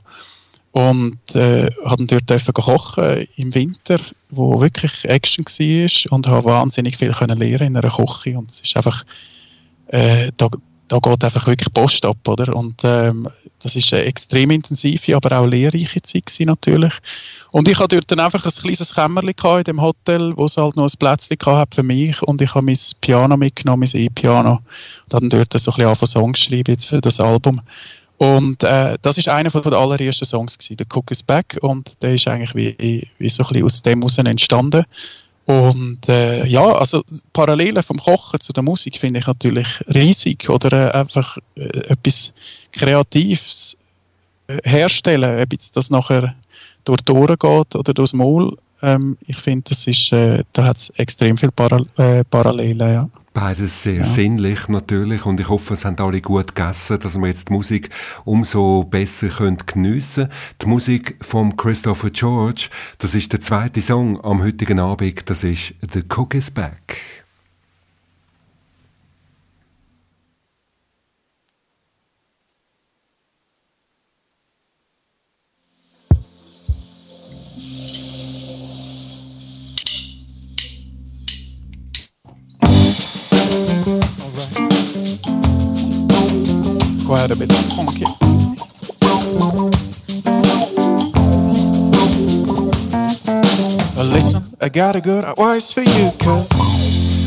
und 0.71 1.35
äh, 1.35 1.67
habe 1.85 2.05
dort 2.05 2.53
kochen 2.53 3.25
im 3.37 3.53
Winter, 3.55 3.97
wo 4.29 4.59
wirklich 4.59 5.05
Action 5.05 5.45
war 5.45 6.11
und 6.11 6.27
habe 6.27 6.45
wahnsinnig 6.45 6.97
viel 6.97 7.11
können 7.11 7.37
lernen 7.37 7.67
in 7.67 7.77
einer 7.77 7.89
Küche 7.89 8.37
und 8.37 8.51
es 8.51 8.61
ist 8.61 8.77
einfach 8.77 9.03
äh, 9.87 10.31
da, 10.37 10.49
da 10.87 10.99
geht 10.99 11.23
einfach 11.23 11.47
wirklich 11.47 11.73
Post 11.73 12.05
ab, 12.05 12.17
oder? 12.27 12.55
Und 12.55 12.81
ähm, 12.83 13.27
das 13.59 13.75
ist 13.75 13.93
eine 13.93 14.03
extrem 14.03 14.51
intensive, 14.51 15.15
aber 15.15 15.39
auch 15.39 15.45
lehrreiche 15.45 16.01
Zeit 16.01 16.31
natürlich. 16.39 16.93
Und 17.51 17.67
ich 17.67 17.79
hatte 17.79 17.95
dort 17.97 18.11
dann 18.11 18.19
einfach 18.19 18.45
ein 18.45 18.51
kleines 18.51 18.93
Kämmerchen 18.93 19.57
in 19.57 19.63
dem 19.63 19.81
Hotel, 19.81 20.35
wo 20.35 20.45
es 20.45 20.57
halt 20.57 20.75
noch 20.75 20.85
ein 20.85 20.97
Plätzchen 20.99 21.37
hat 21.45 21.75
für 21.75 21.83
mich 21.83 22.21
und 22.21 22.41
ich 22.41 22.53
habe 22.53 22.65
mein 22.65 22.77
Piano 23.01 23.35
mitgenommen, 23.37 23.89
mein 23.91 24.01
E-Piano 24.01 24.59
und 25.05 25.13
habe 25.13 25.27
dort 25.27 25.53
so 25.53 25.71
ein 25.71 25.75
bisschen 25.75 25.87
angefangen 25.87 26.07
Songs 26.07 26.39
geschrieben 26.39 26.71
jetzt 26.71 26.87
für 26.87 27.01
das 27.01 27.19
Album. 27.19 27.61
Und 28.17 28.63
äh, 28.63 28.97
das 29.01 29.17
ist 29.17 29.29
einer 29.29 29.51
von 29.51 29.61
den 29.61 29.73
allerersten 29.73 30.25
Songs 30.25 30.57
gewesen, 30.57 30.77
der 30.77 30.87
Cook 30.91 31.11
is 31.11 31.21
Back 31.21 31.57
und 31.61 32.01
der 32.01 32.15
ist 32.15 32.27
eigentlich 32.27 32.55
wie, 32.55 33.07
wie 33.19 33.29
so 33.29 33.43
ein 33.43 33.49
bisschen 33.49 33.65
aus 33.65 33.81
dem 33.83 33.99
heraus 33.99 34.17
entstanden. 34.17 34.83
Und 35.47 36.09
äh, 36.09 36.45
ja, 36.45 36.65
also 36.73 37.01
Parallelen 37.31 37.81
vom 37.81 37.97
Kochen 37.99 38.41
zu 38.41 38.51
der 38.51 38.63
Musik 38.63 38.97
finde 38.97 39.21
ich 39.21 39.27
natürlich 39.27 39.67
riesig 39.93 40.49
oder 40.49 40.93
äh, 40.93 40.99
einfach 40.99 41.37
äh, 41.55 41.63
etwas 41.87 42.33
Kreatives 42.73 43.77
äh, 44.47 44.57
herstellen, 44.63 45.41
ob 45.41 45.53
jetzt 45.53 45.77
das 45.77 45.89
nachher 45.89 46.35
durch 46.83 46.99
die 47.01 47.13
Ohren 47.13 47.37
geht 47.39 47.75
oder 47.75 47.93
durchs 47.93 48.13
Maul. 48.13 48.57
Ähm, 48.81 49.17
ich 49.25 49.37
finde, 49.37 49.69
das 49.69 49.87
ist, 49.87 50.11
äh, 50.11 50.43
da 50.51 50.65
hat 50.65 50.77
es 50.77 50.89
extrem 50.97 51.37
viele 51.37 51.53
Para 51.53 51.81
Parallelen, 52.29 52.93
ja. 52.93 53.09
Beides 53.39 53.83
sehr 53.83 53.97
ja. 53.97 54.03
sinnlich 54.03 54.67
natürlich 54.67 55.27
und 55.27 55.39
ich 55.39 55.47
hoffe, 55.47 55.75
es 55.75 55.85
haben 55.85 55.95
alle 55.99 56.21
gut 56.21 56.55
gegessen, 56.55 56.99
dass 56.99 57.19
wir 57.19 57.27
jetzt 57.27 57.49
die 57.49 57.53
Musik 57.53 57.91
umso 58.25 58.83
besser 58.83 59.27
können 59.27 59.59
geniessen 59.63 60.29
Die 60.59 60.65
Musik 60.65 61.19
von 61.21 61.55
Christopher 61.55 62.09
George, 62.09 62.69
das 62.97 63.13
ist 63.13 63.31
der 63.31 63.39
zweite 63.39 63.79
Song 63.83 64.19
am 64.21 64.41
heutigen 64.41 64.79
Abend, 64.79 65.29
das 65.29 65.43
ist 65.43 65.75
The 65.93 66.01
Cook 66.09 66.33
is 66.33 66.49
Back. 66.49 67.16
Quite 87.27 87.35
a 87.35 87.39
bit 87.39 87.51
funky. 87.75 88.05
Well, 93.95 94.05
listen, 94.05 94.43
I 94.61 94.69
got 94.69 94.95
a 94.95 95.01
good 95.01 95.25
advice 95.25 95.73
for 95.73 95.81
you, 95.81 96.11
cause 96.19 96.47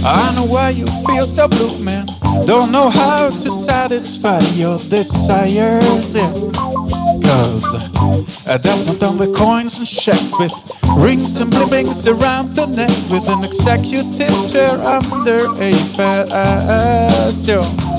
I 0.05 0.33
know 0.37 0.47
why 0.47 0.71
you 0.71 0.87
feel 1.07 1.27
so 1.27 1.49
blue, 1.49 1.79
man. 1.85 2.07
Don't 2.47 2.73
know 2.73 2.89
how 2.89 3.29
to 3.29 3.51
satisfy 3.51 4.41
your 4.55 4.79
desires, 4.79 6.15
yeah. 6.15 6.33
Cause 7.23 7.65
uh, 8.47 8.57
that's 8.59 8.87
not 8.87 8.99
done 9.01 9.19
with 9.19 9.37
coins 9.37 9.79
and 9.79 9.87
checks, 9.87 10.33
with 10.39 10.53
rings 10.97 11.39
and 11.39 11.53
blippings 11.53 12.07
around 12.07 12.55
the 12.57 12.67
neck, 12.67 12.91
with 13.11 13.29
an 13.29 13.45
executive 13.45 14.51
chair 14.51 14.79
under 14.79 15.53
a 15.61 15.73
fast, 15.95 17.49
yeah. 17.49 17.90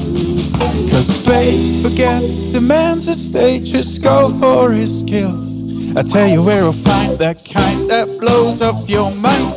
Cause 0.92 1.26
babe, 1.26 1.84
forget 1.84 2.22
the 2.54 2.62
man's 2.62 3.08
estate, 3.08 3.64
just 3.66 4.04
go 4.04 4.30
for 4.40 4.72
his 4.72 5.02
skills. 5.02 5.96
I 5.98 6.04
tell 6.04 6.28
you 6.28 6.44
where 6.44 6.64
I'll 6.64 6.74
find 6.74 7.18
that 7.20 7.38
kind 7.46 7.90
that 7.90 8.08
blows 8.20 8.62
up 8.62 8.76
your 8.90 9.14
mind. 9.18 9.56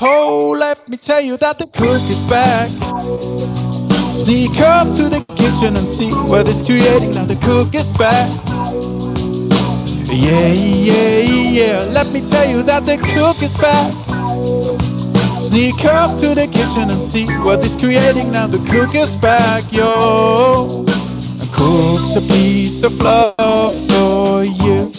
Oh, 0.00 0.56
let 0.58 0.88
me 0.88 0.96
tell 0.96 1.22
you 1.22 1.36
that 1.38 1.58
the 1.58 1.66
cook 1.66 2.02
is 2.10 2.24
back. 2.26 2.70
Sneak 4.14 4.58
up 4.60 4.88
to 4.96 5.08
the 5.08 5.24
kitchen 5.36 5.76
and 5.76 5.88
see 5.88 6.10
what 6.28 6.48
it's 6.48 6.62
creating. 6.64 7.12
Now 7.14 7.24
the 7.26 7.36
cook 7.36 7.74
is 7.74 7.92
back. 7.94 8.28
Yeah, 10.08 10.48
yeah, 10.48 11.18
yeah. 11.20 11.78
Let 11.92 12.12
me 12.12 12.20
tell 12.26 12.48
you 12.48 12.62
that 12.64 12.84
the 12.86 12.98
cook 13.14 13.42
is 13.42 13.56
back. 13.56 13.92
Sneak 15.52 15.84
up 15.84 16.18
to 16.18 16.34
the 16.34 16.46
kitchen 16.46 16.88
and 16.88 17.02
see 17.02 17.26
what 17.44 17.62
he's 17.62 17.76
creating. 17.76 18.32
Now 18.32 18.46
the 18.46 18.56
cook 18.72 18.94
is 18.94 19.16
back, 19.16 19.62
yo. 19.70 20.86
And 20.88 21.52
cooks 21.52 22.16
a 22.16 22.22
piece 22.22 22.82
of 22.82 22.98
love 22.98 23.74
for 23.90 24.44
you. 24.44 24.90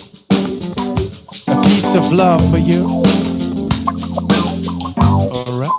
A 1.48 1.58
piece 1.64 1.96
of 1.96 2.14
love 2.14 2.40
for 2.52 2.60
you. 2.60 2.86
Alright. 5.34 5.72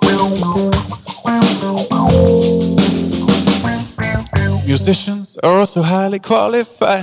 Musicians 4.66 5.23
are 5.42 5.58
also 5.58 5.82
highly 5.82 6.18
qualified. 6.18 7.02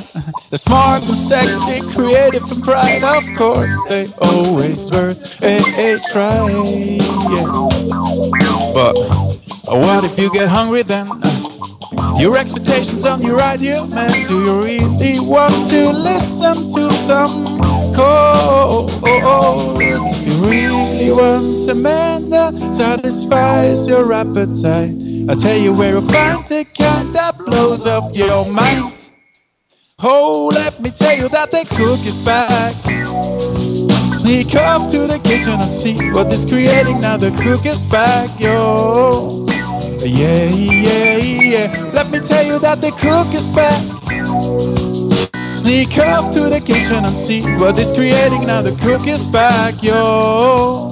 They're 0.50 0.58
smart 0.58 1.04
and 1.04 1.16
sexy, 1.16 1.82
creative 1.94 2.44
and 2.52 2.64
bright. 2.64 3.04
Of 3.04 3.38
course, 3.38 3.72
they 3.90 4.08
always 4.22 4.90
worth 4.92 5.42
a, 5.44 5.98
try. 6.12 6.48
Yeah. 7.30 7.46
But 8.74 8.96
uh, 9.68 9.80
what 9.84 10.06
if 10.06 10.18
you 10.20 10.32
get 10.32 10.48
hungry 10.48 10.84
then? 10.84 11.08
Your 12.18 12.38
expectations 12.38 13.06
on 13.06 13.22
your 13.22 13.42
idea, 13.42 13.86
man. 13.88 14.12
Do 14.28 14.44
you 14.44 14.64
really 14.64 15.20
want 15.20 15.54
to 15.70 15.92
listen 15.92 16.56
to 16.76 16.90
some 16.94 17.46
chords? 17.96 18.94
If 19.04 20.28
you 20.28 20.50
really 20.50 21.12
want 21.12 21.70
a 21.70 21.76
man 21.76 22.30
that 22.30 22.54
satisfies 22.74 23.88
your 23.88 24.14
appetite 24.14 25.12
I'll 25.30 25.36
tell 25.36 25.58
you 25.58 25.74
where 25.74 25.92
you'll 25.92 26.02
find 26.02 26.44
the 26.48 26.66
kind 26.78 27.14
that 27.14 27.38
blows 27.52 27.86
up 27.86 28.16
your 28.16 28.52
mind. 28.54 29.12
Oh, 30.02 30.52
let 30.54 30.80
me 30.80 30.90
tell 30.90 31.16
you 31.16 31.30
that 31.30 31.52
the 31.52 31.64
cook 31.78 32.02
is 32.06 32.22
back. 32.26 32.74
Sneak 34.18 34.56
up 34.56 34.90
to 34.92 35.06
the 35.08 35.20
kitchen 35.24 35.60
and 35.60 35.72
see 35.72 35.96
what 36.12 36.32
is 36.34 36.46
creating 36.46 37.02
now. 37.02 37.18
The 37.18 37.32
cook 37.44 37.66
is 37.66 37.86
back, 37.86 38.30
yo. 38.40 39.46
Yeah, 40.00 40.50
yeah, 40.50 41.18
yeah. 41.18 41.92
Let 41.94 42.12
me 42.12 42.20
tell 42.20 42.44
you 42.44 42.58
that 42.60 42.82
the 42.82 42.92
cook 42.98 43.34
is 43.36 43.50
back. 43.52 43.82
Sneak 45.36 45.98
up 46.00 46.34
to 46.34 46.50
the 46.50 46.60
kitchen 46.60 47.06
and 47.06 47.16
see 47.16 47.44
what 47.58 47.78
is 47.78 47.92
creating 47.92 48.48
now. 48.48 48.62
The 48.62 48.76
cook 48.82 49.08
is 49.08 49.28
back, 49.28 49.84
yo. 49.84 50.90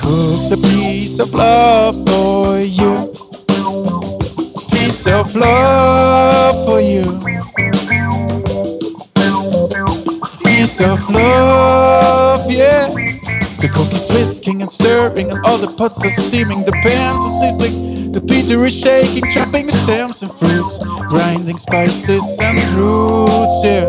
Cook's 0.00 0.50
a 0.50 0.56
piece 0.56 1.20
of 1.20 1.32
love 1.32 1.94
for 2.08 2.58
you. 2.58 2.99
Of 4.90 5.36
love 5.36 6.66
for 6.66 6.80
you. 6.80 7.04
Piece 10.44 10.80
of 10.80 11.08
love, 11.10 12.50
yeah. 12.50 12.88
The 13.60 13.70
cook 13.72 13.92
is 13.94 14.08
whisking 14.10 14.62
and 14.62 14.70
stirring, 14.70 15.30
and 15.30 15.46
all 15.46 15.58
the 15.58 15.72
pots 15.78 16.04
are 16.04 16.10
steaming. 16.10 16.64
The 16.64 16.72
pans 16.82 17.20
are 17.20 17.40
sizzling, 17.40 18.12
the 18.12 18.20
Peter 18.20 18.64
is 18.64 18.78
shaking, 18.78 19.30
chopping 19.30 19.70
stems 19.70 20.22
and 20.22 20.32
fruits, 20.32 20.80
grinding 21.08 21.58
spices 21.58 22.38
and 22.42 22.58
roots, 22.74 23.62
yeah. 23.64 23.86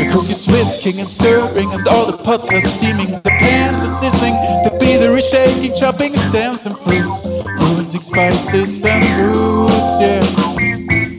The 0.00 0.08
cook 0.10 0.30
is 0.30 0.48
whisking 0.48 0.98
and 0.98 1.10
stirring, 1.10 1.70
and 1.72 1.86
all 1.86 2.10
the 2.10 2.16
pots 2.16 2.50
are 2.50 2.60
steaming. 2.60 3.20
The 3.20 3.36
pans 3.38 3.84
are 3.84 3.94
sizzling, 4.00 4.32
the 4.64 4.72
Peter 4.80 5.14
is 5.14 5.28
shaking, 5.28 5.76
chopping 5.76 6.14
stems 6.14 6.64
and 6.64 6.74
fruits, 6.78 7.28
grinding 7.44 8.00
spices 8.00 8.82
and 8.82 9.04
roots, 9.20 10.00
yeah. 10.00 10.24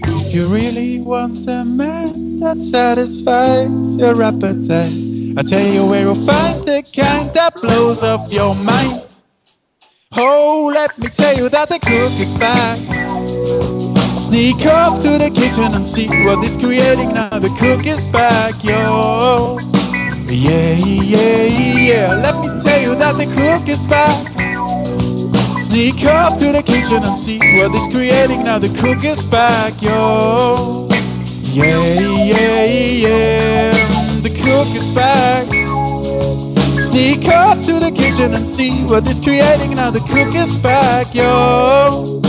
If 0.10 0.34
you 0.34 0.48
really 0.48 1.00
want 1.00 1.38
a 1.48 1.64
man 1.64 2.40
that 2.40 2.60
satisfies 2.60 3.98
your 3.98 4.18
appetite. 4.24 5.38
I 5.38 5.44
tell 5.44 5.62
you 5.62 5.86
where 5.88 6.02
you'll 6.02 6.26
find 6.26 6.64
the 6.64 6.82
kind 6.98 7.32
that 7.36 7.54
blows 7.62 8.02
up 8.02 8.32
your 8.34 8.56
mind. 8.66 9.06
Oh, 10.18 10.72
let 10.74 10.98
me 10.98 11.08
tell 11.10 11.38
you 11.38 11.50
that 11.50 11.70
the 11.70 11.78
cook 11.78 12.14
is 12.20 12.34
back. 12.34 13.01
Sneak 14.32 14.66
up 14.66 14.98
to 15.02 15.18
the 15.18 15.30
kitchen 15.30 15.76
and 15.76 15.84
see 15.84 16.08
what 16.24 16.42
is 16.42 16.56
creating 16.56 17.14
now. 17.14 17.28
The 17.28 17.50
cook 17.60 17.86
is 17.86 18.08
back, 18.08 18.64
yo. 18.64 19.60
Yeah, 20.26 20.72
yeah, 20.80 21.44
yeah. 21.76 22.14
Let 22.16 22.40
me 22.40 22.48
tell 22.64 22.80
you 22.80 22.96
that 22.96 23.20
the 23.20 23.28
cook 23.36 23.68
is 23.68 23.86
back. 23.86 24.16
Sneak 25.62 26.06
up 26.06 26.40
to 26.40 26.54
the 26.54 26.64
kitchen 26.64 27.04
and 27.04 27.18
see 27.18 27.40
what 27.60 27.76
is 27.76 27.86
creating 27.92 28.46
now. 28.46 28.58
The 28.58 28.70
cook 28.80 29.04
is 29.04 29.26
back, 29.26 29.74
yo. 29.82 30.88
Yeah, 31.52 31.84
yeah, 32.24 32.64
yeah. 33.04 33.74
The 34.24 34.32
cook 34.32 34.74
is 34.74 34.96
back. 34.96 35.52
Sneak 36.80 37.28
up 37.28 37.58
to 37.66 37.84
the 37.84 37.92
kitchen 37.92 38.34
and 38.34 38.46
see 38.46 38.86
what 38.86 39.06
is 39.10 39.20
creating 39.20 39.76
now. 39.76 39.92
The 39.92 40.00
cook 40.00 40.34
is 40.36 40.56
back, 40.56 41.14
yo. 41.14 42.22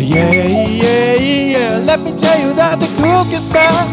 Yeah, 0.00 0.30
yeah, 0.30 1.14
yeah. 1.14 1.82
Let 1.84 2.00
me 2.00 2.16
tell 2.16 2.38
you 2.40 2.54
that 2.54 2.78
the 2.78 2.86
cook 3.02 3.32
is 3.34 3.48
back. 3.48 3.88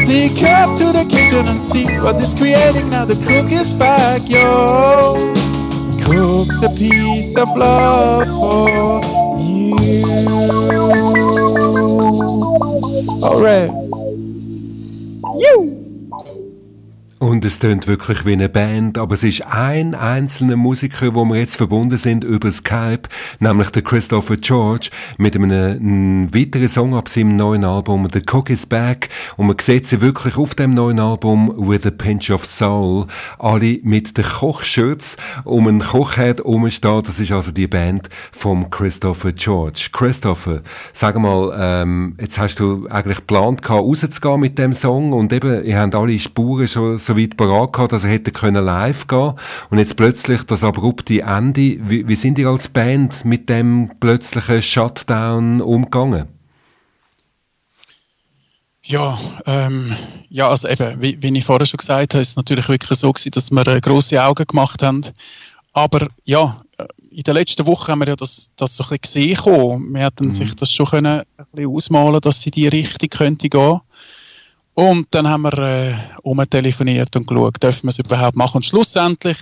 Sneak 0.00 0.42
up 0.42 0.76
to 0.78 0.92
the 0.92 1.06
kitchen 1.08 1.46
and 1.46 1.60
see 1.60 1.86
what 2.00 2.16
is 2.16 2.34
creating 2.34 2.90
now. 2.90 3.04
The 3.04 3.14
cook 3.14 3.52
is 3.52 3.72
back, 3.72 4.22
yo. 4.28 5.14
Cooks 6.04 6.62
a 6.62 6.70
piece 6.70 7.36
of 7.36 7.48
love 7.56 8.26
for 8.26 9.38
you. 9.38 10.06
Alright. 13.22 13.75
Und 17.26 17.44
es 17.44 17.58
tönt 17.58 17.88
wirklich 17.88 18.24
wie 18.24 18.34
eine 18.34 18.48
Band, 18.48 18.98
aber 18.98 19.14
es 19.14 19.24
ist 19.24 19.44
ein 19.44 19.96
einzelner 19.96 20.54
Musiker, 20.54 21.12
wo 21.16 21.24
wir 21.24 21.40
jetzt 21.40 21.56
verbunden 21.56 21.96
sind 21.96 22.22
über 22.22 22.52
Skype, 22.52 23.08
nämlich 23.40 23.70
der 23.70 23.82
Christopher 23.82 24.36
George, 24.36 24.90
mit 25.18 25.34
einem, 25.34 25.50
einem 25.50 26.32
weiteren 26.32 26.68
Song 26.68 26.94
ab 26.94 27.08
seinem 27.08 27.34
neuen 27.34 27.64
Album, 27.64 28.06
The 28.12 28.22
Cook 28.30 28.48
is 28.48 28.64
Back. 28.64 29.08
Und 29.36 29.48
man 29.48 29.56
sieht 29.58 29.88
sie 29.88 30.00
wirklich 30.00 30.36
auf 30.36 30.54
dem 30.54 30.74
neuen 30.74 31.00
Album, 31.00 31.52
With 31.56 31.84
a 31.84 31.90
Pinch 31.90 32.30
of 32.30 32.46
Soul, 32.46 33.08
alle 33.40 33.80
mit 33.82 34.16
den 34.16 34.24
Kochshirts 34.24 35.16
um 35.42 35.66
einen 35.66 35.80
Kochherd 35.80 36.44
rumstehen. 36.44 37.02
Das 37.02 37.18
ist 37.18 37.32
also 37.32 37.50
die 37.50 37.66
Band 37.66 38.08
vom 38.30 38.70
Christopher 38.70 39.32
George. 39.32 39.88
Christopher, 39.90 40.60
sag 40.92 41.18
mal, 41.18 41.52
ähm, 41.58 42.14
jetzt 42.20 42.38
hast 42.38 42.60
du 42.60 42.86
eigentlich 42.88 43.18
geplant, 43.18 43.68
rauszugehen 43.68 44.38
mit 44.38 44.58
dem 44.58 44.74
Song 44.74 45.12
und 45.12 45.32
eben, 45.32 45.64
ihr 45.64 45.80
habt 45.80 45.96
alle 45.96 46.16
Spuren 46.20 46.68
schon 46.68 46.98
so 46.98 47.15
weit 47.16 47.36
parat 47.36 47.72
gehabt, 47.72 47.92
dass 47.92 48.04
er 48.04 48.10
hätte 48.10 48.30
können 48.30 48.64
live 48.64 49.06
gehen 49.06 49.34
und 49.70 49.78
jetzt 49.78 49.96
plötzlich 49.96 50.42
das 50.44 50.64
abrupte 50.64 51.22
Ende. 51.22 51.78
Wie, 51.88 52.06
wie 52.06 52.16
sind 52.16 52.38
ihr 52.38 52.48
als 52.48 52.68
Band 52.68 53.24
mit 53.24 53.48
dem 53.48 53.90
plötzlichen 54.00 54.62
Shutdown 54.62 55.60
umgegangen? 55.60 56.28
Ja, 58.82 59.18
ähm, 59.46 59.96
ja, 60.28 60.48
also 60.48 60.68
eben, 60.68 61.02
wie, 61.02 61.20
wie 61.20 61.36
ich 61.36 61.44
vorher 61.44 61.66
schon 61.66 61.78
gesagt 61.78 62.14
habe, 62.14 62.22
ist 62.22 62.30
es 62.30 62.36
natürlich 62.36 62.68
wirklich 62.68 62.98
so 62.98 63.12
gewesen, 63.12 63.32
dass 63.32 63.50
wir 63.50 63.66
äh, 63.66 63.80
grosse 63.80 64.22
Augen 64.22 64.46
gemacht 64.46 64.82
haben. 64.82 65.02
Aber 65.72 66.06
ja, 66.24 66.60
in 67.10 67.22
der 67.22 67.34
letzten 67.34 67.66
Woche 67.66 67.92
haben 67.92 68.00
wir 68.00 68.08
ja 68.08 68.16
das, 68.16 68.50
das 68.56 68.76
so 68.76 68.84
ein 68.84 68.98
bisschen 68.98 69.34
gesehen. 69.34 69.94
Wir 69.94 70.04
hätten 70.04 70.26
mhm. 70.26 70.30
sich 70.30 70.54
das 70.54 70.72
schon 70.72 70.86
können 70.86 71.20
ein 71.20 71.46
bisschen 71.52 71.70
ausmalen, 71.70 72.20
dass 72.20 72.42
sie 72.42 72.50
die 72.50 72.68
Richtung 72.68 73.08
könnte 73.08 73.48
gehen. 73.48 73.80
Und 74.76 75.06
dann 75.12 75.26
haben 75.26 75.40
wir 75.40 75.56
äh, 75.56 75.94
umtelefoniert 76.22 77.16
und 77.16 77.26
geschaut, 77.26 77.62
dürfen 77.62 77.84
wir 77.84 77.90
es 77.90 77.98
überhaupt 77.98 78.36
machen. 78.36 78.58
Und 78.58 78.66
schlussendlich 78.66 79.38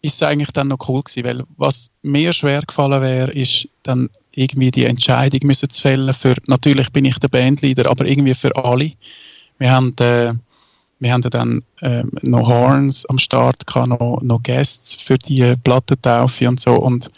ist 0.00 0.14
es 0.14 0.22
eigentlich 0.22 0.52
dann 0.52 0.68
noch 0.68 0.88
cool 0.88 1.02
gewesen, 1.02 1.24
weil 1.24 1.44
was 1.58 1.90
mir 2.00 2.32
schwer 2.32 2.62
gefallen 2.62 3.02
wäre, 3.02 3.30
ist 3.30 3.68
dann 3.82 4.08
irgendwie 4.34 4.70
die 4.70 4.86
Entscheidung 4.86 5.40
müssen 5.42 5.68
zu 5.68 5.82
fällen 5.82 6.14
für, 6.14 6.34
natürlich 6.46 6.90
bin 6.92 7.04
ich 7.04 7.18
der 7.18 7.28
Bandleader, 7.28 7.90
aber 7.90 8.06
irgendwie 8.06 8.34
für 8.34 8.56
alle. 8.56 8.92
Wir 9.58 9.70
haben, 9.70 9.94
äh, 10.00 10.32
wir 10.98 11.12
haben 11.12 11.22
dann 11.28 11.62
äh, 11.82 12.02
noch 12.22 12.48
Horns 12.48 13.04
am 13.04 13.18
Start, 13.18 13.66
gehabt, 13.66 13.88
noch, 13.88 14.22
noch 14.22 14.42
Guests 14.42 14.94
für 14.94 15.18
die 15.18 15.56
Plattentaufe 15.62 16.48
und 16.48 16.58
so 16.58 16.76
und 16.76 17.10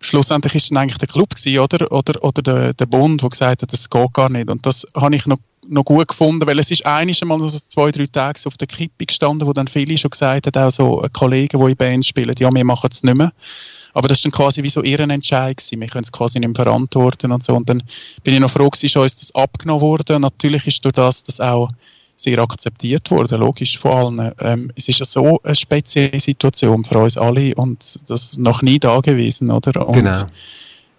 schlussendlich 0.00 0.54
ist 0.54 0.70
dann 0.70 0.76
eigentlich 0.76 0.98
der 0.98 1.08
Club 1.08 1.34
gewesen, 1.34 1.60
oder, 1.60 1.90
oder, 1.90 2.22
oder 2.22 2.42
der, 2.42 2.74
der 2.74 2.86
Bund, 2.86 3.22
der 3.22 3.30
gesagt 3.30 3.62
hat, 3.62 3.72
das 3.72 3.88
geht 3.88 4.12
gar 4.12 4.28
nicht. 4.28 4.50
Und 4.50 4.66
das 4.66 4.84
habe 4.94 5.16
ich 5.16 5.24
noch 5.24 5.38
noch 5.68 5.84
gut 5.84 6.08
gefunden, 6.08 6.46
weil 6.46 6.58
es 6.58 6.70
ist 6.70 6.84
einiges 6.86 7.24
mal 7.24 7.40
so 7.40 7.48
zwei, 7.48 7.90
drei 7.90 8.06
Tage 8.06 8.40
auf 8.46 8.56
der 8.56 8.66
Kippe 8.66 9.06
gestanden, 9.06 9.46
wo 9.46 9.52
dann 9.52 9.68
viele 9.68 9.96
schon 9.96 10.10
gesagt 10.10 10.46
haben, 10.46 10.62
auch 10.66 10.70
so 10.70 11.06
Kollegen, 11.12 11.58
die 11.58 11.70
in 11.70 11.76
Band 11.76 12.06
spielen, 12.06 12.34
ja, 12.38 12.52
wir 12.52 12.64
machen 12.64 12.88
es 12.90 13.02
nicht 13.02 13.16
mehr. 13.16 13.32
Aber 13.94 14.08
das 14.08 14.18
ist 14.18 14.24
dann 14.26 14.32
quasi 14.32 14.62
wie 14.62 14.68
so 14.68 14.82
ihren 14.82 15.08
Entscheid 15.08 15.56
gewesen. 15.56 15.80
Wir 15.80 15.88
können 15.88 16.04
es 16.04 16.12
quasi 16.12 16.38
nicht 16.38 16.48
mehr 16.48 16.64
verantworten 16.64 17.32
und 17.32 17.42
so. 17.42 17.54
Und 17.54 17.66
dann 17.68 17.82
bin 18.24 18.34
ich 18.34 18.40
noch 18.40 18.50
froh 18.50 18.68
gewesen, 18.68 19.02
ist 19.02 19.22
das 19.22 19.34
abgenommen 19.34 19.80
worden. 19.80 20.16
Und 20.16 20.22
natürlich 20.22 20.66
ist 20.66 20.84
durch 20.84 20.92
das, 20.92 21.24
das 21.24 21.40
auch 21.40 21.70
sehr 22.14 22.38
akzeptiert 22.38 23.10
wurde, 23.10 23.36
logisch 23.36 23.78
von 23.78 24.18
allen. 24.18 24.32
Ähm, 24.40 24.70
es 24.74 24.88
ist 24.88 24.98
ja 25.00 25.06
so 25.06 25.40
eine 25.42 25.54
spezielle 25.54 26.20
Situation 26.20 26.84
für 26.84 26.98
uns 26.98 27.16
alle 27.16 27.54
und 27.54 28.10
das 28.10 28.36
noch 28.36 28.62
nie 28.62 28.78
da 28.78 29.00
gewesen, 29.00 29.50
oder? 29.50 29.86
Und 29.86 29.94
genau. 29.94 30.24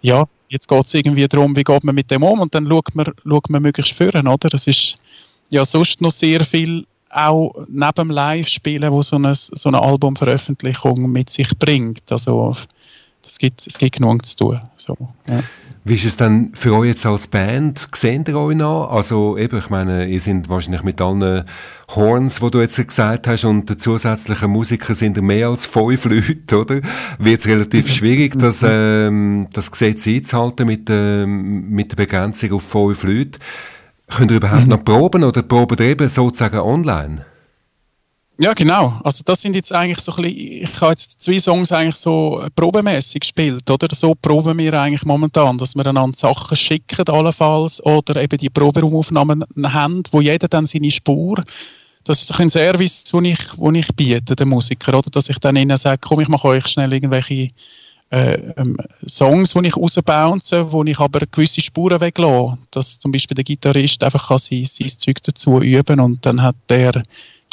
Ja, 0.02 0.26
jetzt 0.50 0.68
geht 0.68 0.86
es 0.86 0.94
irgendwie 0.94 1.28
darum, 1.28 1.56
wie 1.56 1.64
geht 1.64 1.84
man 1.84 1.96
mit 1.96 2.10
dem 2.12 2.24
um 2.24 2.40
und 2.40 2.54
dann 2.54 2.68
schaut 2.68 2.96
man, 2.96 3.06
schaut 3.24 3.50
man 3.50 3.62
möglichst 3.62 3.94
führen, 3.94 4.28
oder? 4.28 4.50
Das 4.50 4.68
ist 4.68 4.98
ja 5.52 5.66
sonst 5.66 6.02
noch 6.02 6.12
sehr 6.12 6.44
viel 6.44 6.86
auch 7.10 7.54
neben 7.68 7.92
dem 7.96 8.12
Live-Spielen, 8.12 8.92
wo 8.92 9.02
so 9.02 9.16
eine, 9.16 9.34
so 9.34 9.70
eine 9.70 9.82
Albumveröffentlichung 9.82 11.10
mit 11.10 11.30
sich 11.30 11.50
bringt. 11.58 12.12
Also 12.12 12.56
das 13.22 13.38
gibt, 13.38 13.66
es 13.66 13.78
gibt 13.78 13.96
genug 13.96 14.26
zu 14.26 14.36
tun. 14.36 14.62
So, 14.76 14.98
ja. 15.28 15.44
Wie 15.88 15.94
ist 15.94 16.04
es 16.04 16.18
denn 16.18 16.52
für 16.54 16.76
euch 16.76 16.90
jetzt 16.90 17.06
als 17.06 17.28
Band? 17.28 17.88
Seht 17.96 18.28
ihr 18.28 18.38
euch 18.38 18.58
noch? 18.58 18.92
Also 18.92 19.38
eben, 19.38 19.58
ich 19.58 19.70
meine, 19.70 20.06
ihr 20.06 20.20
seid 20.20 20.50
wahrscheinlich 20.50 20.84
mit 20.84 21.00
allen 21.00 21.46
Horns, 21.96 22.42
wo 22.42 22.50
du 22.50 22.60
jetzt 22.60 22.76
gesagt 22.86 23.26
hast, 23.26 23.46
und 23.46 23.70
den 23.70 23.80
zusätzlichen 23.80 24.52
Musiker 24.52 24.94
sind 24.94 25.16
ihr 25.16 25.24
mehr 25.24 25.48
als 25.48 25.66
fünf 25.66 26.04
Leute, 26.06 26.60
oder? 26.60 26.82
Wird 27.20 27.40
es 27.40 27.48
relativ 27.48 27.90
schwierig, 27.90 28.38
das, 28.38 28.66
ähm, 28.68 29.48
das 29.54 29.72
Gesetz 29.72 30.06
einzuhalten 30.06 30.68
mit, 30.68 30.90
ähm, 30.90 31.70
mit 31.70 31.92
der 31.92 31.96
Begrenzung 31.96 32.52
auf 32.52 32.64
fünf 32.64 33.04
Leute. 33.04 33.40
Könnt 34.10 34.32
ihr 34.32 34.38
überhaupt 34.38 34.68
noch 34.68 34.84
proben 34.84 35.24
oder 35.24 35.42
proben 35.42 35.78
ihr 35.80 35.92
eben 35.92 36.10
sozusagen 36.10 36.60
online? 36.60 37.26
Ja, 38.40 38.54
genau. 38.54 39.00
Also 39.04 39.24
das 39.26 39.42
sind 39.42 39.56
jetzt 39.56 39.74
eigentlich 39.74 40.00
so 40.00 40.14
ein 40.14 40.22
bisschen, 40.22 40.64
ich 40.64 40.82
habe 40.82 40.92
jetzt 40.92 41.20
zwei 41.20 41.40
Songs 41.40 41.72
eigentlich 41.72 41.96
so 41.96 42.46
probemäßig 42.56 43.22
gespielt, 43.22 43.70
oder? 43.70 43.88
So 43.92 44.14
proben 44.14 44.58
wir 44.60 44.74
eigentlich 44.80 45.06
momentan, 45.06 45.58
dass 45.58 45.76
wir 45.76 45.88
einander 45.88 46.16
Sachen 46.16 46.56
schicken 46.56 47.08
allenfalls 47.10 47.84
oder 47.84 48.22
eben 48.22 48.38
die 48.38 48.50
Proberaumaufnahmen 48.50 49.44
haben, 49.64 50.04
wo 50.12 50.22
jeder 50.22 50.48
dann 50.48 50.68
seine 50.68 50.92
Spur 50.92 51.44
das 52.08 52.22
ist 52.22 52.40
ein 52.40 52.50
Service, 52.50 53.04
den 53.04 53.26
ich, 53.26 53.38
den 53.58 53.76
ich 53.76 53.88
biete, 53.96 54.36
den 54.36 54.48
Musiker, 54.48 54.98
oder? 54.98 55.10
Dass 55.10 55.28
ich 55.28 55.40
dann 55.40 55.58
ihnen 55.58 55.76
sage, 55.76 56.00
komm, 56.00 56.22
ich 56.22 56.30
mache 56.30 56.48
euch 56.48 56.68
schnell 56.68 56.94
irgendwelche 56.94 57.50
äh, 58.12 58.54
ähm, 58.56 58.78
Songs, 59.06 59.54
die 59.54 59.68
ich 59.68 59.76
rausbounce, 59.76 60.72
wo 60.72 60.86
ich 60.86 60.98
aber 61.00 61.20
gewisse 61.30 61.60
Spuren 61.60 62.00
weglasse. 62.00 62.58
Dass 62.72 63.00
zum 63.00 63.12
Beispiel 63.12 63.36
der 63.36 63.44
Gitarrist 63.44 64.02
einfach 64.06 64.40
sein, 64.40 64.64
sein 64.64 64.88
Zeug 64.88 65.22
dazu 65.22 65.60
üben 65.62 66.00
und 66.00 66.26
dann 66.26 66.42
hat 66.42 66.56
der 66.70 67.04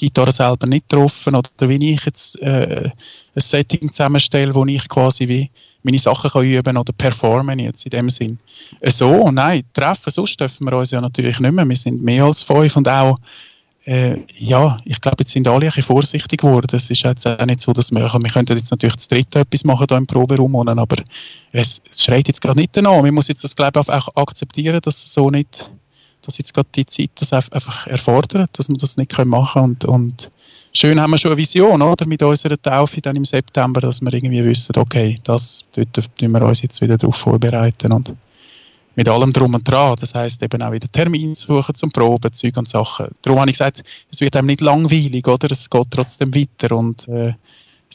Gitarre 0.06 0.32
selber 0.32 0.66
nicht 0.66 0.88
getroffen 0.88 1.34
oder 1.34 1.50
wie 1.68 1.92
ich 1.92 2.04
jetzt 2.04 2.40
äh, 2.40 2.90
ein 3.34 3.40
Setting 3.40 3.92
zusammenstelle, 3.92 4.54
wo 4.54 4.64
ich 4.66 4.88
quasi 4.88 5.28
wie 5.28 5.50
meine 5.82 5.98
Sachen 5.98 6.30
kann 6.30 6.44
üben 6.44 6.76
oder 6.76 6.92
performen 6.92 7.58
jetzt 7.58 7.84
in 7.84 7.90
dem 7.90 8.10
Sinn. 8.10 8.38
Äh, 8.80 8.90
so, 8.90 9.30
nein, 9.30 9.62
treffen, 9.72 10.10
sonst 10.10 10.40
dürfen 10.40 10.64
wir 10.66 10.76
uns 10.76 10.90
ja 10.90 11.00
natürlich 11.00 11.38
nicht 11.40 11.52
mehr. 11.52 11.68
Wir 11.68 11.76
sind 11.76 12.02
mehr 12.02 12.24
als 12.24 12.42
fünf 12.42 12.76
und 12.76 12.88
auch 12.88 13.18
äh, 13.86 14.16
ja, 14.38 14.78
ich 14.84 15.00
glaube, 15.00 15.16
jetzt 15.20 15.32
sind 15.32 15.46
alle 15.46 15.66
ein 15.66 15.66
bisschen 15.66 15.82
vorsichtig 15.82 16.40
geworden. 16.40 16.74
Es 16.74 16.90
ist 16.90 17.02
jetzt 17.02 17.26
auch 17.26 17.44
nicht 17.44 17.60
so, 17.60 17.72
dass 17.72 17.90
wir, 17.90 18.00
wir 18.00 18.30
könnten 18.30 18.56
jetzt 18.56 18.70
natürlich 18.70 18.96
das 18.96 19.08
dritte 19.08 19.40
etwas 19.40 19.64
machen 19.64 19.86
hier 19.88 19.98
im 19.98 20.06
Proberaum, 20.06 20.56
aber 20.56 20.96
es, 21.52 21.80
es 21.90 22.02
schreit 22.02 22.26
jetzt 22.26 22.40
gerade 22.40 22.58
nicht 22.58 22.74
danach. 22.74 23.02
Man 23.02 23.12
muss 23.12 23.28
jetzt 23.28 23.44
das, 23.44 23.54
glaube 23.54 23.80
ich, 23.82 23.88
auch 23.88 24.08
akzeptieren, 24.16 24.80
dass 24.82 25.04
es 25.04 25.12
so 25.12 25.28
nicht, 25.30 25.70
dass 26.24 26.38
jetzt 26.38 26.54
gerade 26.54 26.68
die 26.74 26.86
Zeit 26.86 27.10
das 27.16 27.32
einfach 27.32 27.86
erfordert, 27.86 28.50
dass 28.58 28.68
wir 28.68 28.76
das 28.76 28.96
nicht 28.96 29.16
machen 29.24 29.52
können 29.52 29.64
und, 29.64 29.84
und 29.84 30.32
schön 30.72 31.00
haben 31.00 31.12
wir 31.12 31.18
schon 31.18 31.32
eine 31.32 31.38
Vision, 31.38 31.80
oder, 31.82 32.06
mit 32.06 32.22
unserer 32.22 32.60
Taufe 32.60 33.00
dann 33.00 33.16
im 33.16 33.24
September, 33.24 33.80
dass 33.80 34.00
wir 34.00 34.12
irgendwie 34.12 34.44
wissen, 34.44 34.76
okay, 34.76 35.18
das, 35.24 35.64
tun 35.72 36.32
wir 36.32 36.42
uns 36.42 36.62
jetzt 36.62 36.80
wieder 36.80 36.96
darauf 36.96 37.16
vorbereiten 37.16 37.92
und 37.92 38.14
mit 38.96 39.08
allem 39.08 39.32
drum 39.32 39.54
und 39.54 39.68
dran. 39.68 39.96
Das 39.98 40.14
heißt 40.14 40.42
eben 40.42 40.62
auch 40.62 40.72
wieder 40.72 40.90
Termin 40.90 41.34
suchen 41.34 41.74
zum 41.74 41.90
Proben, 41.90 42.32
Zeug 42.32 42.56
und 42.56 42.68
Sachen. 42.68 43.08
Darum 43.22 43.40
habe 43.40 43.50
ich 43.50 43.58
gesagt, 43.58 43.82
es 44.10 44.20
wird 44.20 44.36
einem 44.36 44.46
nicht 44.46 44.60
langweilig, 44.60 45.26
oder? 45.26 45.50
Es 45.50 45.68
geht 45.68 45.90
trotzdem 45.90 46.34
weiter 46.34 46.76
und 46.76 47.08
äh, 47.08 47.32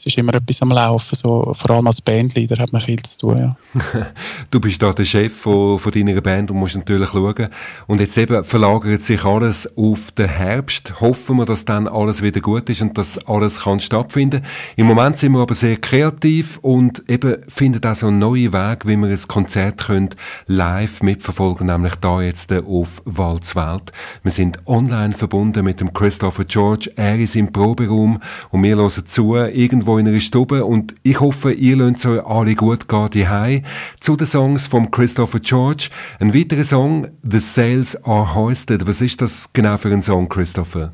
es 0.00 0.06
ist 0.06 0.16
immer 0.16 0.32
etwas 0.32 0.62
am 0.62 0.70
Laufen, 0.70 1.14
so, 1.14 1.52
vor 1.54 1.76
allem 1.76 1.86
als 1.86 2.00
Bandleader 2.00 2.62
hat 2.62 2.72
man 2.72 2.80
viel 2.80 3.02
zu 3.02 3.18
tun, 3.18 3.38
ja. 3.38 3.56
du 4.50 4.58
bist 4.58 4.80
da 4.80 4.94
der 4.94 5.04
Chef 5.04 5.36
von, 5.36 5.78
von 5.78 5.92
deiner 5.92 6.18
Band 6.22 6.50
und 6.50 6.56
musst 6.56 6.74
natürlich 6.74 7.10
schauen. 7.10 7.48
Und 7.86 8.00
jetzt 8.00 8.16
eben 8.16 8.42
verlagert 8.42 9.02
sich 9.02 9.22
alles 9.26 9.76
auf 9.76 10.10
den 10.12 10.28
Herbst. 10.28 11.00
Hoffen 11.00 11.36
wir, 11.36 11.44
dass 11.44 11.66
dann 11.66 11.86
alles 11.86 12.22
wieder 12.22 12.40
gut 12.40 12.70
ist 12.70 12.80
und 12.80 12.96
dass 12.96 13.18
alles 13.26 13.60
kann 13.60 13.78
stattfinden. 13.78 14.42
Im 14.76 14.86
Moment 14.86 15.18
sind 15.18 15.32
wir 15.32 15.40
aber 15.40 15.54
sehr 15.54 15.76
kreativ 15.76 16.58
und 16.62 17.04
eben 17.06 17.36
finden 17.48 17.84
auch 17.84 17.94
so 17.94 18.06
einen 18.06 18.20
neuen 18.20 18.54
Weg, 18.54 18.86
wie 18.86 18.96
wir 18.96 19.08
ein 19.08 19.28
Konzert 19.28 19.84
können 19.84 20.10
live 20.46 21.02
mitverfolgen, 21.02 21.66
nämlich 21.66 21.94
da 21.96 22.22
jetzt 22.22 22.50
auf 22.52 23.02
Walzwelt. 23.04 23.92
Wir 24.22 24.32
sind 24.32 24.66
online 24.66 25.12
verbunden 25.12 25.62
mit 25.62 25.80
dem 25.80 25.92
Christopher 25.92 26.44
George. 26.44 26.90
Er 26.96 27.18
ist 27.18 27.36
im 27.36 27.52
Proberaum 27.52 28.18
und 28.48 28.62
wir 28.62 28.76
hören 28.76 29.06
zu, 29.06 29.36
irgendwo 29.36 29.89
irgendwo 29.90 29.98
in 29.98 30.08
einer 30.08 30.20
Stube 30.20 30.64
und 30.64 30.94
ich 31.02 31.20
hoffe, 31.20 31.52
ihr 31.52 31.76
lasst 31.76 32.06
euch 32.06 32.24
alle 32.24 32.54
gut 32.54 32.88
gehen 32.88 33.10
die 33.12 33.62
zu 34.00 34.16
den 34.16 34.26
Songs 34.26 34.66
von 34.66 34.90
Christopher 34.90 35.40
George. 35.40 35.88
Ein 36.18 36.34
weiterer 36.34 36.64
Song, 36.64 37.08
The 37.22 37.40
Sails 37.40 37.96
Are 38.04 38.34
Hoisted. 38.34 38.86
Was 38.86 39.00
ist 39.00 39.20
das 39.20 39.52
genau 39.52 39.76
für 39.78 39.90
ein 39.90 40.02
Song, 40.02 40.28
Christopher? 40.28 40.92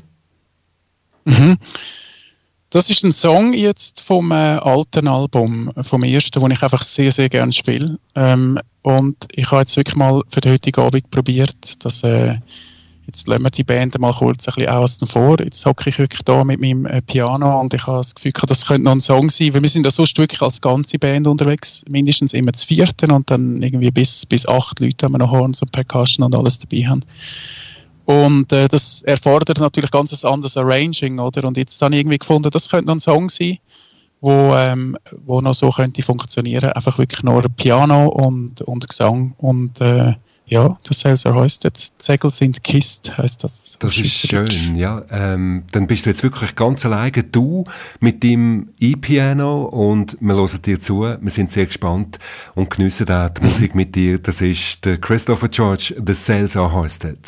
Mhm. 1.25 1.57
Das 2.69 2.89
ist 2.89 3.03
ein 3.03 3.13
Song 3.13 3.53
jetzt 3.53 4.01
vom 4.01 4.31
äh, 4.31 4.35
alten 4.35 5.07
Album, 5.07 5.71
vom 5.83 6.03
ersten, 6.03 6.41
den 6.41 6.51
ich 6.51 6.61
einfach 6.61 6.83
sehr, 6.83 7.11
sehr 7.11 7.29
gerne 7.29 7.53
spiele. 7.53 7.97
Ähm, 8.15 8.59
und 8.81 9.15
ich 9.35 9.49
habe 9.51 9.61
jetzt 9.61 9.77
wirklich 9.77 9.95
mal 9.95 10.21
für 10.29 10.41
den 10.41 10.51
heutigen 10.51 10.81
Abend 10.81 11.09
probiert, 11.09 11.85
dass 11.85 12.03
äh, 12.03 12.37
jetzt 13.07 13.27
lassen 13.27 13.43
wir 13.43 13.49
die 13.49 13.63
Band 13.63 13.97
mal 13.99 14.13
kurz 14.13 14.47
ein 14.47 14.53
bisschen 14.53 14.69
außen 14.69 15.07
vor. 15.07 15.39
Jetzt 15.39 15.65
hocke 15.65 15.89
ich 15.89 15.97
wirklich 15.97 16.21
da 16.23 16.43
mit 16.43 16.59
meinem 16.59 16.85
äh, 16.85 17.01
Piano 17.01 17.59
und 17.59 17.73
ich 17.73 17.87
habe 17.87 17.97
das 17.97 18.13
Gefühl, 18.13 18.33
das 18.47 18.65
könnte 18.65 18.83
noch 18.83 18.91
ein 18.91 19.01
Song 19.01 19.29
sein, 19.29 19.53
weil 19.53 19.61
wir 19.61 19.69
sind 19.69 19.85
ja 19.85 19.91
sonst 19.91 20.17
wirklich 20.17 20.41
als 20.41 20.61
ganze 20.61 20.99
Band 20.99 21.25
unterwegs, 21.25 21.83
mindestens 21.89 22.33
immer 22.33 22.53
zu 22.53 22.67
vierten 22.67 23.11
und 23.11 23.29
dann 23.31 23.61
irgendwie 23.61 23.91
bis, 23.91 24.25
bis 24.25 24.47
acht 24.47 24.79
Leute 24.81 25.05
haben 25.05 25.13
wir 25.13 25.19
noch 25.19 25.31
Horns 25.31 25.61
und 25.61 25.71
Percussion 25.71 26.25
und 26.25 26.35
alles 26.35 26.59
dabei 26.59 26.85
haben. 26.85 27.01
Und 28.05 28.51
äh, 28.53 28.67
das 28.67 29.01
erfordert 29.03 29.59
natürlich 29.59 29.91
ganz 29.91 30.13
ein 30.13 30.31
anderes 30.31 30.55
Arranging, 30.55 31.19
oder? 31.19 31.45
Und 31.45 31.57
jetzt 31.57 31.81
habe 31.81 31.93
ich 31.93 32.01
irgendwie 32.01 32.17
gefunden, 32.17 32.49
das 32.51 32.69
könnte 32.69 32.87
noch 32.87 32.95
ein 32.95 32.99
Song 33.01 33.29
sein, 33.29 33.57
wo, 34.21 34.55
ähm, 34.55 34.97
wo 35.25 35.41
noch 35.41 35.53
so 35.53 35.69
könnte 35.71 36.01
funktionieren. 36.01 36.71
Einfach 36.71 36.97
wirklich 36.97 37.23
nur 37.23 37.43
Piano 37.55 38.07
und, 38.07 38.61
und 38.61 38.87
Gesang 38.87 39.33
und 39.37 39.81
äh, 39.81 40.13
ja, 40.47 40.77
das 40.83 41.01
Sails 41.01 41.25
are 41.25 41.35
hoisted. 41.35 41.77
Segel 41.97 42.31
sind 42.31 42.63
kist, 42.63 43.17
heißt 43.17 43.43
das. 43.43 43.77
Das 43.79 43.97
ist 43.97 44.27
schön, 44.27 44.75
ja. 44.75 45.03
Ähm, 45.09 45.65
dann 45.73 45.87
bist 45.87 46.05
du 46.05 46.09
jetzt 46.09 46.23
wirklich 46.23 46.55
ganz 46.55 46.85
alleine, 46.85 47.23
du 47.23 47.65
mit 47.99 48.23
deinem 48.23 48.69
E-Piano 48.79 49.63
und 49.63 50.17
wir 50.21 50.35
hören 50.35 50.61
dir 50.61 50.79
zu. 50.79 51.01
Wir 51.01 51.31
sind 51.31 51.51
sehr 51.51 51.65
gespannt 51.65 52.17
und 52.55 52.69
geniessen 52.69 53.05
auch 53.05 53.29
die. 53.29 53.41
Musik 53.41 53.75
mit 53.75 53.93
dir. 53.95 54.19
Das 54.19 54.39
ist 54.39 54.85
der 54.85 54.97
Christopher 54.99 55.49
George, 55.49 55.93
The 56.05 56.13
Sails 56.13 56.55
are 56.55 56.71
hoisted. 56.71 57.19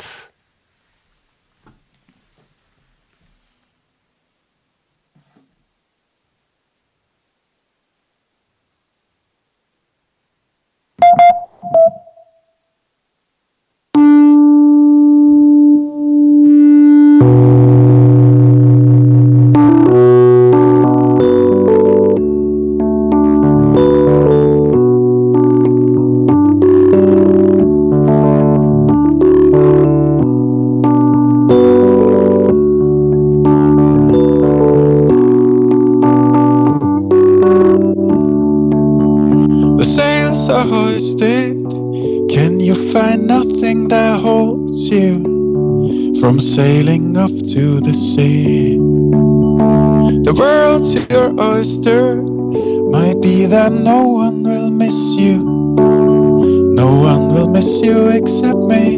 You 57.82 58.08
except 58.08 58.58
me. 58.58 58.96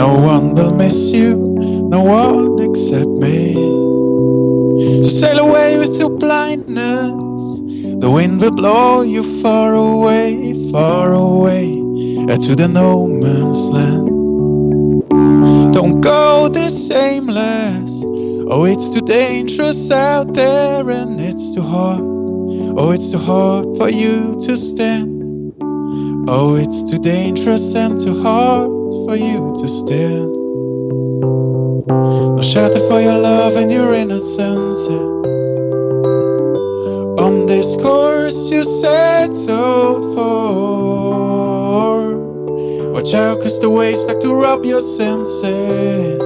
No 0.00 0.18
one 0.18 0.54
will 0.54 0.74
miss 0.74 1.12
you, 1.12 1.34
no 1.88 2.02
one 2.04 2.60
except 2.60 3.08
me. 3.08 3.54
So 5.02 5.08
sail 5.08 5.38
away 5.38 5.78
with 5.78 5.98
your 5.98 6.10
blindness. 6.10 7.20
The 8.00 8.10
wind 8.10 8.40
will 8.40 8.52
blow 8.52 9.02
you 9.02 9.42
far 9.42 9.74
away, 9.74 10.54
far 10.72 11.12
away 11.12 11.72
uh, 12.28 12.38
to 12.38 12.54
the 12.56 12.68
no 12.72 13.06
man's 13.06 13.68
land. 13.68 14.08
Don't 15.74 16.00
go 16.00 16.48
this 16.48 16.90
aimless. 16.90 18.02
Oh, 18.52 18.64
it's 18.64 18.90
too 18.90 19.02
dangerous 19.02 19.90
out 19.90 20.34
there 20.34 20.88
and 20.88 21.20
it's 21.20 21.54
too 21.54 21.62
hard. 21.62 22.00
Oh, 22.00 22.92
it's 22.92 23.12
too 23.12 23.18
hard 23.18 23.76
for 23.76 23.88
you 23.88 24.38
to 24.40 24.56
stand. 24.56 25.09
Oh, 26.32 26.54
it's 26.54 26.88
too 26.88 27.00
dangerous 27.00 27.74
and 27.74 27.98
too 27.98 28.22
hard 28.22 28.68
for 28.68 29.16
you 29.16 29.52
to 29.60 29.66
stand. 29.66 30.30
No 31.88 32.40
shelter 32.40 32.78
for 32.88 33.00
your 33.00 33.18
love 33.18 33.56
and 33.56 33.72
your 33.72 33.92
innocence. 33.94 34.86
On 37.18 37.46
this 37.48 37.76
course 37.78 38.48
you 38.48 38.62
settled 38.62 40.14
for. 40.14 41.10
Watch 42.92 43.12
out, 43.12 43.40
cause 43.40 43.58
the 43.60 43.68
waves 43.68 44.06
like 44.06 44.20
to 44.20 44.32
rob 44.32 44.64
your 44.64 44.78
senses. 44.78 46.22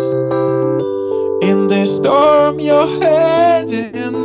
In 1.49 1.69
this 1.69 1.97
storm 1.97 2.61
you're 2.61 3.01
heading 3.01 4.24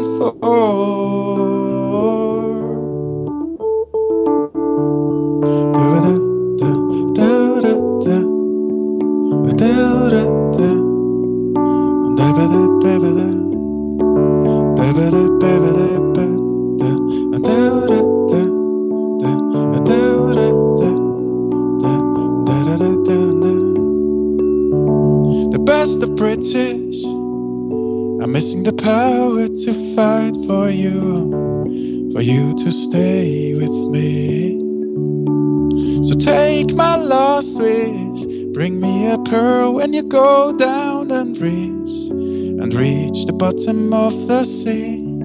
pearl 39.30 39.74
when 39.74 39.94
you 39.94 40.02
go 40.04 40.52
down 40.58 41.12
and 41.12 41.38
reach, 41.38 42.10
and 42.10 42.74
reach 42.74 43.26
the 43.26 43.34
bottom 43.34 43.94
of 43.94 44.28
the 44.28 44.44
sea. 44.44 45.24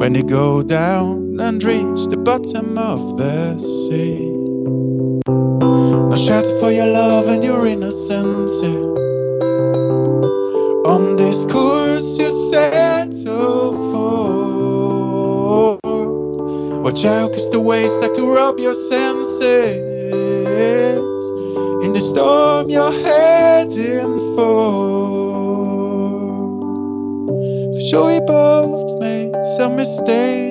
When 0.00 0.14
you 0.14 0.22
go 0.22 0.62
down 0.62 1.40
and 1.40 1.64
reach 1.64 2.08
the 2.08 2.18
bottom 2.18 2.76
of 2.76 3.16
the 3.16 3.58
sea. 3.58 4.28
No 5.26 6.16
shelter 6.16 6.58
for 6.60 6.70
your 6.70 6.86
love 6.86 7.28
and 7.28 7.42
your 7.42 7.66
innocence. 7.66 8.62
Yeah. 8.62 8.92
On 10.84 11.16
this 11.16 11.46
course 11.46 12.18
you 12.18 12.30
set 12.50 13.14
so 13.14 13.72
far. 13.92 15.78
Watch 16.82 17.04
out, 17.06 17.30
cause 17.30 17.50
the 17.50 17.60
waves 17.60 17.96
like 18.00 18.12
to 18.14 18.30
rob 18.30 18.58
your 18.58 18.74
senses. 18.74 19.91
Both 28.26 29.00
made 29.00 29.32
some 29.56 29.76
mistakes. 29.76 30.41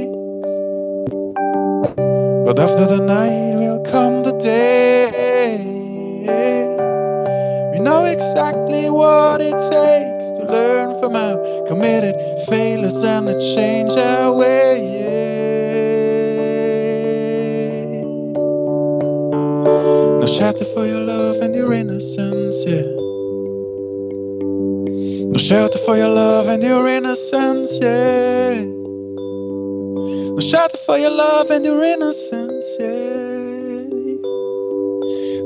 Love 31.41 31.49
and 31.49 31.65
your 31.65 31.83
innocence, 31.83 32.77
yeah. 32.79 33.89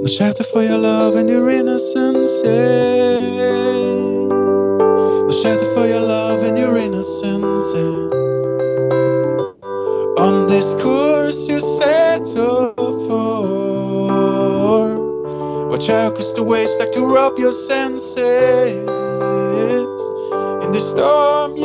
No 0.02 0.08
shelter 0.08 0.44
for 0.44 0.62
your 0.62 0.78
love 0.78 1.16
and 1.16 1.30
your 1.30 1.50
innocence, 1.50 2.42
yeah. 2.44 3.22
No 5.24 5.32
shelter 5.32 5.74
for 5.74 5.88
your 5.88 6.02
love 6.02 6.44
and 6.44 6.58
your 6.58 6.76
innocence, 6.76 7.74
yeah. 7.74 8.10
On 10.22 10.50
this 10.50 10.76
course 10.76 11.48
you 11.48 11.62
settle 11.62 12.74
for. 13.08 13.30
Watch 15.70 15.88
out, 15.90 16.16
cause 16.16 16.34
the 16.34 16.44
waves 16.44 16.76
like 16.78 16.92
to 16.92 17.06
rob 17.06 17.40
your 17.40 17.54
senses. 17.54 18.18
In 20.66 20.72
the 20.74 20.80
storm 20.82 21.56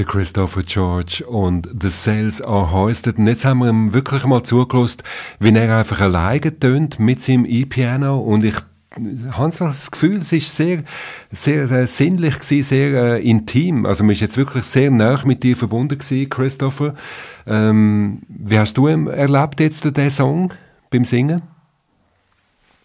der 0.00 0.06
Christopher 0.06 0.62
George 0.62 1.24
und 1.26 1.68
The 1.78 1.90
Cells 1.90 2.40
Are 2.40 2.72
Hoisted. 2.72 3.18
Und 3.18 3.26
jetzt 3.26 3.44
haben 3.44 3.58
wir 3.58 3.68
ihm 3.68 3.92
wirklich 3.92 4.24
mal 4.24 4.42
zugelost, 4.42 5.02
wie 5.40 5.54
er 5.54 5.76
einfach 5.76 6.00
alleine 6.00 6.58
tönt 6.58 6.98
mit 6.98 7.20
seinem 7.20 7.44
E-Piano 7.44 8.18
und 8.18 8.42
ich 8.42 8.56
habe 9.32 9.52
das 9.58 9.90
Gefühl, 9.90 10.18
es 10.18 10.32
ist 10.32 10.56
sehr, 10.56 10.84
sehr, 11.30 11.68
sehr 11.68 11.86
sinnlich 11.86 12.38
gewesen, 12.38 12.62
sehr 12.62 13.18
äh, 13.18 13.22
intim. 13.22 13.84
Also 13.84 14.02
man 14.02 14.12
ist 14.12 14.20
jetzt 14.20 14.38
wirklich 14.38 14.64
sehr 14.64 14.90
nah 14.90 15.20
mit 15.24 15.42
dir 15.42 15.54
verbunden 15.54 15.98
gewesen, 15.98 16.30
Christopher. 16.30 16.94
Ähm, 17.46 18.22
wie 18.28 18.58
hast 18.58 18.78
du 18.78 18.86
erlebt 18.86 19.60
jetzt 19.60 19.84
den 19.84 20.10
Song 20.10 20.54
beim 20.88 21.04
Singen? 21.04 21.42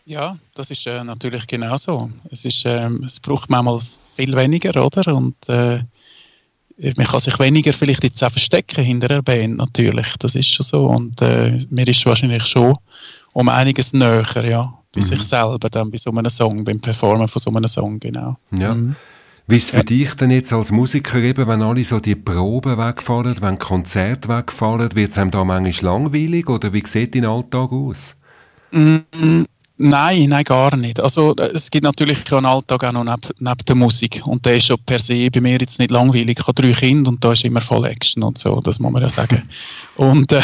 Ja, 0.05 0.37
das 0.53 0.69
ist 0.69 0.85
äh, 0.85 1.01
natürlich 1.03 1.47
genau 1.47 1.77
so. 1.77 2.11
Es, 2.29 2.43
ist, 2.43 2.65
ähm, 2.65 3.03
es 3.05 3.21
braucht 3.21 3.49
manchmal 3.49 3.79
viel 4.15 4.35
weniger, 4.35 4.85
oder? 4.85 5.15
Und 5.15 5.35
äh, 5.47 5.79
man 6.77 7.05
kann 7.05 7.19
sich 7.19 7.39
weniger 7.39 7.73
vielleicht 7.73 8.03
jetzt 8.03 8.23
auch 8.23 8.31
verstecken 8.31 8.83
hinter 8.83 9.09
einer 9.09 9.21
Band, 9.21 9.57
natürlich. 9.57 10.07
Das 10.19 10.35
ist 10.35 10.47
schon 10.47 10.65
so. 10.65 10.85
Und 10.87 11.21
äh, 11.21 11.59
mir 11.69 11.87
ist 11.87 12.05
wahrscheinlich 12.05 12.45
schon 12.45 12.75
um 13.33 13.49
einiges 13.49 13.93
näher, 13.93 14.25
ja, 14.43 14.73
bei 14.93 15.01
mhm. 15.01 15.05
sich 15.05 15.21
selber, 15.23 15.69
dann 15.69 15.91
bei 15.91 15.97
so 15.97 16.11
einem 16.11 16.29
Song, 16.29 16.63
beim 16.63 16.79
Performen 16.79 17.27
von 17.27 17.41
so 17.41 17.49
einem 17.49 17.67
Song, 17.67 17.99
genau. 17.99 18.37
Ja. 18.57 18.73
Mhm. 18.73 18.95
Wie 19.47 19.57
ist 19.57 19.65
es 19.65 19.69
für 19.69 19.77
ja. 19.77 19.83
dich 19.83 20.13
denn 20.15 20.31
jetzt 20.31 20.51
als 20.53 20.71
Musiker 20.71 21.19
eben, 21.19 21.47
wenn 21.47 21.61
alle 21.61 21.83
so 21.83 21.99
die 21.99 22.15
Proben 22.15 22.77
wegfallen, 22.79 23.37
wenn 23.41 23.59
Konzerte 23.59 24.27
wegfallen, 24.27 24.95
wird 24.95 25.11
es 25.11 25.17
einem 25.19 25.29
da 25.29 25.43
manchmal 25.43 25.93
langweilig 25.93 26.49
oder 26.49 26.73
wie 26.73 26.83
sieht 26.85 27.13
dein 27.13 27.25
Alltag 27.25 27.71
aus? 27.71 28.15
Mhm. 28.71 29.45
Nein, 29.77 30.29
nein, 30.29 30.45
gar 30.45 30.73
nicht. 30.77 31.01
Also 31.01 31.35
es 31.35 31.69
gibt 31.69 31.83
natürlich 31.83 32.31
einen 32.31 32.45
Alltag 32.45 32.85
auch 32.85 32.93
noch 32.93 33.03
neben, 33.03 33.19
neben 33.39 33.65
der 33.67 33.75
Musik 33.75 34.21
und 34.25 34.45
der 34.45 34.55
ist 34.55 34.67
schon 34.67 34.77
per 34.85 35.01
se 35.01 35.29
bei 35.29 35.41
mir 35.41 35.59
jetzt 35.59 35.79
nicht 35.79 35.91
langweilig. 35.91 36.37
Ich 36.39 36.47
habe 36.47 36.53
drei 36.53 36.71
Kinder 36.71 37.09
und 37.09 37.21
da 37.21 37.33
ist 37.33 37.43
immer 37.43 37.59
voll 37.59 37.85
Action 37.85 38.23
und 38.23 38.37
so, 38.37 38.61
das 38.61 38.79
muss 38.79 38.93
man 38.93 39.01
ja 39.01 39.09
sagen. 39.09 39.43
Und 39.97 40.31
äh, 40.31 40.41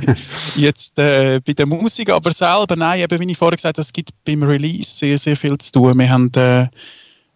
jetzt 0.56 0.98
äh, 0.98 1.40
bei 1.44 1.52
der 1.52 1.66
Musik 1.66 2.08
aber 2.08 2.32
selber, 2.32 2.74
nein, 2.74 3.00
eben 3.00 3.20
wie 3.20 3.30
ich 3.30 3.36
vorher 3.36 3.56
gesagt 3.56 3.76
habe, 3.76 3.82
es 3.82 3.92
gibt 3.92 4.12
beim 4.24 4.42
Release 4.42 4.90
sehr, 4.90 5.18
sehr 5.18 5.36
viel 5.36 5.58
zu 5.58 5.72
tun. 5.72 5.98
Wir 5.98 6.08
haben 6.08 6.32
äh, 6.36 6.66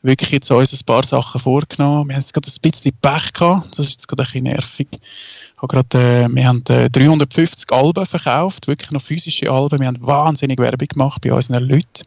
wirklich 0.01 0.31
jetzt 0.31 0.51
uns 0.51 0.73
ein 0.73 0.87
paar 0.87 1.05
Sachen 1.05 1.43
vorgenommen. 1.43 2.09
Wir 2.09 2.15
haben 2.15 2.23
jetzt 2.23 2.33
gerade 2.33 2.49
ein 2.49 2.71
bisschen 2.71 2.93
Pech 3.03 3.33
gehabt, 3.35 3.79
das 3.79 3.85
ist 3.85 3.93
jetzt 3.93 4.09
gerade 4.09 4.23
ein 4.23 4.27
bisschen 4.27 4.45
nervig 4.45 4.89
grad, 5.67 5.95
äh, 5.95 6.29
wir 6.29 6.47
haben 6.47 6.63
äh, 6.69 6.91
350 6.91 7.73
Alben 7.73 8.07
verkauft, 8.07 8.69
wirklich 8.69 8.91
noch 8.91 9.03
physische 9.03 9.51
Alben. 9.51 9.81
Wir 9.81 9.89
haben 9.89 9.99
wahnsinnig 10.01 10.59
Werbung 10.59 10.89
gemacht 10.89 11.23
bei 11.23 11.33
unseren 11.33 11.65
Leuten. 11.65 12.05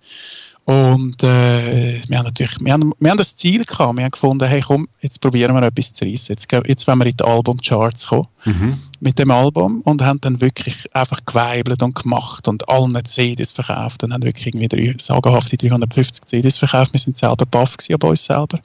Und 0.68 1.24
äh, 1.24 2.02
wir 2.10 2.18
haben 2.18 2.26
natürlich, 2.26 2.58
wir 2.60 2.74
haben, 2.74 2.92
wir 3.00 3.10
haben 3.10 3.18
das 3.18 3.38
Ziel 3.38 3.64
gehabt. 3.64 3.98
Wir 3.98 4.04
haben 4.04 4.12
gefunden, 4.12 4.46
hey 4.46 4.60
komm, 4.60 4.90
jetzt 5.00 5.22
probieren 5.22 5.56
wir 5.56 5.64
etwas 5.64 5.94
zu 5.94 6.04
reissen. 6.04 6.34
Jetzt, 6.34 6.52
jetzt 6.52 6.86
wollen 6.88 7.00
wir 7.00 7.06
in 7.06 7.16
die 7.16 7.24
Albumcharts 7.24 8.08
kommen 8.08 8.28
mhm. 8.44 8.78
mit 9.00 9.18
dem 9.18 9.32
Album 9.32 9.80
und 9.86 10.02
haben 10.02 10.20
dann 10.20 10.42
wirklich 10.42 10.94
einfach 10.94 11.22
geweibelt 11.26 11.82
und 11.82 11.96
gemacht 11.96 12.50
und 12.50 12.68
allen 12.68 12.98
CDs 13.06 13.54
verkauft 13.54 14.04
und 14.04 14.12
haben 14.12 14.24
wirklich 14.24 14.48
irgendwie 14.48 14.68
drei, 14.68 14.94
sagenhafte 15.00 15.56
350 15.56 16.26
CDs 16.26 16.58
verkauft. 16.58 16.92
Wir 16.92 17.00
sind 17.00 17.16
selber 17.16 17.46
baff 17.46 17.78
gewesen 17.78 17.98
bei 17.98 18.10
uns 18.10 18.26
selber. 18.26 18.60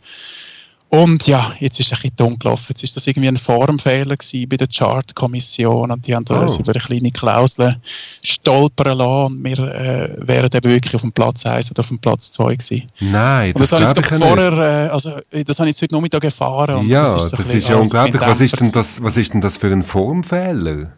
Und 0.95 1.27
ja, 1.27 1.53
jetzt 1.59 1.81
ist 1.81 1.87
es 1.87 1.93
ein 1.93 2.03
bisschen 2.03 2.17
dumm 2.17 2.39
gelaufen. 2.39 2.67
Jetzt 2.69 2.85
ist 2.85 2.95
das 2.95 3.07
irgendwie 3.07 3.29
ein 3.29 3.39
Formfehler 3.39 4.15
gewesen 4.15 4.47
bei 4.47 4.59
der 4.59 4.69
Chartkommission 4.69 5.91
und 5.91 6.07
die 6.07 6.15
haben 6.15 6.27
oh. 6.29 6.35
uns 6.35 6.59
über 6.59 6.73
eine 6.73 6.81
kleine 6.81 7.11
Klausel 7.11 7.77
stolpern 8.23 8.99
lassen 8.99 9.37
und 9.37 9.43
wir 9.45 9.59
äh, 9.59 10.17
wären 10.21 10.51
eben 10.53 10.71
wirklich 10.71 10.95
auf 10.95 11.01
dem 11.01 11.13
Platz 11.13 11.47
1 11.47 11.71
oder 11.71 11.81
auf 11.81 11.89
dem 11.89 11.99
Platz 11.99 12.33
2 12.33 12.57
gewesen. 12.57 12.91
Nein, 13.01 13.55
das, 13.55 13.71
das 13.71 13.73
habe 13.73 13.85
ich 13.85 14.07
jetzt 14.07 14.23
vorher, 14.23 14.53
äh, 14.53 14.89
also 14.91 15.19
das 15.31 15.59
habe 15.59 15.71
ich 15.71 15.77
jetzt 15.77 15.83
heute 15.83 15.95
Nachmittag 15.95 16.25
erfahren. 16.25 16.87
ja, 16.87 17.05
das 17.05 17.25
ist, 17.25 17.31
so 17.31 17.37
das 17.39 17.55
ist 17.55 17.69
ja 17.69 17.77
unglaublich. 17.77 18.21
Was 18.21 18.41
ist, 18.43 18.61
denn 18.61 18.73
das, 18.73 19.03
was 19.03 19.17
ist 19.17 19.33
denn 19.33 19.41
das 19.41 19.57
für 19.57 19.69
ein 19.69 19.83
Formfehler? 19.83 20.93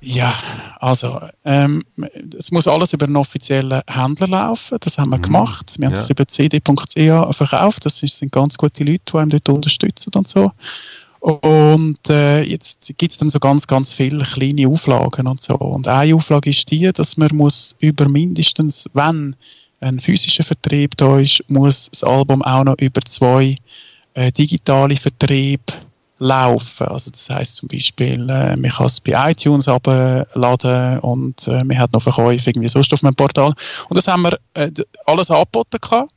Ja, 0.00 0.32
also 0.78 1.20
ähm, 1.44 1.82
es 2.36 2.52
muss 2.52 2.68
alles 2.68 2.92
über 2.92 3.06
einen 3.06 3.16
offiziellen 3.16 3.80
Händler 3.90 4.28
laufen. 4.28 4.78
Das 4.80 4.96
haben 4.96 5.10
wir 5.10 5.18
mhm. 5.18 5.22
gemacht. 5.22 5.74
Wir 5.78 5.86
haben 5.86 5.94
ja. 5.94 5.98
das 5.98 6.10
über 6.10 6.26
cd.ch 6.26 7.36
verkauft. 7.36 7.84
Das 7.84 7.98
sind 7.98 8.30
ganz 8.30 8.56
gute 8.56 8.84
Leute, 8.84 9.02
die 9.12 9.18
einem 9.18 9.30
dort 9.30 9.48
unterstützen 9.48 10.12
und 10.14 10.28
so. 10.28 10.52
Und 11.20 11.98
äh, 12.08 12.42
jetzt 12.42 12.94
gibt 12.96 13.10
es 13.10 13.18
dann 13.18 13.28
so 13.28 13.40
ganz, 13.40 13.66
ganz 13.66 13.92
viele 13.92 14.24
kleine 14.24 14.68
Auflagen 14.68 15.26
und 15.26 15.40
so. 15.40 15.54
Und 15.54 15.88
eine 15.88 16.14
Auflage 16.14 16.50
ist 16.50 16.70
die, 16.70 16.90
dass 16.92 17.16
man 17.16 17.34
muss 17.34 17.74
über 17.80 18.08
mindestens, 18.08 18.88
wenn 18.94 19.34
ein 19.80 19.98
physischer 19.98 20.44
Vertrieb 20.44 20.96
da 20.96 21.18
ist, 21.18 21.42
muss 21.48 21.88
das 21.90 22.04
Album 22.04 22.42
auch 22.42 22.64
noch 22.64 22.76
über 22.80 23.00
zwei 23.04 23.56
äh, 24.14 24.30
digitale 24.30 24.96
Vertriebe 24.96 25.74
laufen. 26.18 26.86
Also 26.88 27.10
das 27.10 27.30
heißt 27.30 27.56
zum 27.56 27.68
Beispiel, 27.68 28.28
äh, 28.28 28.56
man 28.56 28.70
kann 28.70 28.86
es 28.86 29.00
bei 29.00 29.30
iTunes 29.30 29.68
abladen 29.68 30.98
und 31.00 31.46
äh, 31.46 31.64
man 31.64 31.78
hat 31.78 31.92
noch 31.92 32.02
Verkäufe 32.02 32.50
irgendwie 32.50 32.68
sonst 32.68 32.92
auf 32.92 33.02
meinem 33.02 33.14
Portal. 33.14 33.54
Und 33.88 33.96
das 33.96 34.08
haben 34.08 34.22
wir 34.22 34.38
äh, 34.54 34.70
alles 35.06 35.30
angeboten 35.30 35.78
gehabt. 35.80 36.10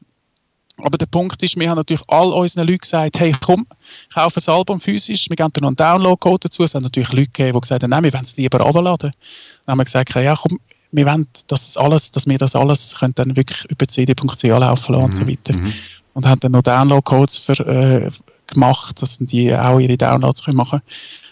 Aber 0.84 0.98
der 0.98 1.06
Punkt 1.06 1.42
ist, 1.44 1.60
wir 1.60 1.70
haben 1.70 1.78
natürlich 1.78 2.02
all 2.08 2.32
unseren 2.32 2.66
Leuten 2.66 2.80
gesagt, 2.80 3.20
hey, 3.20 3.36
komm, 3.40 3.68
kauf 4.14 4.36
ein 4.36 4.54
Album 4.54 4.80
physisch, 4.80 5.30
wir 5.30 5.36
geben 5.36 5.54
dir 5.54 5.62
noch 5.62 5.68
einen 5.70 5.76
Download-Code 5.76 6.40
dazu. 6.44 6.64
Es 6.64 6.74
haben 6.74 6.84
natürlich 6.84 7.12
Leute 7.12 7.28
gegeben, 7.28 7.54
die 7.54 7.62
gesagt 7.62 7.84
haben, 7.84 7.90
nein, 7.92 8.04
wir 8.04 8.14
wollen 8.14 8.24
es 8.24 8.38
lieber 8.38 8.60
runterladen. 8.60 9.12
Dann 9.66 9.74
haben 9.74 9.80
wir 9.80 9.84
gesagt, 9.84 10.16
ja, 10.16 10.36
komm, 10.36 10.60
wir 10.92 11.06
wollen, 11.06 11.28
dass, 11.48 11.66
das 11.66 11.78
alles, 11.78 12.12
dass 12.12 12.26
wir 12.26 12.38
das 12.38 12.56
alles 12.56 12.96
können 12.98 13.14
dann 13.16 13.36
wirklich 13.36 13.64
über 13.70 13.88
cd.ch 13.88 14.44
laufen 14.44 14.94
lassen 14.94 14.94
mhm. 14.94 15.04
und 15.04 15.14
so 15.14 15.24
mhm, 15.24 15.28
weiter. 15.30 15.58
Mhm. 15.58 15.74
Und 16.14 16.28
haben 16.28 16.40
dann 16.42 16.52
noch 16.52 16.62
Download-Codes 16.62 17.50
äh, 17.50 18.10
gemacht, 18.48 19.02
dass 19.02 19.18
die 19.20 19.56
auch 19.56 19.80
ihre 19.80 19.98
Downloads 19.98 20.44
können 20.44 20.58
machen 20.58 20.80
können. 20.80 20.84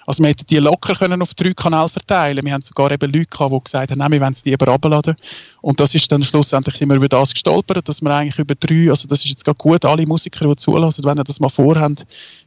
Also 0.09 0.23
wir 0.23 0.29
hätten 0.29 0.47
die 0.49 0.57
locker 0.57 0.95
können 0.95 1.21
auf 1.21 1.35
drei 1.35 1.53
Kanäle 1.53 1.87
verteilen. 1.87 2.43
Wir 2.43 2.53
haben 2.53 2.63
sogar 2.63 2.89
eben 2.89 3.13
Leute 3.13 3.27
gehabt, 3.27 3.53
die 3.53 3.63
gesagt 3.63 3.91
haben, 3.91 3.99
nein, 3.99 4.11
wir 4.11 4.19
wollen 4.19 4.33
es 4.33 4.43
lieber 4.43 4.65
runterladen. 4.65 5.15
Und 5.61 5.79
das 5.79 5.93
ist 5.93 6.11
dann 6.11 6.23
schlussendlich 6.23 6.77
sind 6.77 6.89
wir 6.89 6.95
über 6.95 7.07
das 7.07 7.31
gestolpert, 7.31 7.87
dass 7.87 8.01
wir 8.01 8.09
eigentlich 8.09 8.39
über 8.39 8.55
drei, 8.55 8.89
also 8.89 9.05
das 9.07 9.19
ist 9.19 9.29
jetzt 9.29 9.45
gerade 9.45 9.59
gut, 9.59 9.85
alle 9.85 10.07
Musiker, 10.07 10.47
die 10.47 10.55
zulassen, 10.55 11.05
wenn 11.05 11.19
ihr 11.19 11.23
das 11.23 11.39
mal 11.39 11.49
vorhaben, 11.49 11.95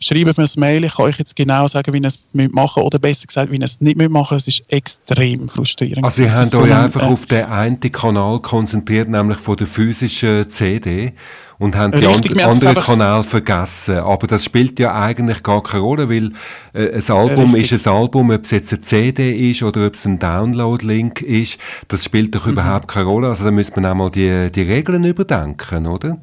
schreiben 0.01 0.35
mir 0.37 0.43
ein 0.43 0.49
Mail, 0.57 0.83
ich 0.83 0.95
kann 0.95 1.05
euch 1.05 1.18
jetzt 1.18 1.37
genau 1.37 1.68
sagen, 1.68 1.93
wie 1.93 1.99
ihr 1.99 2.09
es 2.09 2.26
machen 2.33 2.83
oder 2.83 2.99
besser 2.99 3.28
gesagt, 3.28 3.53
wie 3.53 3.59
ihr 3.59 3.64
es 3.64 3.80
nicht 3.80 3.97
machen 4.11 4.37
Es 4.37 4.49
ist 4.49 4.64
extrem 4.66 5.49
frustrierend. 5.49 6.05
Also 6.05 6.24
ihr 6.24 6.35
habt 6.35 6.51
so 6.51 6.62
euch 6.62 6.74
einfach 6.74 7.03
äh, 7.03 7.12
auf 7.12 7.26
den 7.26 7.45
einen 7.45 7.78
Kanal 7.78 8.41
konzentriert, 8.41 9.09
nämlich 9.09 9.39
von 9.39 9.57
der 9.57 9.68
physischen 9.68 10.51
CD 10.51 11.12
und 11.59 11.77
haben 11.77 11.93
die 11.93 12.05
Richtig, 12.05 12.43
and 12.43 12.63
anderen 12.63 12.83
Kanäle 12.83 13.23
vergessen. 13.23 13.99
Aber 13.99 14.27
das 14.27 14.45
spielt 14.45 14.79
ja 14.79 14.95
eigentlich 14.95 15.43
gar 15.43 15.63
keine 15.63 15.83
Rolle, 15.83 16.09
weil 16.09 16.33
äh, 16.73 16.95
ein 16.95 17.11
Album 17.11 17.55
Richtig. 17.55 17.73
ist 17.73 17.87
ein 17.87 17.95
Album, 17.95 18.31
ob 18.31 18.45
es 18.45 18.51
jetzt 18.51 18.73
eine 18.73 18.83
CD 18.83 19.51
ist 19.51 19.63
oder 19.63 19.87
ob 19.87 19.95
es 19.95 20.05
ein 20.05 20.19
Download-Link 20.19 21.23
ist, 21.23 21.59
das 21.89 22.05
spielt 22.05 22.35
doch 22.35 22.47
mhm. 22.47 22.53
überhaupt 22.53 22.89
keine 22.89 23.07
Rolle. 23.07 23.29
Also 23.29 23.45
da 23.45 23.51
müsste 23.51 23.81
man 23.81 23.91
auch 23.91 23.95
mal 23.95 24.11
die, 24.11 24.51
die 24.51 24.63
Regeln 24.63 25.05
überdenken, 25.05 25.87
oder? 25.87 26.19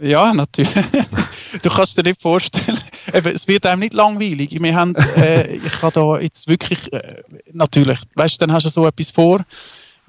Ja, 0.00 0.32
natürlich. 0.32 0.72
du 1.62 1.70
kannst 1.70 1.98
dir 1.98 2.02
nicht 2.04 2.22
vorstellen. 2.22 2.78
Eben, 3.14 3.34
es 3.34 3.48
wird 3.48 3.66
einem 3.66 3.80
nicht 3.80 3.94
langweilig. 3.94 4.56
Wir 4.60 4.74
haben, 4.74 4.94
äh, 4.94 5.56
ich 5.56 5.82
habe 5.82 5.92
da 5.92 6.18
jetzt 6.18 6.48
wirklich, 6.48 6.92
äh, 6.92 7.22
natürlich, 7.52 7.98
weißt 8.14 8.40
du, 8.40 8.46
dann 8.46 8.54
hast 8.54 8.66
du 8.66 8.70
so 8.70 8.86
etwas 8.86 9.10
vor 9.10 9.44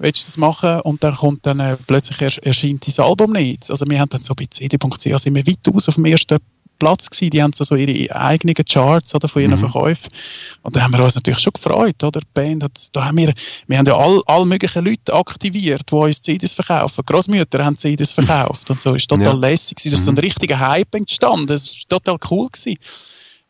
willst 0.00 0.22
du 0.22 0.26
das 0.26 0.36
machen 0.38 0.80
und 0.80 1.04
dann 1.04 1.14
kommt 1.14 1.46
dann 1.46 1.60
äh, 1.60 1.76
plötzlich 1.86 2.20
er, 2.20 2.46
erscheint 2.46 2.86
dein 2.86 3.04
Album 3.04 3.32
nicht. 3.32 3.70
Also 3.70 3.84
wir 3.86 4.00
haben 4.00 4.08
dann 4.08 4.22
so 4.22 4.34
bei 4.34 4.46
CD.ch 4.50 5.18
sind 5.18 5.34
wir 5.34 5.46
weit 5.46 5.74
aus 5.74 5.88
auf 5.88 5.94
dem 5.94 6.06
ersten 6.06 6.38
Platz 6.80 7.10
gewesen. 7.10 7.30
Die 7.30 7.42
haben 7.42 7.52
so, 7.52 7.76
ihre 7.76 8.16
eigenen 8.16 8.54
Charts 8.54 9.14
oder, 9.14 9.28
von 9.28 9.42
ihren 9.42 9.52
mhm. 9.52 9.58
Verkäufen. 9.58 10.10
Und 10.62 10.74
da 10.74 10.80
haben 10.80 10.92
wir 10.92 11.04
uns 11.04 11.14
natürlich 11.14 11.40
schon 11.40 11.52
gefreut, 11.52 12.02
oder? 12.02 12.20
Die 12.20 12.26
Band 12.34 12.64
hat, 12.64 12.88
da 12.92 13.04
haben 13.04 13.18
wir, 13.18 13.32
wir 13.68 13.78
haben 13.78 13.86
ja 13.86 13.96
all, 13.96 14.20
all 14.26 14.46
möglichen 14.46 14.84
Leute 14.84 15.12
aktiviert, 15.12 15.82
die 15.90 15.94
uns 15.94 16.22
CDs 16.22 16.54
verkaufen. 16.54 17.04
Großmütter 17.06 17.64
haben 17.64 17.76
CDs 17.76 18.12
verkauft 18.12 18.70
und 18.70 18.80
so. 18.80 18.94
Ist 18.94 19.08
total 19.08 19.26
ja. 19.26 19.32
lässig 19.34 19.76
gewesen. 19.76 19.90
Das 19.92 20.00
ist 20.00 20.04
so 20.06 20.10
ein 20.10 20.14
mhm. 20.14 20.20
richtiger 20.20 20.58
Hype 20.58 20.94
entstanden. 20.94 21.46
Das 21.46 21.66
ist 21.66 21.88
total 21.88 22.16
cool 22.30 22.48
gewesen. 22.48 22.78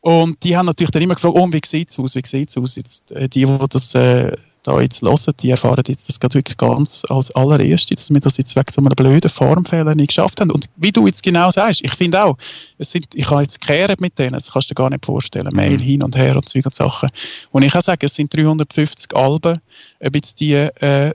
Und 0.01 0.43
die 0.43 0.57
haben 0.57 0.67
natürlich 0.67 0.91
dann 0.91 1.03
immer 1.03 1.15
gefragt, 1.15 1.37
oh, 1.37 1.47
wie 1.53 1.61
sieht's 1.65 1.99
aus, 1.99 2.15
wie 2.15 2.23
sieht's 2.25 2.57
aus? 2.57 2.77
Jetzt, 2.77 3.13
äh, 3.13 3.29
die, 3.29 3.45
die 3.45 3.69
das 3.69 3.95
äh, 3.95 4.35
da 4.63 4.81
jetzt 4.81 5.03
hören, 5.03 5.17
die 5.41 5.51
erfahren 5.51 5.83
jetzt 5.87 6.09
das 6.09 6.21
gerade 6.21 6.35
wirklich 6.35 6.57
ganz 6.57 7.03
als 7.09 7.31
allererste, 7.33 7.95
dass 7.95 8.11
wir 8.11 8.21
das 8.21 8.37
jetzt 8.37 8.57
wegen 8.57 8.71
so 8.71 8.81
einem 8.81 8.91
blöden 8.91 9.31
Formfehler 9.31 9.95
nicht 9.95 10.09
geschafft 10.09 10.41
haben. 10.41 10.51
Und 10.51 10.67
wie 10.77 10.93
du 10.93 11.07
jetzt 11.07 11.23
genau 11.23 11.51
sagst, 11.51 11.81
ich 11.83 11.95
finde 11.95 12.23
auch, 12.23 12.37
es 12.79 12.91
sind, 12.91 13.07
ich 13.15 13.29
habe 13.31 13.43
jetzt 13.43 13.61
gekehrt 13.61 14.01
mit 14.01 14.19
denen, 14.19 14.33
das 14.33 14.53
kannst 14.53 14.71
du 14.71 14.75
dir 14.75 14.83
gar 14.83 14.91
nicht 14.91 15.05
vorstellen. 15.05 15.49
Mhm. 15.51 15.57
Mail 15.57 15.81
hin 15.81 16.03
und 16.03 16.17
her 16.17 16.37
und 16.37 16.49
Zeug 16.49 16.67
und 16.67 16.75
Sachen. 16.75 17.09
Und 17.51 17.63
ich 17.63 17.73
kann 17.73 17.83
sagen, 17.83 18.05
es 18.05 18.15
sind 18.15 18.35
350 18.35 19.17
Alben, 19.17 19.61
ob 20.01 20.15
jetzt 20.15 20.41
die 20.41 20.55
äh, 20.55 21.13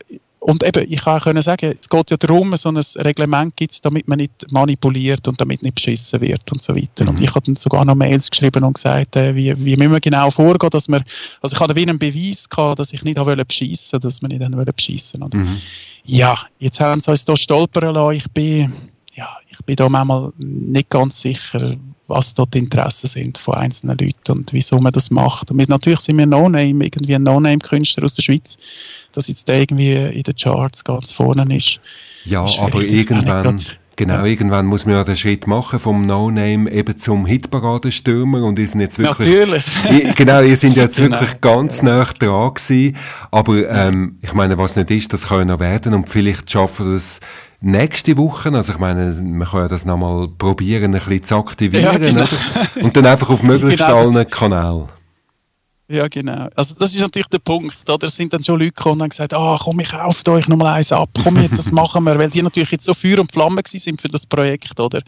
und 0.48 0.64
eben, 0.64 0.86
ich 0.88 1.02
kann 1.02 1.18
auch 1.18 1.24
können 1.24 1.42
sagen, 1.42 1.72
es 1.72 1.90
geht 1.90 2.12
ja 2.12 2.18
darum, 2.18 2.56
so 2.56 2.70
ein 2.70 2.78
Reglement 2.78 3.58
gibt 3.58 3.72
es, 3.72 3.82
damit 3.82 4.08
man 4.08 4.20
nicht 4.20 4.46
manipuliert 4.52 5.28
und 5.28 5.42
damit 5.42 5.64
nicht 5.64 5.74
beschissen 5.74 6.22
wird 6.22 6.52
und 6.52 6.62
so 6.62 6.76
weiter. 6.76 7.04
Mhm. 7.04 7.10
Und 7.10 7.22
ich 7.22 7.30
habe 7.30 7.42
dann 7.42 7.56
sogar 7.56 7.84
noch 7.84 7.96
Mails 7.96 8.30
geschrieben 8.30 8.64
und 8.64 8.74
gesagt, 8.74 9.16
äh, 9.16 9.36
wie, 9.36 9.58
wie 9.66 9.76
müssen 9.76 9.94
wir 9.94 10.00
genau 10.00 10.30
vorgehen, 10.30 10.70
dass 10.70 10.88
wir, 10.88 11.02
also 11.42 11.56
ich 11.56 11.60
hatte 11.60 11.76
wie 11.76 11.82
einen 11.82 11.98
Beweis 11.98 12.48
gehabt, 12.48 12.78
dass 12.78 12.94
ich 12.94 13.04
nicht 13.04 13.18
habe 13.18 13.36
beschissen 13.44 14.00
dass 14.00 14.22
wir 14.22 14.30
nicht 14.30 14.44
haben 14.44 14.66
beschissen 14.76 15.24
und 15.24 15.34
mhm. 15.34 15.58
Ja, 16.04 16.38
jetzt 16.60 16.80
haben 16.80 17.02
sie 17.02 17.10
uns 17.10 17.26
da 17.26 17.36
stolpern 17.36 17.96
lassen. 17.96 18.18
Ich 18.18 18.30
bin, 18.30 18.92
ja, 19.16 19.28
ich 19.50 19.58
bin 19.66 19.78
da 19.78 19.90
manchmal 19.90 20.32
nicht 20.38 20.92
ganz 20.92 21.22
sicher, 21.22 21.76
was 22.08 22.34
dort 22.34 22.54
die 22.54 22.60
Interessen 22.60 23.08
sind 23.08 23.38
von 23.38 23.56
einzelnen 23.56 23.98
Leuten 23.98 24.32
und 24.32 24.54
wieso 24.54 24.80
man 24.80 24.94
das 24.94 25.10
macht. 25.10 25.52
Und 25.52 25.70
natürlich 25.70 26.02
sind 26.02 26.18
wir 26.18 26.26
No-Name, 26.26 26.86
irgendwie 26.86 27.16
ein 27.16 27.24
No-Name-Künstler 27.24 28.04
aus 28.04 28.16
der 28.16 28.22
Schweiz, 28.22 28.58
dass 29.12 29.28
jetzt 29.28 29.48
der 29.48 29.62
irgendwie 29.62 29.94
in 29.94 30.24
den 30.24 30.36
Charts 30.36 30.84
ganz 30.84 31.12
vorne 31.12 31.56
ist. 31.56 31.80
Ja, 32.26 32.46
ist 32.46 32.60
aber 32.60 32.84
irgendwann, 32.84 33.60
genau, 33.96 34.16
ja. 34.16 34.26
irgendwann 34.26 34.66
muss 34.68 34.86
man 34.86 34.96
ja 34.96 35.04
den 35.04 35.18
Schritt 35.18 35.48
machen 35.48 35.80
vom 35.80 36.06
No-Name 36.06 36.72
eben 36.72 37.00
zum 37.00 37.26
Hitparadenstürmer 37.26 38.44
und 38.44 38.58
sind 38.58 38.82
jetzt 38.82 39.00
wirklich... 39.00 39.36
Natürlich. 39.36 40.16
genau, 40.16 40.42
ihr 40.42 40.58
sind 40.58 40.76
jetzt 40.76 40.96
genau. 40.98 41.20
wirklich 41.20 41.42
ganz 41.42 41.78
ja. 41.78 41.84
nah 41.86 42.04
dran 42.04 42.54
gewesen, 42.54 42.98
aber 43.32 43.70
ähm, 43.70 44.18
ich 44.22 44.34
meine, 44.34 44.58
was 44.58 44.76
nicht 44.76 44.92
ist, 44.92 45.14
das 45.14 45.28
kann 45.28 45.40
ja 45.40 45.46
noch 45.46 45.60
werden 45.60 45.94
und 45.94 46.10
vielleicht 46.10 46.52
schaffen 46.52 46.88
wir 46.88 46.98
es 46.98 47.20
nächste 47.62 48.18
Woche, 48.18 48.52
also 48.52 48.72
ich 48.72 48.80
meine, 48.80 49.12
man 49.12 49.48
kann 49.48 49.62
ja 49.62 49.68
das 49.68 49.86
nochmal 49.86 50.28
probieren, 50.28 50.94
ein 50.96 51.02
bisschen 51.02 51.24
zu 51.24 51.36
aktivieren, 51.36 51.84
ja, 51.84 51.98
genau. 51.98 52.22
oder? 52.24 52.84
Und 52.84 52.96
dann 52.96 53.06
einfach 53.06 53.30
auf 53.30 53.44
möglichst 53.44 53.80
genau, 53.80 53.98
allen 53.98 54.28
Kanälen. 54.28 54.88
Ja, 55.88 56.08
genau. 56.08 56.48
Also 56.56 56.76
das 56.80 56.96
ist 56.96 57.02
natürlich 57.02 57.28
der 57.28 57.40
Punkt, 57.40 57.88
oder? 57.90 58.08
Es 58.08 58.16
sind 58.16 58.34
dann 58.34 58.44
schon 58.44 58.60
Leute 58.60 58.72
gekommen 58.72 58.96
und 58.96 59.04
haben 59.04 59.10
gesagt, 59.10 59.34
ah, 59.36 59.58
komm, 59.62 59.80
ich 59.80 59.90
kaufe 59.90 60.32
euch 60.32 60.48
nochmal 60.48 60.76
eins 60.76 60.92
ab, 60.92 61.10
komm 61.24 61.38
jetzt, 61.38 61.60
das 61.60 61.72
machen 61.72 62.04
wir, 62.06 62.18
weil 62.18 62.30
die 62.32 62.42
natürlich 62.42 62.72
jetzt 62.72 62.86
so 62.86 62.94
Feuer 62.94 63.20
und 63.20 63.32
Flamme 63.32 63.62
sind 63.66 64.02
für 64.02 64.10
das 64.10 64.26
Projekt, 64.26 64.80
oder? 64.80 65.02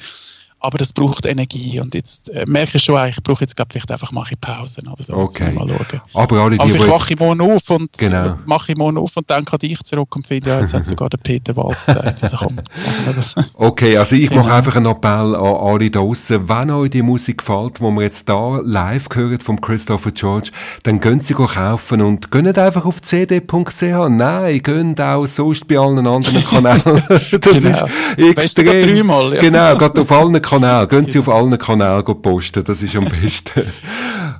Aber 0.67 0.77
das 0.77 0.91
braucht 0.91 1.25
Energie 1.25 1.79
und 1.79 1.95
jetzt 1.95 2.29
äh, 2.29 2.43
merke 2.45 2.75
ich 2.75 2.83
schon, 2.83 2.99
ich 3.07 3.23
brauche 3.23 3.39
jetzt 3.39 3.55
glaub, 3.55 3.71
vielleicht 3.71 3.89
einfach 3.89 4.11
mache 4.11 4.33
ich 4.33 4.41
Pausen 4.41 4.85
oder 4.89 5.01
so. 5.01 5.13
Okay. 5.13 5.53
Mal 5.53 5.65
schauen. 5.65 6.01
Aber 6.13 6.39
alle 6.41 6.57
die, 6.57 6.59
aber 6.59 6.75
ich 6.75 6.87
wache 6.89 7.15
morgen 7.17 7.39
auf 7.39 7.69
und 7.69 7.97
genau. 7.97 8.35
mache 8.45 8.73
ich 8.73 8.77
morgen 8.77 8.97
auf 8.97 9.15
und 9.15 9.29
denke 9.29 9.53
an 9.53 9.59
dich 9.59 9.81
zurück 9.83 10.13
und 10.17 10.27
finde, 10.27 10.49
ja, 10.49 10.59
jetzt 10.59 10.73
hat 10.73 10.83
sogar 10.83 11.09
der 11.09 11.19
Peter 11.19 11.55
Wald 11.55 11.77
gesagt, 11.85 12.21
also 12.21 12.35
komm, 12.35 12.57
jetzt 12.57 12.85
machen 12.85 13.05
wir 13.05 13.13
das. 13.13 13.35
Okay, 13.55 13.97
also 13.97 14.17
ich 14.17 14.27
genau. 14.27 14.43
mache 14.43 14.53
einfach 14.55 14.75
einen 14.75 14.87
Appell 14.87 15.35
an 15.35 15.55
alle 15.55 15.89
da 15.89 15.99
draussen, 15.99 16.49
wenn 16.49 16.71
euch 16.71 16.89
die 16.89 17.01
Musik 17.01 17.37
gefällt, 17.37 17.79
wo 17.79 17.89
wir 17.91 18.01
jetzt 18.01 18.27
da 18.27 18.59
live 18.61 19.07
hören 19.13 19.39
vom 19.39 19.61
Christopher 19.61 20.11
George, 20.11 20.51
dann 20.83 20.99
gehen 20.99 21.21
Sie 21.21 21.33
kaufen 21.33 22.01
und 22.01 22.29
gehen 22.29 22.43
nicht 22.43 22.57
einfach 22.57 22.85
auf 22.85 23.01
cd.ch, 23.01 23.81
nein, 24.09 24.61
gehen 24.61 24.99
auch 24.99 25.25
sonst 25.27 25.65
bei 25.65 25.77
allen 25.77 26.05
anderen 26.05 26.43
Kanälen. 26.43 27.01
das 27.07 27.31
genau. 27.31 27.85
ist 28.17 28.37
extrem. 28.37 28.81
Dreimal, 28.81 29.33
ja. 29.35 29.41
Genau, 29.41 29.77
geht 29.77 29.97
auf 29.97 30.11
allen 30.11 30.41
Kanälen. 30.41 30.56
Gehen 30.85 31.07
Sie 31.07 31.19
auf 31.19 31.29
allen 31.29 31.57
Kanälen 31.57 32.03
posten, 32.21 32.63
das 32.63 32.83
ist 32.83 32.95
am 32.95 33.05
besten. 33.21 33.63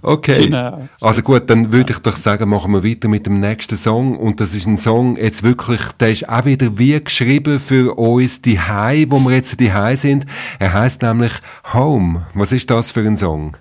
Okay. 0.01 0.45
Genau. 0.45 0.87
Also 1.01 1.21
gut, 1.21 1.49
dann 1.49 1.71
würde 1.71 1.93
ich 1.93 1.99
doch 1.99 2.15
sagen, 2.15 2.49
machen 2.49 2.71
wir 2.71 2.83
weiter 2.83 3.07
mit 3.07 3.25
dem 3.25 3.39
nächsten 3.39 3.75
Song. 3.75 4.17
Und 4.17 4.39
das 4.39 4.55
ist 4.55 4.67
ein 4.67 4.77
Song, 4.77 5.17
jetzt 5.17 5.43
wirklich, 5.43 5.81
der 5.99 6.11
ist 6.11 6.29
auch 6.29 6.45
wieder 6.45 6.77
wie 6.77 6.99
geschrieben 7.03 7.59
für 7.59 7.97
uns 7.97 8.41
die 8.41 8.59
High, 8.59 9.07
wo 9.09 9.19
wir 9.19 9.35
jetzt 9.35 9.59
die 9.59 9.73
High 9.73 9.99
sind. 9.99 10.25
Er 10.59 10.73
heißt 10.73 11.01
nämlich 11.01 11.33
Home. 11.73 12.27
Was 12.33 12.51
ist 12.51 12.69
das 12.69 12.91
für 12.91 13.01
ein 13.01 13.17
Song? 13.17 13.57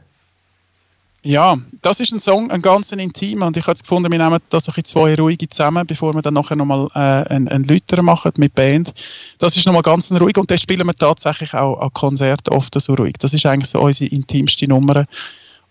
Ja, 1.26 1.56
das 1.82 1.98
ist 1.98 2.12
ein 2.12 2.20
Song, 2.20 2.52
ein 2.52 2.62
ganz 2.62 2.92
intimer 2.92 3.48
und 3.48 3.56
ich 3.56 3.66
habe 3.66 3.76
gefunden, 3.76 4.12
wir 4.12 4.16
nehmen 4.16 4.38
das 4.48 4.68
ein 4.68 4.84
zwei 4.84 5.16
ruhige 5.16 5.48
zusammen, 5.48 5.84
bevor 5.84 6.14
wir 6.14 6.22
dann 6.22 6.34
nachher 6.34 6.54
nochmal 6.54 6.86
äh, 6.94 7.28
einen, 7.34 7.48
einen 7.48 7.64
Lüter 7.64 8.00
machen 8.00 8.30
mit 8.36 8.54
Band. 8.54 8.94
Das 9.38 9.56
ist 9.56 9.66
nochmal 9.66 9.82
ganz 9.82 10.12
ruhig 10.12 10.38
und 10.38 10.48
das 10.48 10.60
spielen 10.62 10.86
wir 10.86 10.94
tatsächlich 10.94 11.52
auch 11.52 11.80
an 11.80 11.92
Konzerten 11.94 12.54
oft 12.54 12.80
so 12.80 12.94
ruhig. 12.94 13.14
Das 13.18 13.34
ist 13.34 13.44
eigentlich 13.44 13.70
so 13.70 13.80
unsere 13.80 14.08
intimste 14.08 14.68
Nummer 14.68 15.04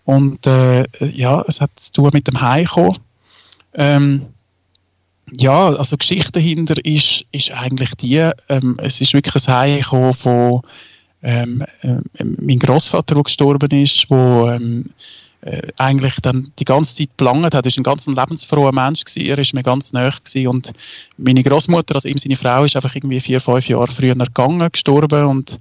und 0.04 0.46
äh, 0.46 0.84
ja, 1.00 1.42
es 1.48 1.62
hat 1.62 1.70
zu 1.76 1.90
tun 1.90 2.10
mit 2.12 2.28
dem 2.28 2.38
Heimkommen. 2.38 2.98
Ähm, 3.72 4.26
ja, 5.38 5.68
also 5.68 5.96
Geschichte 5.96 6.32
dahinter 6.32 6.84
ist, 6.84 7.24
ist 7.32 7.50
eigentlich 7.52 7.94
die, 7.94 8.30
ähm, 8.50 8.76
es 8.82 9.00
ist 9.00 9.14
wirklich 9.14 9.48
ein 9.48 9.54
Heimkommen 9.54 10.12
von 10.12 10.60
ähm, 11.22 11.64
äh, 11.80 11.96
mein 12.24 12.58
Großvater, 12.58 13.14
der 13.14 13.24
gestorben 13.24 13.70
ist, 13.70 14.10
wo 14.10 14.50
ähm, 14.50 14.84
äh, 15.46 15.62
eigentlich 15.76 16.14
dann 16.22 16.50
die 16.58 16.64
ganze 16.64 16.96
Zeit 16.96 17.10
gelangt 17.16 17.54
hat. 17.54 17.54
Er 17.54 17.64
war 17.64 17.72
ein 17.76 17.82
ganz 17.84 18.06
lebensfroher 18.06 18.72
Mensch 18.72 19.04
gewesen. 19.04 19.28
Er 19.28 19.38
ist 19.38 19.54
mir 19.54 19.62
ganz 19.62 19.92
nahe 19.92 20.12
und 20.48 20.72
meine 21.18 21.42
Großmutter, 21.42 21.94
also 21.94 22.08
ihm 22.08 22.18
seine 22.18 22.36
Frau, 22.36 22.64
ist 22.64 22.74
einfach 22.74 22.94
irgendwie 22.96 23.20
vier, 23.20 23.40
fünf 23.40 23.68
Jahre 23.68 23.86
früher 23.86 24.16
gegangen, 24.16 24.68
gestorben 24.72 25.24
und 25.26 25.60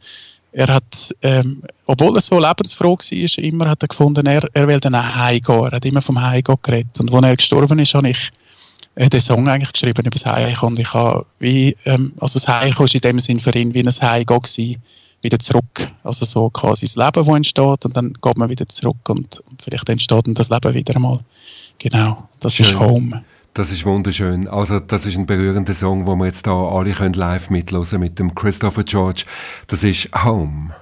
er 0.54 0.74
hat, 0.74 1.14
ähm, 1.22 1.62
obwohl 1.86 2.16
er 2.16 2.22
so 2.22 2.40
lebensfroh 2.40 2.98
war, 2.98 3.44
immer 3.44 3.70
hat 3.70 3.84
er 3.84 3.90
gefunden, 3.90 4.26
er, 4.26 4.48
er 4.54 4.68
will 4.68 4.80
dann 4.80 4.96
auch 4.96 5.16
heimgehen. 5.16 5.66
Er 5.66 5.72
hat 5.72 5.86
immer 5.86 6.02
vom 6.02 6.20
Heimgehen 6.20 6.58
geredet. 6.64 7.00
Und 7.00 7.14
als 7.14 7.26
er 7.26 7.36
gestorben 7.36 7.78
ist, 7.78 7.94
habe 7.94 8.10
ich 8.10 8.32
äh, 8.96 9.10
den 9.10 9.20
Song 9.20 9.48
eigentlich 9.48 9.74
geschrieben 9.74 10.06
über 10.06 10.18
das. 10.18 10.64
Und 10.64 10.80
ich 10.80 10.94
habe 10.94 11.26
wie, 11.40 11.76
ähm, 11.84 12.14
also 12.22 12.40
das 12.40 12.48
Heimgehen 12.48 12.80
war 12.80 12.96
in 12.96 13.02
dem 13.02 13.20
Sinn 13.20 13.40
für 13.40 13.54
ihn 13.54 13.74
wie 13.74 13.82
ein 13.82 13.90
Heimgehen 13.90 14.40
gewesen 14.40 14.82
wieder 15.26 15.40
zurück. 15.40 15.92
Also 16.04 16.26
so 16.26 16.50
quasi 16.50 16.86
das 16.86 16.96
Leben, 16.96 17.26
das 17.26 17.28
entsteht 17.28 17.86
und 17.86 17.98
dann 17.98 18.14
geht 18.14 18.38
man 18.38 18.50
wieder 18.50 18.66
zurück 18.68 19.10
und, 19.10 19.42
vielleicht 19.62 19.90
entsteht 19.90 20.28
dann 20.28 20.34
das 20.34 20.50
Leben 20.50 20.74
wieder 20.74 20.96
einmal. 20.96 21.18
Genau, 21.80 22.30
das 22.40 22.56
Schön. 22.56 22.66
ist 22.68 22.80
Home. 22.80 23.24
Das 23.54 23.72
ist 23.72 23.86
wunderschön. 23.86 24.50
Also, 24.50 24.82
das 24.82 25.06
ist 25.06 25.16
ein 25.16 25.26
berührender 25.26 25.74
Song, 25.74 26.06
wo 26.06 26.16
wir 26.16 26.26
jetzt 26.26 26.46
da 26.46 26.52
alle 26.52 26.92
können 26.92 27.14
live 27.14 27.50
mitlosen 27.50 28.02
mit 28.02 28.20
dem 28.20 28.36
Christopher 28.36 28.84
George. 28.84 29.24
Das 29.68 29.82
ist 29.82 30.10
Home. 30.26 30.76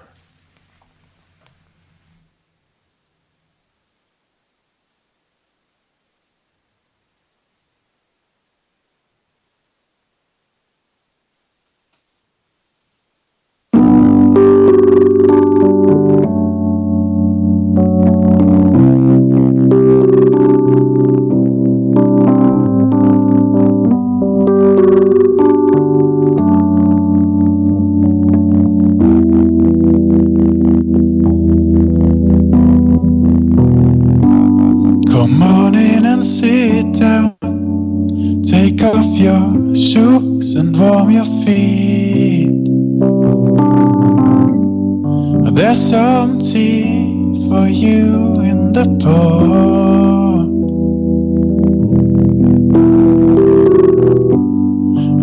Some 45.73 46.39
tea 46.39 47.49
for 47.49 47.67
you 47.67 48.41
in 48.41 48.73
the 48.73 48.85
pot. 49.01 50.47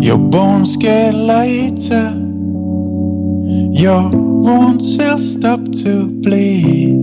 Your 0.03 0.17
bones 0.17 0.75
get 0.75 1.13
lighter. 1.13 2.11
Your 3.71 4.09
wounds 4.11 4.97
will 4.97 5.19
stop 5.19 5.61
to 5.83 6.05
bleed. 6.21 6.99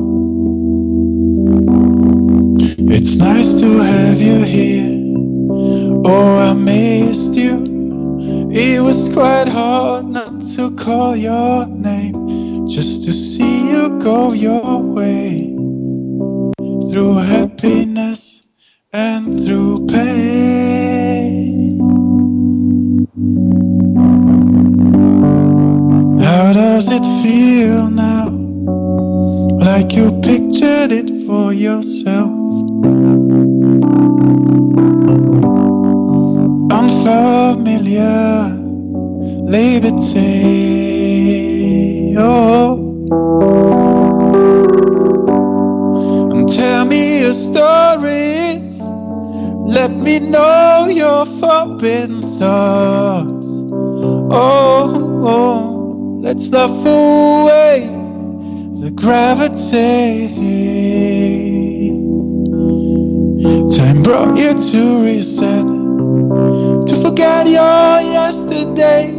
It's 2.92 3.16
nice 3.16 3.60
to 3.62 3.80
have 3.80 4.20
you 4.20 4.44
here. 4.44 4.79
Oh, 6.06 6.38
I 6.38 6.54
missed 6.54 7.36
you. 7.36 8.50
It 8.52 8.82
was 8.82 9.10
quite 9.10 9.50
hard 9.50 10.06
not 10.06 10.46
to 10.56 10.76
call 10.76 11.16
your 11.16 11.68
name, 11.68 12.68
just 12.68 13.04
to 13.04 13.12
see 13.12 13.70
you 13.72 14.00
go 14.00 14.32
your 14.32 14.82
way 14.82 15.56
through 16.90 17.18
happiness 17.18 18.42
and 18.94 19.46
through 19.46 19.86
pain. 19.88 21.80
How 26.22 26.54
does 26.54 26.90
it 26.92 27.04
feel 27.22 27.90
now? 27.90 28.30
Like 29.64 29.94
you 29.94 30.10
pictured 30.22 30.92
it 30.92 31.28
for 31.28 31.54
yourself? 31.54 32.39
Liberty. 39.50 40.30
Oh. 42.18 42.78
And 46.32 46.48
tell 46.48 46.86
me 46.86 47.22
your 47.22 47.32
stories. 47.32 48.80
Let 49.70 49.92
me 49.92 50.20
know 50.20 50.88
your 50.90 51.26
forbidden 51.26 52.22
thoughts. 52.38 53.48
Oh, 54.32 55.22
oh, 55.26 56.20
let's 56.22 56.52
laugh 56.52 56.70
away 56.70 57.88
the 58.82 58.92
gravity. 58.92 60.28
Time 63.76 64.04
brought 64.04 64.38
you 64.38 64.54
to 64.54 65.04
reset, 65.04 65.66
to 66.88 66.94
forget 67.04 67.48
your 67.48 68.02
yesterdays 68.14 69.19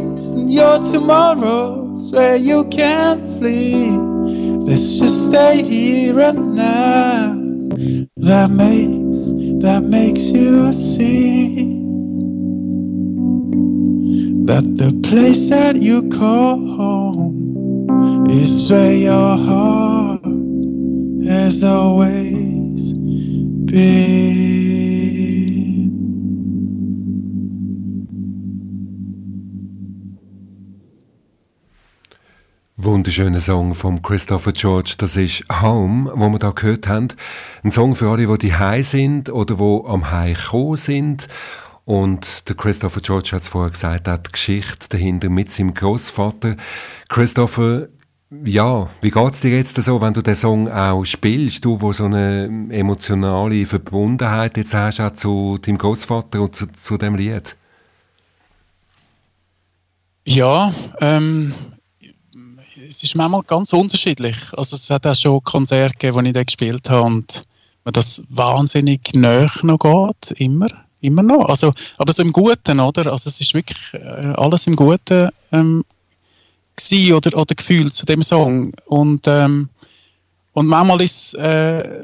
your 0.51 0.79
tomorrows 0.83 2.11
where 2.11 2.35
you 2.35 2.67
can't 2.69 3.21
flee. 3.39 3.91
Let's 3.91 4.99
just 4.99 5.27
stay 5.29 5.63
here 5.63 6.19
and 6.19 6.55
now. 6.55 7.33
That 8.17 8.51
makes 8.51 9.31
that 9.63 9.83
makes 9.83 10.29
you 10.31 10.73
see 10.73 11.55
that 14.45 14.65
the 14.75 14.91
place 15.07 15.49
that 15.49 15.77
you 15.77 16.09
call 16.09 16.57
home 16.75 18.27
is 18.29 18.69
where 18.69 18.93
your 18.93 19.37
heart 19.37 20.25
has 21.25 21.63
always 21.63 22.93
been. 22.93 24.50
Wunderschöner 32.83 33.41
Song 33.41 33.75
von 33.75 34.01
Christopher 34.01 34.53
George. 34.53 34.95
Das 34.97 35.15
ist 35.15 35.43
Home, 35.61 36.11
wo 36.15 36.29
wir 36.29 36.39
da 36.39 36.49
gehört 36.49 36.87
haben. 36.87 37.09
Ein 37.63 37.69
Song 37.69 37.93
für 37.93 38.09
alle, 38.09 38.25
die 38.25 38.49
die 38.49 38.83
sind 38.83 39.29
oder 39.29 39.59
wo 39.59 39.85
am 39.85 40.09
Hai 40.09 40.33
gekommen 40.33 40.77
sind. 40.77 41.27
Und 41.85 42.49
der 42.49 42.55
Christopher 42.55 43.01
George 43.01 43.29
hat 43.33 43.43
es 43.43 43.49
vorher 43.49 43.69
gesagt, 43.69 44.07
hat 44.07 44.27
die 44.27 44.31
Geschichte 44.31 44.89
dahinter 44.89 45.29
mit 45.29 45.51
seinem 45.51 45.75
Großvater. 45.75 46.55
Christopher, 47.07 47.89
ja, 48.43 48.89
wie 49.01 49.11
geht's 49.11 49.41
dir 49.41 49.51
jetzt 49.51 49.75
so, 49.75 50.01
wenn 50.01 50.15
du 50.15 50.23
den 50.23 50.35
Song 50.35 50.67
auch 50.67 51.05
spielst, 51.05 51.63
du, 51.63 51.81
wo 51.81 51.93
so 51.93 52.05
eine 52.05 52.67
emotionale 52.71 53.67
Verbundenheit 53.67 54.57
jetzt 54.57 54.73
hast 54.73 54.99
auch 54.99 55.13
zu 55.13 55.59
deinem 55.59 55.77
Großvater 55.77 56.41
und 56.41 56.55
zu, 56.55 56.65
zu 56.81 56.97
dem 56.97 57.13
Lied? 57.13 57.55
Ja, 60.25 60.73
ähm, 60.99 61.53
es 62.91 63.03
ist 63.03 63.15
manchmal 63.15 63.41
ganz 63.43 63.71
unterschiedlich. 63.73 64.35
Also 64.57 64.75
es 64.75 64.89
hat 64.89 65.07
auch 65.07 65.15
schon 65.15 65.43
Konzerte 65.43 65.93
gegeben, 65.93 66.17
wo 66.17 66.21
ich 66.21 66.33
da 66.33 66.43
gespielt 66.43 66.89
habe 66.89 67.03
und 67.03 67.43
mir 67.85 67.91
das 67.91 68.21
wahnsinnig 68.29 69.01
näher 69.15 69.49
noch 69.63 69.79
geht, 69.79 70.39
immer, 70.39 70.67
immer 70.99 71.23
noch. 71.23 71.45
Also, 71.45 71.73
aber 71.97 72.11
so 72.11 72.21
im 72.21 72.31
Guten, 72.31 72.79
oder? 72.79 73.11
Also 73.11 73.29
es 73.29 73.39
ist 73.39 73.53
wirklich 73.53 73.79
äh, 73.93 74.33
alles 74.35 74.67
im 74.67 74.75
Guten 74.75 75.29
ähm, 75.51 75.83
gewesen 76.75 77.13
oder, 77.13 77.37
oder 77.37 77.55
gefühlt 77.55 77.93
zu 77.93 78.05
dem 78.05 78.21
Song. 78.21 78.73
Und, 78.85 79.25
ähm, 79.27 79.69
und 80.53 80.67
manchmal 80.67 81.01
ist 81.01 81.33
äh, 81.35 82.03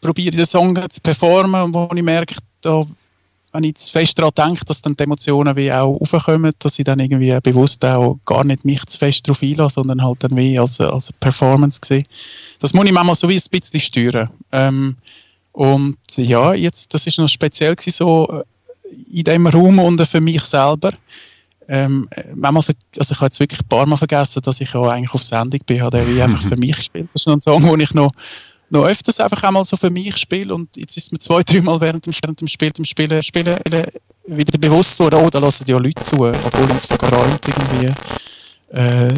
probiere 0.00 0.30
ich 0.30 0.36
den 0.36 0.46
Song 0.46 0.90
zu 0.90 1.00
performen, 1.02 1.72
wo 1.72 1.88
ich 1.94 2.02
merke, 2.02 2.34
da 2.62 2.86
wenn 3.52 3.64
ich 3.64 3.74
zu 3.74 3.90
fest 3.90 4.18
daran 4.18 4.32
denke, 4.36 4.64
dass 4.64 4.82
dann 4.82 4.96
die 4.96 5.04
Emotionen 5.04 5.56
wie 5.56 5.70
auch 5.72 6.00
aufkommen, 6.00 6.52
dass 6.58 6.78
ich 6.78 6.84
dann 6.84 7.00
irgendwie 7.00 7.38
bewusst 7.42 7.84
auch 7.84 8.18
gar 8.24 8.44
nicht 8.44 8.64
mich 8.64 8.84
zu 8.86 8.98
fest 8.98 9.28
darauf 9.28 9.42
einlasse, 9.42 9.74
sondern 9.74 10.02
halt 10.02 10.24
dann 10.24 10.36
wie 10.36 10.58
als, 10.58 10.80
als 10.80 11.12
Performance 11.20 11.80
sehe. 11.84 12.04
Das 12.60 12.72
muss 12.72 12.86
ich 12.86 12.92
manchmal 12.92 13.14
so 13.14 13.28
wie 13.28 13.36
ein 13.36 13.42
bisschen 13.50 13.80
steuern. 13.80 14.30
Ähm, 14.52 14.96
und 15.52 15.98
ja, 16.16 16.54
jetzt, 16.54 16.94
das 16.94 17.06
ist 17.06 17.18
noch 17.18 17.28
speziell 17.28 17.74
gewesen, 17.74 17.94
so 17.94 18.26
äh, 18.28 19.18
in 19.18 19.24
dem 19.24 19.46
Raum 19.46 19.78
und 19.78 20.00
für 20.06 20.20
mich 20.20 20.42
selber. 20.44 20.92
Ähm, 21.68 22.08
manchmal, 22.34 22.64
also 22.98 23.12
ich 23.12 23.16
habe 23.16 23.26
jetzt 23.26 23.40
wirklich 23.40 23.60
ein 23.60 23.68
paar 23.68 23.86
Mal 23.86 23.96
vergessen, 23.96 24.42
dass 24.42 24.60
ich 24.60 24.74
auch 24.74 24.88
eigentlich 24.88 25.12
auf 25.12 25.22
Sendung 25.22 25.60
bin, 25.66 25.82
habe 25.82 26.06
wie 26.06 26.22
einfach 26.22 26.42
für 26.48 26.56
mich 26.56 26.76
gespielt. 26.76 27.08
Das 27.12 27.22
ist 27.22 27.26
noch 27.26 27.34
ein 27.34 27.40
Song, 27.40 27.66
wo 27.66 27.76
ich 27.76 27.92
noch 27.92 28.12
noch 28.72 28.84
öfters 28.84 29.20
einfach 29.20 29.42
einmal 29.42 29.64
so 29.64 29.76
für 29.76 29.90
mich 29.90 30.16
spiele 30.16 30.54
und 30.54 30.76
jetzt 30.76 30.96
ist 30.96 31.12
mir 31.12 31.18
zwei, 31.18 31.42
dreimal 31.42 31.80
während 31.80 32.06
dem, 32.06 32.14
während 32.22 32.40
dem 32.40 32.48
Spiel, 32.48 32.70
dem 32.70 32.84
Spielen, 32.84 33.22
Spielen 33.22 33.56
wieder 34.26 34.58
bewusst 34.58 34.98
worden, 34.98 35.20
oh, 35.24 35.30
da 35.30 35.38
lassen 35.38 35.64
ja 35.66 35.78
Leute 35.78 36.02
zu, 36.02 36.16
obwohl 36.16 36.70
ich 36.70 36.76
es 36.76 36.86
vergräumt 36.86 37.40
irgendwie 37.46 37.92
äh, 38.72 39.14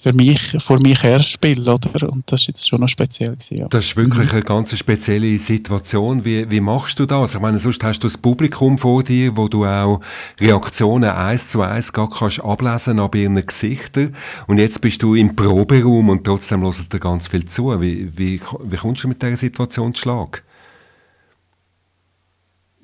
für 0.00 0.12
mich, 0.12 0.56
vor 0.60 0.80
mich 0.80 1.02
her 1.02 1.20
spiele, 1.20 1.72
oder? 1.72 2.08
Und 2.08 2.30
das 2.30 2.42
ist 2.42 2.46
jetzt 2.46 2.68
schon 2.68 2.80
noch 2.80 2.88
speziell 2.88 3.32
gewesen, 3.32 3.58
ja. 3.58 3.68
Das 3.68 3.86
ist 3.86 3.96
wirklich 3.96 4.32
eine 4.32 4.42
ganz 4.42 4.76
spezielle 4.78 5.38
Situation. 5.38 6.24
Wie, 6.24 6.48
wie 6.50 6.60
machst 6.60 7.00
du 7.00 7.06
das? 7.06 7.34
Ich 7.34 7.40
meine, 7.40 7.58
sonst 7.58 7.82
hast 7.82 8.00
du 8.00 8.08
das 8.08 8.16
Publikum 8.16 8.78
vor 8.78 9.02
dir, 9.02 9.36
wo 9.36 9.48
du 9.48 9.64
auch 9.66 10.00
Reaktionen 10.38 11.10
eins 11.10 11.48
zu 11.48 11.62
eins 11.62 11.92
gar 11.92 12.08
kannst 12.08 12.40
ablesen 12.44 13.00
an 13.00 13.10
ihren 13.14 13.44
Gesichtern. 13.44 14.14
Und 14.46 14.58
jetzt 14.58 14.80
bist 14.80 15.02
du 15.02 15.16
im 15.16 15.34
Proberaum 15.34 16.08
und 16.08 16.24
trotzdem 16.24 16.62
hört 16.62 16.92
dir 16.92 17.00
ganz 17.00 17.26
viel 17.26 17.46
zu. 17.46 17.80
Wie, 17.80 18.16
wie, 18.16 18.40
wie 18.62 18.76
kommst 18.76 19.02
du 19.02 19.08
mit 19.08 19.20
dieser 19.20 19.36
Situation 19.36 19.94
zu 19.94 20.02
Schlag? 20.02 20.44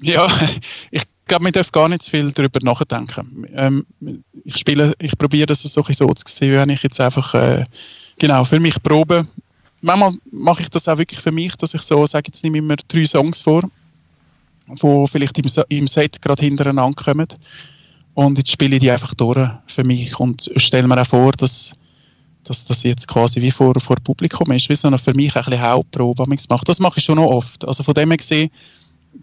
Ja, 0.02 0.26
ich 0.90 1.02
glaube, 1.28 1.44
man 1.44 1.52
darf 1.52 1.70
gar 1.70 1.88
nicht 1.88 2.02
zu 2.02 2.10
viel 2.10 2.32
darüber 2.32 2.58
nachdenken. 2.62 3.46
Ähm, 3.54 3.86
ich 4.44 4.56
spiele, 4.56 4.92
ich 5.00 5.16
probiere 5.16 5.46
das 5.46 5.62
so, 5.62 5.82
so 5.82 6.12
zu 6.12 6.34
sehen, 6.34 6.54
wenn 6.54 6.70
ich 6.70 6.82
jetzt 6.82 7.00
einfach 7.00 7.34
äh, 7.34 7.64
genau 8.18 8.44
für 8.44 8.60
mich 8.60 8.82
probe. 8.82 9.26
Manchmal 9.80 10.12
mache 10.32 10.62
ich 10.62 10.70
das 10.70 10.88
auch 10.88 10.98
wirklich 10.98 11.20
für 11.20 11.30
mich, 11.30 11.54
dass 11.56 11.74
ich 11.74 11.82
so 11.82 12.04
sage, 12.06 12.24
jetzt 12.28 12.42
nehme 12.42 12.58
ich 12.58 12.64
mir 12.64 12.76
drei 12.88 13.04
Songs 13.04 13.42
vor, 13.42 13.62
die 14.68 15.06
vielleicht 15.10 15.38
im, 15.38 15.64
im 15.68 15.86
Set 15.86 16.20
gerade 16.20 16.42
hintereinander 16.42 17.02
kommen. 17.02 17.28
Und 18.14 18.36
jetzt 18.36 18.50
spiele 18.50 18.74
ich 18.74 18.80
die 18.80 18.90
einfach 18.90 19.14
durch 19.14 19.48
für 19.66 19.84
mich 19.84 20.18
und 20.18 20.50
stelle 20.56 20.88
mir 20.88 21.00
auch 21.00 21.06
vor, 21.06 21.30
dass, 21.32 21.76
dass 22.42 22.64
das 22.64 22.82
jetzt 22.82 23.06
quasi 23.06 23.40
wie 23.40 23.52
vor, 23.52 23.78
vor 23.80 23.96
Publikum 24.02 24.50
ist, 24.50 24.68
wie 24.68 24.74
so 24.74 24.88
eine 24.88 24.98
für 24.98 25.14
mich 25.14 25.36
ein 25.36 25.44
bisschen 25.44 25.62
Hauptprobe. 25.62 26.24
Das 26.66 26.80
mache 26.80 26.98
ich 26.98 27.04
schon 27.04 27.16
noch 27.16 27.30
oft. 27.30 27.64
Also 27.68 27.84
von 27.84 27.94
dem 27.94 28.10
her 28.10 28.16
gesehen, 28.16 28.50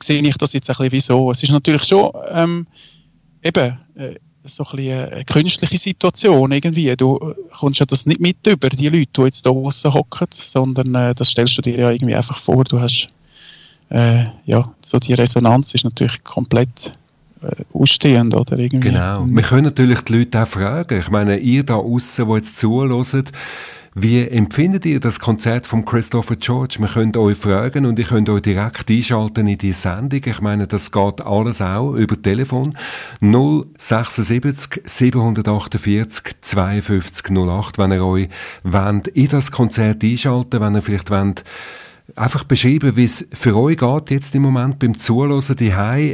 sehe 0.02 0.22
ich 0.22 0.38
das 0.38 0.54
jetzt 0.54 0.70
ein 0.70 0.76
bisschen 0.76 0.92
wieso. 0.92 1.32
Es 1.32 1.44
ist 1.44 1.52
natürlich 1.52 1.84
schon 1.84 2.12
ähm, 2.32 2.68
eben 3.44 3.78
äh, 3.96 4.16
so 4.44 4.64
ein 4.64 4.80
eine 4.80 5.26
künstliche 5.26 5.78
Situation 5.78 6.52
irgendwie. 6.52 6.96
Du 6.96 7.18
äh, 7.18 7.34
kommst 7.58 7.80
ja 7.80 7.86
das 7.86 8.06
nicht 8.06 8.20
mit 8.20 8.46
über, 8.48 8.70
die 8.70 8.90
Leute, 8.90 9.10
die 9.18 9.22
jetzt 9.22 9.46
da 9.46 9.50
draussen 9.50 9.94
hocken, 9.94 10.28
sondern 10.32 10.94
äh, 10.96 11.16
das 11.16 11.30
stellst 11.30 11.58
du 11.58 11.62
dir 11.62 11.78
ja 11.78 11.92
irgendwie 11.92 12.16
einfach 12.16 12.38
vor. 12.38 12.64
Du 12.64 12.80
hast, 12.80 13.10
äh, 13.90 14.26
ja, 14.46 14.72
so 14.82 15.00
die 15.00 15.14
Resonanz 15.14 15.74
ist 15.74 15.84
natürlich 15.84 16.24
komplett 16.24 16.94
äh, 17.42 17.64
ausstehend, 17.74 18.34
oder? 18.36 18.58
Irgendwie. 18.58 18.90
Genau. 18.90 19.26
Wir 19.26 19.44
können 19.44 19.66
natürlich 19.66 20.02
die 20.02 20.20
Leute 20.20 20.44
auch 20.44 20.48
fragen. 20.48 21.00
Ich 21.00 21.10
meine, 21.10 21.38
ihr 21.38 21.64
da 21.64 21.76
außen, 21.76 22.28
die 22.28 22.34
jetzt 22.34 22.58
zuhört, 22.58 23.32
wie 23.98 24.28
empfindet 24.28 24.86
ihr 24.86 25.00
das 25.00 25.22
Konzert 25.22 25.68
von 25.68 25.86
Christopher 25.86 26.36
George? 26.36 26.76
Wir 26.80 26.90
können 26.90 27.16
euch 27.16 27.38
fragen 27.38 27.86
und 27.86 27.98
ihr 27.98 28.04
könnt 28.04 28.28
euch 28.30 28.42
direkt 28.42 28.92
einschalten 28.92 29.48
in 29.48 29.58
die 29.58 29.72
Sendung. 29.72 30.20
Ich 30.26 30.42
meine, 30.42 30.68
das 30.68 30.92
geht 30.92 31.22
alles 31.22 31.62
auch 31.62 31.94
über 31.94 32.22
Telefon. 32.22 32.76
076 33.22 34.82
748 34.84 36.36
52 36.42 37.32
08, 37.32 37.78
wenn 37.78 37.94
ihr 37.94 38.06
euch 38.06 38.28
wollt, 38.64 39.08
in 39.08 39.30
das 39.30 39.52
Konzert 39.52 40.04
einschalten, 40.04 40.60
wenn 40.60 40.76
ihr 40.76 40.82
vielleicht 40.82 41.10
wollt, 41.10 41.46
einfach 42.18 42.44
beschreiben, 42.44 42.98
wie 42.98 43.06
es 43.06 43.26
für 43.32 43.56
euch 43.56 43.78
geht 43.78 44.12
jetzt 44.12 44.36
im 44.36 44.42
Moment 44.42 44.78
beim 44.78 45.00
Zuhören 45.00 45.42
die 45.58 45.72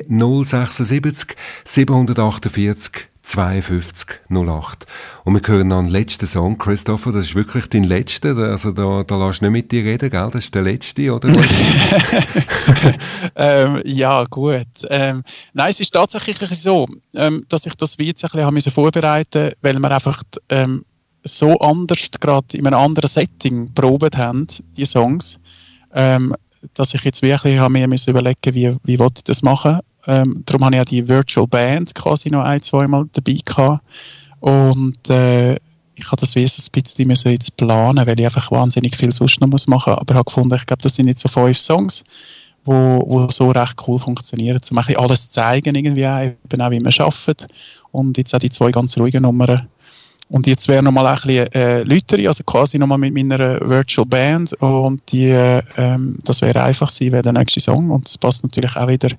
076 0.07 1.35
748 1.65 3.10
52 3.23 4.19
08. 4.29 4.85
Und 5.23 5.35
wir 5.35 5.53
hören 5.53 5.67
noch 5.67 5.79
einen 5.79 5.89
letzten 5.89 6.27
Song, 6.27 6.57
Christopher, 6.57 7.11
das 7.11 7.27
ist 7.27 7.35
wirklich 7.35 7.67
dein 7.67 7.83
letzter, 7.83 8.35
also 8.35 8.71
da, 8.71 9.03
da 9.03 9.27
lässt 9.27 9.41
du 9.41 9.45
nicht 9.45 9.51
mit 9.51 9.71
dir 9.71 9.83
reden, 9.83 10.09
gell? 10.09 10.29
Das 10.31 10.45
ist 10.45 10.55
der 10.55 10.63
letzte, 10.63 11.13
oder? 11.13 11.29
ähm, 13.35 13.81
ja, 13.85 14.23
gut. 14.25 14.65
Ähm, 14.89 15.23
nein, 15.53 15.69
es 15.69 15.79
ist 15.79 15.91
tatsächlich 15.91 16.37
so, 16.49 16.87
ähm, 17.15 17.45
dass 17.49 17.65
ich 17.65 17.75
das 17.75 17.97
wie 17.99 18.07
jetzt 18.07 18.23
ein 18.23 18.29
bisschen 18.29 18.45
haben 18.45 18.61
vorbereiten 18.61 19.51
weil 19.61 19.79
wir 19.79 19.91
einfach 19.91 20.23
ähm, 20.49 20.83
so 21.23 21.57
anders, 21.59 22.09
gerade 22.19 22.57
in 22.57 22.65
einem 22.65 22.79
anderen 22.79 23.09
Setting 23.09 23.71
probiert 23.73 24.17
haben, 24.17 24.47
die 24.75 24.85
Songs, 24.85 25.39
ähm, 25.93 26.33
dass 26.73 26.93
ich 26.93 27.03
jetzt 27.03 27.21
wirklich 27.21 27.59
habe 27.59 27.73
mir 27.73 27.87
überlegen, 28.07 28.55
wie, 28.55 28.75
wie 28.83 28.93
ich 28.93 29.23
das 29.23 29.43
machen 29.43 29.79
ähm, 30.07 30.43
darum 30.45 30.65
habe 30.65 30.75
ich 30.75 30.81
auch 30.81 30.85
die 30.85 31.07
Virtual 31.07 31.47
Band 31.47 31.93
quasi 31.95 32.29
noch 32.29 32.43
ein, 32.43 32.61
zweimal 32.61 33.05
dabei 33.13 33.37
gehabt. 33.45 33.83
Und 34.39 35.09
äh, 35.09 35.55
ich 35.95 36.07
habe 36.07 36.19
das 36.19 36.35
Wesen 36.35 36.63
ein 36.63 36.81
bisschen 36.81 37.07
müssen 37.07 37.31
jetzt 37.31 37.55
planen, 37.57 38.05
weil 38.05 38.19
ich 38.19 38.25
einfach 38.25 38.51
wahnsinnig 38.51 38.95
viel 38.95 39.11
sonst 39.11 39.39
noch 39.39 39.47
machen 39.47 39.69
muss. 39.69 39.87
Aber 39.87 40.13
ich 40.13 40.17
habe 40.17 40.25
gefunden, 40.25 40.55
ich 40.55 40.65
glaube, 40.65 40.81
das 40.81 40.95
sind 40.95 41.07
jetzt 41.07 41.21
so 41.21 41.29
fünf 41.29 41.57
Songs, 41.57 42.03
wo, 42.65 43.03
wo 43.05 43.29
so 43.29 43.51
recht 43.51 43.75
cool 43.87 43.99
funktionieren. 43.99 44.59
Um 44.69 44.77
ein 44.77 44.85
bisschen 44.85 44.99
alles 44.99 45.29
zeigen, 45.29 45.75
irgendwie 45.75 46.07
auch, 46.07 46.21
eben 46.21 46.61
auch, 46.61 46.71
wie 46.71 46.79
man 46.79 46.93
arbeitet. 46.97 47.47
Und 47.91 48.17
jetzt 48.17 48.33
auch 48.33 48.39
die 48.39 48.49
zwei 48.49 48.71
ganz 48.71 48.97
ruhigen 48.97 49.23
Nummern. 49.23 49.67
Und 50.29 50.47
jetzt 50.47 50.69
wäre 50.69 50.81
nochmal 50.81 51.07
ein 51.07 51.15
bisschen 51.15 51.51
äh, 51.51 51.83
Lüteri, 51.83 52.25
also 52.25 52.43
quasi 52.45 52.79
nochmal 52.79 52.97
mit 52.97 53.13
meiner 53.13 53.59
Virtual 53.59 54.07
Band. 54.07 54.53
Und 54.61 55.01
die, 55.11 55.29
äh, 55.29 55.61
ähm, 55.77 56.17
das 56.23 56.41
wäre 56.41 56.63
einfach 56.63 56.89
sein, 56.89 57.11
wäre 57.11 57.21
der 57.21 57.33
nächste 57.33 57.59
Song. 57.59 57.91
Und 57.91 58.07
das 58.07 58.17
passt 58.17 58.43
natürlich 58.43 58.75
auch 58.75 58.87
wieder 58.87 59.09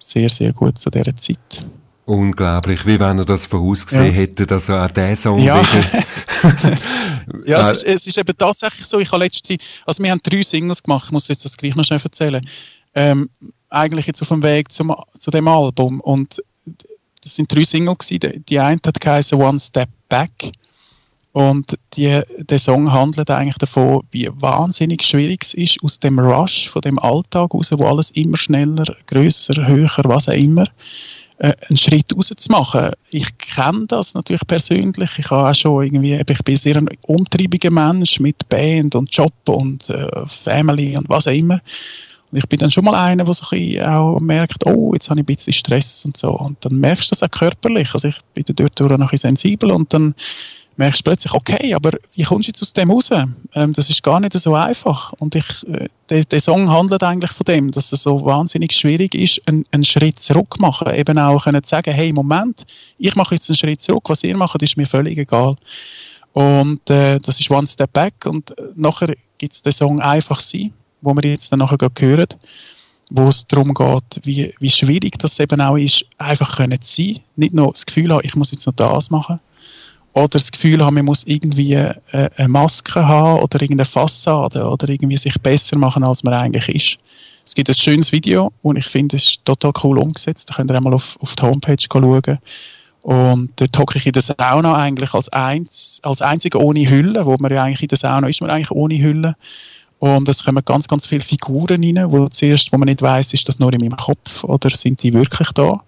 sehr, 0.00 0.28
sehr 0.28 0.52
gut 0.52 0.78
zu 0.78 0.90
dieser 0.90 1.14
Zeit. 1.16 1.64
Unglaublich, 2.06 2.84
wie 2.86 2.98
wenn 2.98 3.18
er 3.18 3.24
das 3.24 3.46
vorausgesehen 3.46 4.06
ja. 4.06 4.12
hätte, 4.12 4.46
dass 4.46 4.68
er 4.68 4.84
auch 4.84 4.90
diesen 4.90 5.16
Song 5.16 5.38
ja. 5.38 5.60
wieder... 5.60 6.78
ja, 7.46 7.60
es 7.60 7.82
ist, 7.82 7.84
es 7.84 8.06
ist, 8.08 8.18
eben 8.18 8.36
tatsächlich 8.36 8.86
so, 8.86 8.98
ich 8.98 9.12
habe 9.12 9.22
letzte, 9.22 9.56
also 9.86 10.02
wir 10.02 10.10
haben 10.10 10.20
drei 10.22 10.42
Singles 10.42 10.82
gemacht, 10.82 11.04
ich 11.06 11.12
muss 11.12 11.28
jetzt 11.28 11.44
das 11.44 11.56
gleich 11.56 11.76
noch 11.76 11.84
schnell 11.84 12.00
erzählen, 12.02 12.44
ähm, 12.94 13.28
eigentlich 13.68 14.06
jetzt 14.06 14.22
auf 14.22 14.28
dem 14.28 14.42
Weg 14.42 14.72
zum, 14.72 14.94
zu 15.18 15.30
dem 15.30 15.46
Album 15.46 16.00
und 16.00 16.42
das 17.22 17.36
sind 17.36 17.54
drei 17.54 17.62
Singles 17.62 17.98
gewesen, 17.98 18.44
die 18.48 18.58
eine 18.58 18.80
hat 18.84 19.00
geheißen 19.00 19.40
One 19.40 19.60
Step 19.60 19.90
Back 20.08 20.50
und 21.32 21.76
die, 21.94 22.20
der 22.38 22.58
Song 22.58 22.90
handelt 22.92 23.30
eigentlich 23.30 23.58
davon, 23.58 24.02
wie 24.10 24.28
wahnsinnig 24.32 25.02
schwierig 25.02 25.44
es 25.44 25.54
ist, 25.54 25.82
aus 25.82 26.00
dem 26.00 26.18
Rush, 26.18 26.68
von 26.68 26.82
dem 26.82 26.98
Alltag 26.98 27.54
raus, 27.54 27.70
wo 27.72 27.86
alles 27.86 28.10
immer 28.12 28.36
schneller, 28.36 28.84
größer, 29.06 29.66
höher, 29.66 29.90
was 30.04 30.28
auch 30.28 30.32
immer, 30.32 30.64
äh, 31.38 31.52
einen 31.68 31.76
Schritt 31.76 32.14
rauszumachen. 32.16 32.90
Ich 33.10 33.38
kenne 33.38 33.86
das 33.86 34.14
natürlich 34.14 34.46
persönlich. 34.46 35.10
Ich 35.18 35.30
habe 35.30 35.50
auch 35.50 35.54
schon 35.54 35.84
irgendwie, 35.84 36.14
ich 36.14 36.44
bin 36.44 36.56
sehr 36.56 36.76
ein 36.76 36.88
umtriebiger 37.02 37.70
Mensch 37.70 38.18
mit 38.18 38.48
Band 38.48 38.96
und 38.96 39.14
Job 39.14 39.32
und 39.48 39.88
äh, 39.88 40.08
Family 40.26 40.96
und 40.96 41.08
was 41.08 41.28
auch 41.28 41.32
immer. 41.32 41.60
Und 42.32 42.38
ich 42.38 42.48
bin 42.48 42.58
dann 42.58 42.70
schon 42.70 42.84
mal 42.84 42.94
einer, 42.94 43.24
der 43.24 43.34
so 43.34 43.44
ein 43.50 43.82
auch 43.84 44.20
merkt, 44.20 44.66
oh, 44.66 44.92
jetzt 44.94 45.10
habe 45.10 45.20
ich 45.20 45.24
ein 45.24 45.26
bisschen 45.26 45.52
Stress 45.52 46.04
und 46.04 46.16
so. 46.16 46.30
Und 46.30 46.64
dann 46.64 46.74
merkst 46.74 47.10
du 47.10 47.10
das 47.10 47.22
auch 47.22 47.30
körperlich. 47.30 47.92
Also 47.94 48.08
ich 48.08 48.18
bin 48.34 48.44
dort 48.54 48.80
noch 48.80 48.90
ein 48.90 48.98
bisschen 48.98 49.36
sensibel 49.36 49.70
und 49.70 49.92
dann 49.94 50.14
merkst 50.80 51.00
du 51.00 51.04
plötzlich, 51.04 51.32
okay, 51.34 51.74
aber 51.74 51.90
wie 52.14 52.22
kommst 52.24 52.48
du 52.48 52.50
jetzt 52.50 52.62
aus 52.62 52.72
dem 52.72 52.90
raus? 52.90 53.10
Ähm, 53.54 53.72
das 53.74 53.90
ist 53.90 54.02
gar 54.02 54.18
nicht 54.18 54.32
so 54.32 54.54
einfach. 54.54 55.12
Und 55.18 55.34
ich, 55.34 55.68
äh, 55.68 55.88
der, 56.08 56.24
der, 56.24 56.40
Song 56.40 56.70
handelt 56.70 57.02
eigentlich 57.02 57.30
von 57.30 57.44
dem, 57.44 57.70
dass 57.70 57.92
es 57.92 58.02
so 58.02 58.24
wahnsinnig 58.24 58.72
schwierig 58.72 59.14
ist, 59.14 59.46
einen, 59.46 59.64
einen 59.72 59.84
Schritt 59.84 60.18
zurück 60.18 60.54
zu 60.54 60.60
machen. 60.62 60.92
Eben 60.94 61.18
auch 61.18 61.44
können 61.44 61.62
sagen, 61.64 61.92
hey, 61.92 62.12
Moment, 62.12 62.62
ich 62.98 63.14
mache 63.14 63.34
jetzt 63.34 63.50
einen 63.50 63.58
Schritt 63.58 63.82
zurück, 63.82 64.08
was 64.08 64.24
ihr 64.24 64.36
macht, 64.36 64.62
ist 64.62 64.78
mir 64.78 64.86
völlig 64.86 65.18
egal. 65.18 65.54
Und 66.32 66.88
äh, 66.88 67.20
das 67.20 67.38
ist 67.38 67.50
One 67.50 67.66
Step 67.66 67.92
Back 67.92 68.14
und 68.24 68.58
äh, 68.58 68.62
nachher 68.74 69.14
gibt 69.36 69.52
es 69.52 69.62
den 69.62 69.72
Song 69.72 70.00
Einfach 70.00 70.40
sein, 70.40 70.72
wo 71.02 71.14
wir 71.14 71.28
jetzt 71.28 71.52
dann 71.52 71.58
nachher 71.58 71.76
hören, 71.98 72.28
wo 73.10 73.28
es 73.28 73.46
darum 73.46 73.74
geht, 73.74 74.20
wie, 74.22 74.54
wie 74.60 74.70
schwierig 74.70 75.18
das 75.18 75.38
eben 75.40 75.60
auch 75.60 75.76
ist, 75.76 76.06
einfach 76.16 76.56
können 76.56 76.80
zu 76.80 77.02
sein. 77.02 77.20
Nicht 77.36 77.52
nur 77.52 77.72
das 77.72 77.84
Gefühl 77.84 78.12
haben, 78.12 78.22
ich 78.24 78.34
muss 78.34 78.52
jetzt 78.52 78.66
noch 78.66 78.74
das 78.74 79.10
machen, 79.10 79.40
oder 80.12 80.28
das 80.28 80.50
Gefühl 80.50 80.84
haben, 80.84 80.94
man 80.94 81.04
muss 81.04 81.24
irgendwie 81.24 81.74
äh, 81.74 81.94
eine 82.10 82.48
Maske 82.48 83.06
haben 83.06 83.40
oder 83.40 83.60
irgendeine 83.60 83.84
Fassade 83.84 84.64
oder 84.64 84.88
irgendwie 84.88 85.16
sich 85.16 85.34
besser 85.40 85.78
machen, 85.78 86.04
als 86.04 86.22
man 86.24 86.34
eigentlich 86.34 86.68
ist. 86.68 86.98
Es 87.44 87.54
gibt 87.54 87.68
ein 87.68 87.74
schönes 87.74 88.12
Video 88.12 88.52
und 88.62 88.76
ich 88.76 88.86
finde, 88.86 89.16
es 89.16 89.24
ist 89.24 89.44
total 89.44 89.72
cool 89.82 89.98
umgesetzt. 89.98 90.50
Da 90.50 90.54
könnt 90.54 90.70
ihr 90.70 90.76
einmal 90.76 90.94
auf, 90.94 91.16
auf 91.20 91.34
die 91.36 91.42
Homepage 91.42 91.76
schauen. 91.80 92.38
Und 93.02 93.50
dort 93.56 93.78
hocke 93.78 93.98
ich 93.98 94.06
in 94.06 94.12
der 94.12 94.22
Sauna 94.22 94.76
eigentlich 94.76 95.14
als, 95.14 95.28
eins, 95.30 96.00
als 96.02 96.20
einziger 96.20 96.60
ohne 96.60 96.88
Hülle, 96.88 97.24
wo 97.24 97.36
man 97.38 97.50
ja 97.50 97.64
eigentlich 97.64 97.82
in 97.82 97.88
der 97.88 97.98
Sauna 97.98 98.28
ist, 98.28 98.40
man 98.40 98.50
eigentlich 98.50 98.70
ohne 98.70 99.00
Hülle. 99.00 99.36
Und 99.98 100.28
es 100.28 100.44
kommen 100.44 100.64
ganz, 100.64 100.86
ganz 100.86 101.06
viele 101.06 101.22
Figuren 101.22 101.82
rein, 101.82 102.12
wo 102.12 102.26
zuerst, 102.28 102.72
wo 102.72 102.78
man 102.78 102.86
nicht 102.86 103.02
weiß, 103.02 103.34
ist 103.34 103.48
das 103.48 103.58
nur 103.58 103.72
in 103.72 103.80
meinem 103.80 103.96
Kopf 103.96 104.44
oder 104.44 104.70
sind 104.74 105.02
die 105.02 105.12
wirklich 105.12 105.50
da? 105.52 105.82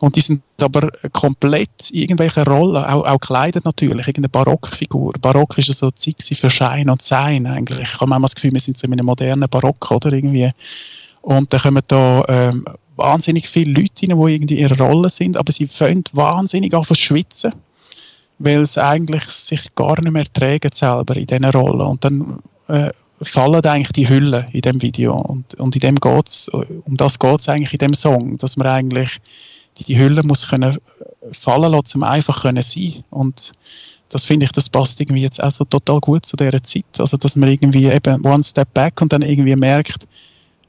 Und 0.00 0.16
die 0.16 0.20
sind 0.20 0.42
aber 0.60 0.90
komplett 1.12 1.90
irgendwelche 1.90 2.44
Rollen, 2.44 2.84
auch, 2.84 3.06
auch 3.06 3.18
gekleidet 3.18 3.64
natürlich, 3.64 4.06
irgendeine 4.06 4.28
Barockfigur. 4.28 5.12
Barock 5.20 5.56
ist 5.56 5.74
so 5.74 5.90
Zeit 5.90 6.22
für 6.22 6.50
Schein 6.50 6.90
und 6.90 7.00
Sein 7.00 7.46
eigentlich. 7.46 7.88
Ich 7.94 8.00
habe 8.00 8.10
manchmal 8.10 8.28
das 8.28 8.34
Gefühl, 8.34 8.52
wir 8.52 8.60
sind 8.60 8.76
so 8.76 8.86
in 8.86 8.92
einem 8.92 9.06
modernen 9.06 9.48
Barock, 9.48 9.90
oder 9.90 10.12
irgendwie. 10.12 10.50
Und 11.22 11.52
da 11.52 11.58
kommen 11.58 11.82
da 11.88 12.24
ähm, 12.28 12.64
wahnsinnig 12.96 13.48
viele 13.48 13.72
Leute 13.72 14.08
rein, 14.08 14.18
die 14.18 14.34
irgendwie 14.34 14.60
ihre 14.60 14.78
Rolle 14.78 15.08
sind, 15.08 15.36
aber 15.36 15.50
sie 15.50 15.66
fangen 15.66 16.04
wahnsinnig 16.12 16.74
an 16.74 16.84
zu 16.84 16.94
schwitzen, 16.94 17.54
weil 18.38 18.66
sie 18.66 18.84
eigentlich 18.84 19.24
sich 19.24 19.74
gar 19.74 20.00
nicht 20.02 20.12
mehr 20.12 20.30
tragen 20.32 20.70
selber 20.74 21.16
in 21.16 21.26
diesen 21.26 21.44
Rollen. 21.46 21.80
Und 21.80 22.04
dann 22.04 22.38
äh, 22.68 22.90
fallen 23.22 23.64
eigentlich 23.64 23.92
die 23.92 24.08
Hüllen 24.08 24.46
in 24.52 24.60
dem 24.60 24.82
Video. 24.82 25.14
Und, 25.14 25.54
und 25.54 25.74
in 25.74 25.80
dem 25.80 25.96
geht's, 25.96 26.48
um 26.48 26.96
das 26.96 27.18
geht 27.18 27.40
es 27.40 27.48
eigentlich 27.48 27.72
in 27.72 27.78
dem 27.78 27.94
Song, 27.94 28.36
dass 28.36 28.56
man 28.56 28.66
eigentlich 28.66 29.20
die, 29.78 29.84
die 29.84 29.98
Hülle 29.98 30.22
muss 30.22 30.48
können 30.48 30.78
fallen 31.32 31.72
lassen, 31.72 31.98
um 31.98 32.02
einfach 32.02 32.42
können 32.42 32.62
sein. 32.62 33.04
Und 33.10 33.52
das 34.08 34.24
finde 34.24 34.46
ich, 34.46 34.52
das 34.52 34.70
passt 34.70 35.00
irgendwie 35.00 35.22
jetzt 35.22 35.42
auch 35.42 35.50
so 35.50 35.64
total 35.64 36.00
gut 36.00 36.24
zu 36.24 36.36
dieser 36.36 36.62
Zeit. 36.62 36.84
Also, 36.98 37.16
dass 37.16 37.36
man 37.36 37.48
irgendwie 37.48 37.86
eben 37.86 38.24
one 38.24 38.42
step 38.42 38.72
back 38.74 39.00
und 39.02 39.12
dann 39.12 39.22
irgendwie 39.22 39.56
merkt, 39.56 40.06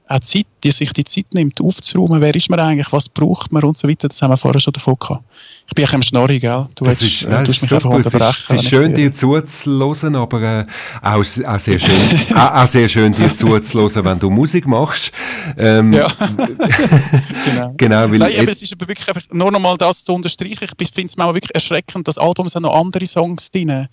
auch 0.07 0.19
Zeit, 0.19 0.47
die 0.63 0.71
sich 0.71 0.91
die 0.93 1.03
Zeit 1.03 1.33
nimmt, 1.33 1.61
aufzuräumen, 1.61 2.21
wer 2.21 2.33
ist 2.33 2.49
man 2.49 2.59
eigentlich, 2.59 2.91
was 2.91 3.09
braucht 3.09 3.51
man 3.51 3.63
und 3.63 3.77
so 3.77 3.87
weiter, 3.87 4.07
das 4.07 4.21
haben 4.21 4.31
wir 4.31 4.37
vorher 4.37 4.59
schon 4.59 4.73
davon 4.73 4.95
gehabt. 4.99 5.23
Ich 5.69 5.73
bin 5.73 5.85
ein 5.85 6.01
Schnorri, 6.01 6.39
gell? 6.39 6.65
Du 6.75 6.85
das 6.85 6.95
hast, 6.95 7.03
ist, 7.03 7.29
nein, 7.29 7.45
mich 7.45 7.59
super. 7.59 7.89
unterbrechen. 7.89 8.35
Es 8.37 8.49
ist, 8.49 8.63
ist 8.63 8.69
schön, 8.69 8.93
dir 8.93 9.13
zuzuhören, 9.13 10.15
aber 10.15 10.41
äh, 10.41 10.65
auch, 11.01 11.17
auch, 11.17 11.59
sehr 11.59 11.79
schön, 11.79 12.35
auch, 12.35 12.53
auch, 12.53 12.67
sehr 12.67 12.87
schön, 12.87 13.11
dir 13.11 13.35
zuzuhören, 13.35 14.05
wenn 14.05 14.19
du 14.19 14.29
Musik 14.29 14.65
machst. 14.65 15.11
Ähm, 15.57 15.91
ja, 15.91 16.07
genau. 17.45 17.73
genau 17.75 18.11
weil 18.11 18.19
Nein, 18.19 18.33
aber 18.39 18.49
es 18.49 18.61
ist 18.61 18.73
aber 18.73 18.87
wirklich 18.87 19.07
einfach, 19.09 19.23
nur 19.31 19.51
noch 19.51 19.59
mal 19.59 19.77
das 19.77 20.03
zu 20.03 20.13
unterstreichen, 20.13 20.67
ich 20.79 20.91
finde 20.91 21.11
es 21.11 21.17
wirklich 21.17 21.53
erschreckend, 21.53 22.07
das 22.07 22.17
Album 22.17 22.47
sind 22.47 22.63
noch 22.63 22.73
andere 22.73 23.05
Songs 23.05 23.51
drin, 23.51 23.87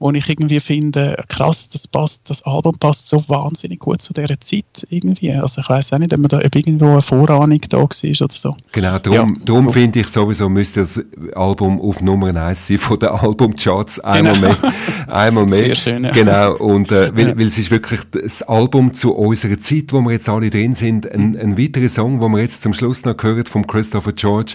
wo 0.00 0.10
ich 0.10 0.28
irgendwie 0.28 0.60
finde, 0.60 1.16
krass, 1.28 1.68
das 1.68 1.86
passt, 1.86 2.28
das 2.28 2.42
Album 2.42 2.76
passt 2.78 3.08
so 3.08 3.22
wahnsinnig 3.28 3.78
gut 3.78 4.02
zu 4.02 4.12
dieser 4.12 4.40
Zeit 4.40 4.86
irgendwie. 4.88 5.32
Also 5.32 5.60
ich 5.60 5.68
weiß 5.68 5.92
auch 5.92 5.98
nicht, 5.98 6.12
ob, 6.24 6.32
man 6.32 6.40
da, 6.40 6.46
ob 6.46 6.54
irgendwo 6.54 6.86
eine 6.86 7.02
Vorahnung 7.02 7.60
da 7.68 7.78
war 7.78 7.86
oder 7.86 8.28
so. 8.30 8.56
Genau, 8.72 8.98
darum, 8.98 9.34
ja. 9.34 9.44
darum 9.44 9.70
finde 9.70 10.00
ich 10.00 10.08
sowieso, 10.08 10.48
müsste 10.48 10.80
das 10.80 11.00
Album 11.34 11.80
auf 11.80 12.00
Nummer 12.00 12.34
1 12.34 12.66
sein 12.66 12.78
von 12.78 12.98
den 12.98 13.08
Albumcharts. 13.10 14.00
Einmal 14.00 14.34
genau. 14.34 14.46
mehr. 14.48 14.72
Einmal 15.08 15.44
mehr. 15.46 15.54
Sehr 15.54 15.76
schön, 15.76 16.04
ja. 16.04 16.10
Genau. 16.10 16.56
Und, 16.56 16.92
äh, 16.92 17.14
weil, 17.16 17.28
ja. 17.28 17.38
weil 17.38 17.46
es 17.46 17.58
ist 17.58 17.70
wirklich 17.70 18.00
das 18.10 18.42
Album 18.42 18.94
zu 18.94 19.14
unserer 19.14 19.58
Zeit, 19.58 19.92
wo 19.92 20.00
wir 20.00 20.12
jetzt 20.12 20.28
alle 20.28 20.50
drin 20.50 20.74
sind. 20.74 21.10
Ein, 21.10 21.36
ein 21.36 21.58
weiterer 21.58 21.88
Song, 21.88 22.20
wo 22.20 22.28
wir 22.28 22.40
jetzt 22.40 22.62
zum 22.62 22.72
Schluss 22.72 23.04
noch 23.04 23.16
gehört 23.16 23.48
vom 23.48 23.66
Christopher 23.66 24.12
George, 24.12 24.54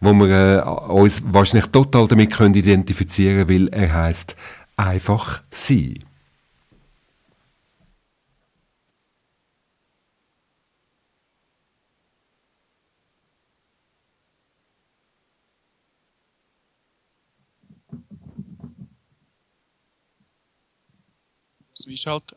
wo 0.00 0.12
wir 0.12 0.64
äh, 0.64 0.92
uns 0.92 1.22
wahrscheinlich 1.26 1.66
total 1.66 2.08
damit 2.08 2.32
können 2.32 2.54
identifizieren, 2.54 3.48
weil 3.48 3.68
er 3.68 3.92
heißt 3.92 4.36
einfach 4.76 5.42
sie. 5.50 6.00
Mich 21.86 22.04
einschalten. 22.08 22.36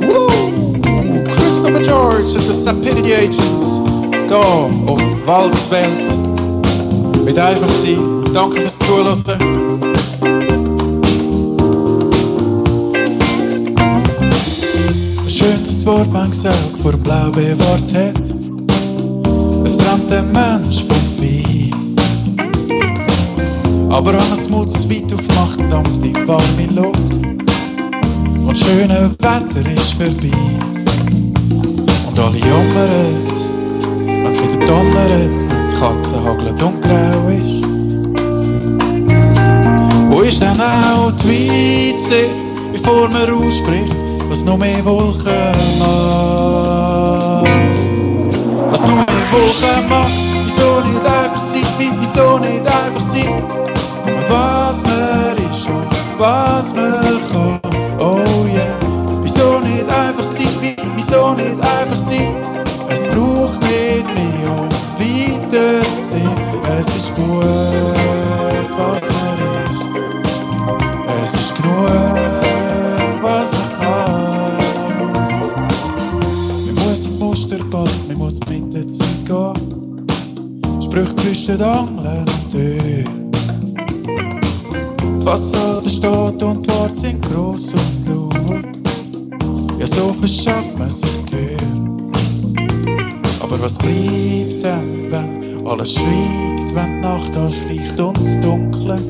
Woo! 0.00 0.28
Christopher 1.24 1.80
George 1.80 2.34
and 2.34 2.42
the 2.42 2.52
Sapidity 2.52 3.14
Agents. 3.14 3.80
Hier 4.28 4.36
auf 4.36 5.00
Waldswelt. 5.26 7.24
Mit 7.24 7.38
einfach 7.38 7.70
sein. 7.70 8.24
Danke 8.34 8.60
fürs 8.60 8.78
Zuhören. 8.80 9.16
Schön, 15.28 15.64
dass 15.64 15.86
Wortbank 15.86 16.34
sagt, 16.34 16.76
vor 16.82 16.92
blau 16.92 17.30
bewahrt 17.30 17.94
hat. 17.94 18.20
Es 19.64 19.78
trennt 19.78 20.10
den 20.10 20.30
Mensch 20.32 20.89
Aber 23.90 24.12
wenn 24.12 24.32
es 24.32 24.48
weit 24.88 25.12
aufmacht, 25.12 25.60
dampft 25.70 26.02
die 26.02 26.14
warme 26.26 26.66
Luft. 26.74 27.12
Und 28.46 28.56
schöne 28.58 29.10
Wetter 29.18 29.68
ist 29.76 29.92
vorbei. 29.94 30.30
Und 32.08 32.18
alle 32.18 32.38
jammern, 32.38 33.14
wenn 34.06 34.26
es 34.30 34.40
wieder 34.42 34.66
donnert, 34.66 35.38
wenn 35.50 35.64
es 35.64 35.74
Katzen 35.78 36.24
hagelt 36.24 36.62
und 36.62 36.80
grau 36.82 37.28
ist. 37.30 37.66
Wo 40.10 40.20
ist 40.20 40.40
denn 40.40 40.60
auch 40.60 41.12
die 41.22 41.94
Weitsicht, 41.94 42.30
bevor 42.72 43.08
man 43.08 43.30
ausspricht, 43.44 43.94
was 44.28 44.44
noch 44.44 44.56
mehr 44.56 44.84
Wolken 44.84 45.24
macht? 45.80 47.44
Was 48.70 48.86
noch 48.86 48.94
mehr 48.94 49.26
Wolken 49.32 49.88
macht, 49.88 50.12
wieso 50.44 50.80
nicht 50.88 51.04
einfach 51.04 51.38
sein, 51.40 51.66
wie- 51.78 51.92
wieso 51.98 52.38
nicht 52.38 52.66
einfach 52.66 53.02
sein? 53.02 53.59
Was 54.30 54.84
man 54.84 55.36
ist 55.50 55.66
und 55.68 55.88
was 56.18 56.74
man 56.74 57.20
kann, 57.32 57.60
oh 58.00 58.46
yeah. 58.54 58.76
Wieso 59.22 59.60
nicht 59.60 59.88
einfach 59.90 60.24
sein, 60.24 60.48
wie- 60.62 60.76
wieso 60.96 61.34
nicht 61.34 61.56
einfach 61.60 61.96
sein? 61.98 62.34
Es 62.90 63.06
braucht 63.08 63.60
nicht 63.62 64.06
mehr, 64.14 64.50
um 64.60 64.68
weiter 65.00 65.82
zu 65.96 66.04
sehen. 66.04 66.30
Es 66.78 66.88
ist 66.96 67.14
gut, 67.14 67.44
was 68.78 69.02
man 69.12 69.38
ist. 69.64 69.84
Es 71.24 71.34
ist 71.40 71.56
genug, 71.56 72.16
was 73.22 73.52
man 73.52 73.70
kann. 73.80 74.58
Man 76.66 76.74
muss 76.88 77.06
im 77.06 77.18
Muster 77.18 77.58
passen, 77.70 78.08
man 78.08 78.18
muss 78.18 78.40
mit 78.48 78.74
der 78.74 78.88
Zeit 78.88 79.26
gehen. 79.26 79.76
Sprüche 80.82 81.16
zwischen 81.16 81.62
Angeln 81.62 81.99
Fassade 85.40 85.88
steht 85.88 86.42
und 86.42 86.66
die 86.66 86.70
Worte 86.70 86.96
sind 86.96 87.22
gross 87.22 87.72
und 87.72 88.06
laut. 88.06 88.62
Ja, 89.78 89.86
so 89.86 90.12
verschafft 90.12 90.78
man 90.78 90.90
sich 90.90 91.24
Gehör. 91.30 91.56
Aber 93.40 93.58
was 93.62 93.78
bleibt 93.78 94.62
denn, 94.62 95.10
wenn 95.10 95.66
alles 95.66 95.94
schweigt, 95.94 96.74
wenn 96.74 97.00
die 97.00 97.08
Nacht 97.08 97.38
anschleicht 97.38 97.98
und 97.98 98.18
es 98.18 98.38
dunkelt? 98.42 99.00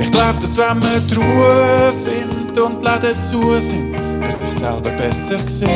Ich 0.00 0.10
glaub, 0.10 0.40
dass 0.40 0.58
wenn 0.58 0.80
man 0.80 1.00
die 1.08 1.14
Ruhe 1.14 1.92
findet 2.04 2.58
und 2.58 2.82
die 2.82 2.86
Läden 2.86 3.22
zu 3.22 3.40
sind, 3.60 3.94
dass 4.24 4.40
sich 4.40 4.58
selber 4.58 4.90
besser 4.98 5.38
sieht. 5.38 5.68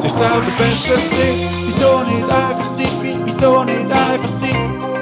Sich 0.00 0.12
selber 0.12 0.46
besser 0.58 0.94
sieht, 0.94 1.48
wieso 1.66 1.98
nicht 2.04 2.30
einfach 2.30 2.66
sein, 2.66 2.86
wie- 3.02 3.18
wieso 3.24 3.64
nicht 3.64 3.90
einfach 3.90 4.28
sein? 4.28 4.93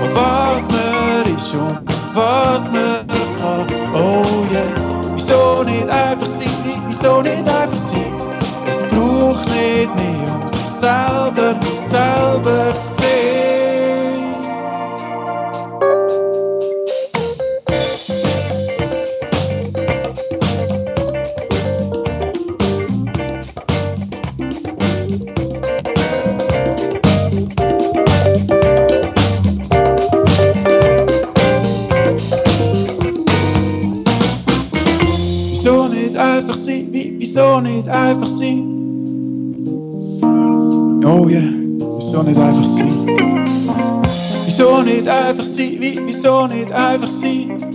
Um 0.00 0.14
was 0.14 0.68
man 0.70 1.36
ist 1.36 1.54
und 1.54 1.80
was 2.14 2.70
man 2.72 3.06
kann, 3.40 3.66
oh 3.94 4.24
yeah. 4.52 4.62
Wieso 5.14 5.62
nicht 5.64 5.88
einfach 5.88 6.26
sein, 6.26 6.50
wie- 6.64 6.80
wieso 6.86 7.20
nicht 7.22 7.48
einfach 7.48 7.76
sein? 7.78 8.12
Es 8.68 8.82
braucht 8.84 9.48
nicht 9.48 9.94
mehr, 9.96 10.34
um 10.40 10.46
sich 10.48 10.68
selber, 10.68 11.54
selber 11.82 12.72
zu 12.72 12.94
sehen. 12.94 13.17
Sein? 42.68 43.44
Wieso 44.44 44.82
nicht 44.82 45.08
einfach 45.08 45.44
sein? 45.44 45.76
Wie, 45.80 45.98
wieso 46.04 46.46
nicht 46.46 46.70
einfach 46.72 47.08
sein? 47.08 47.67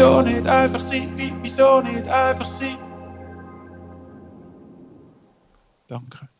Wieso 0.00 0.22
nicht 0.22 0.48
einfach 0.48 0.80
sein? 0.80 1.08
Wie, 1.16 1.30
wieso 1.42 1.82
nicht 1.82 2.08
einfach 2.08 2.46
sein? 2.46 2.74
Danke. 5.88 6.30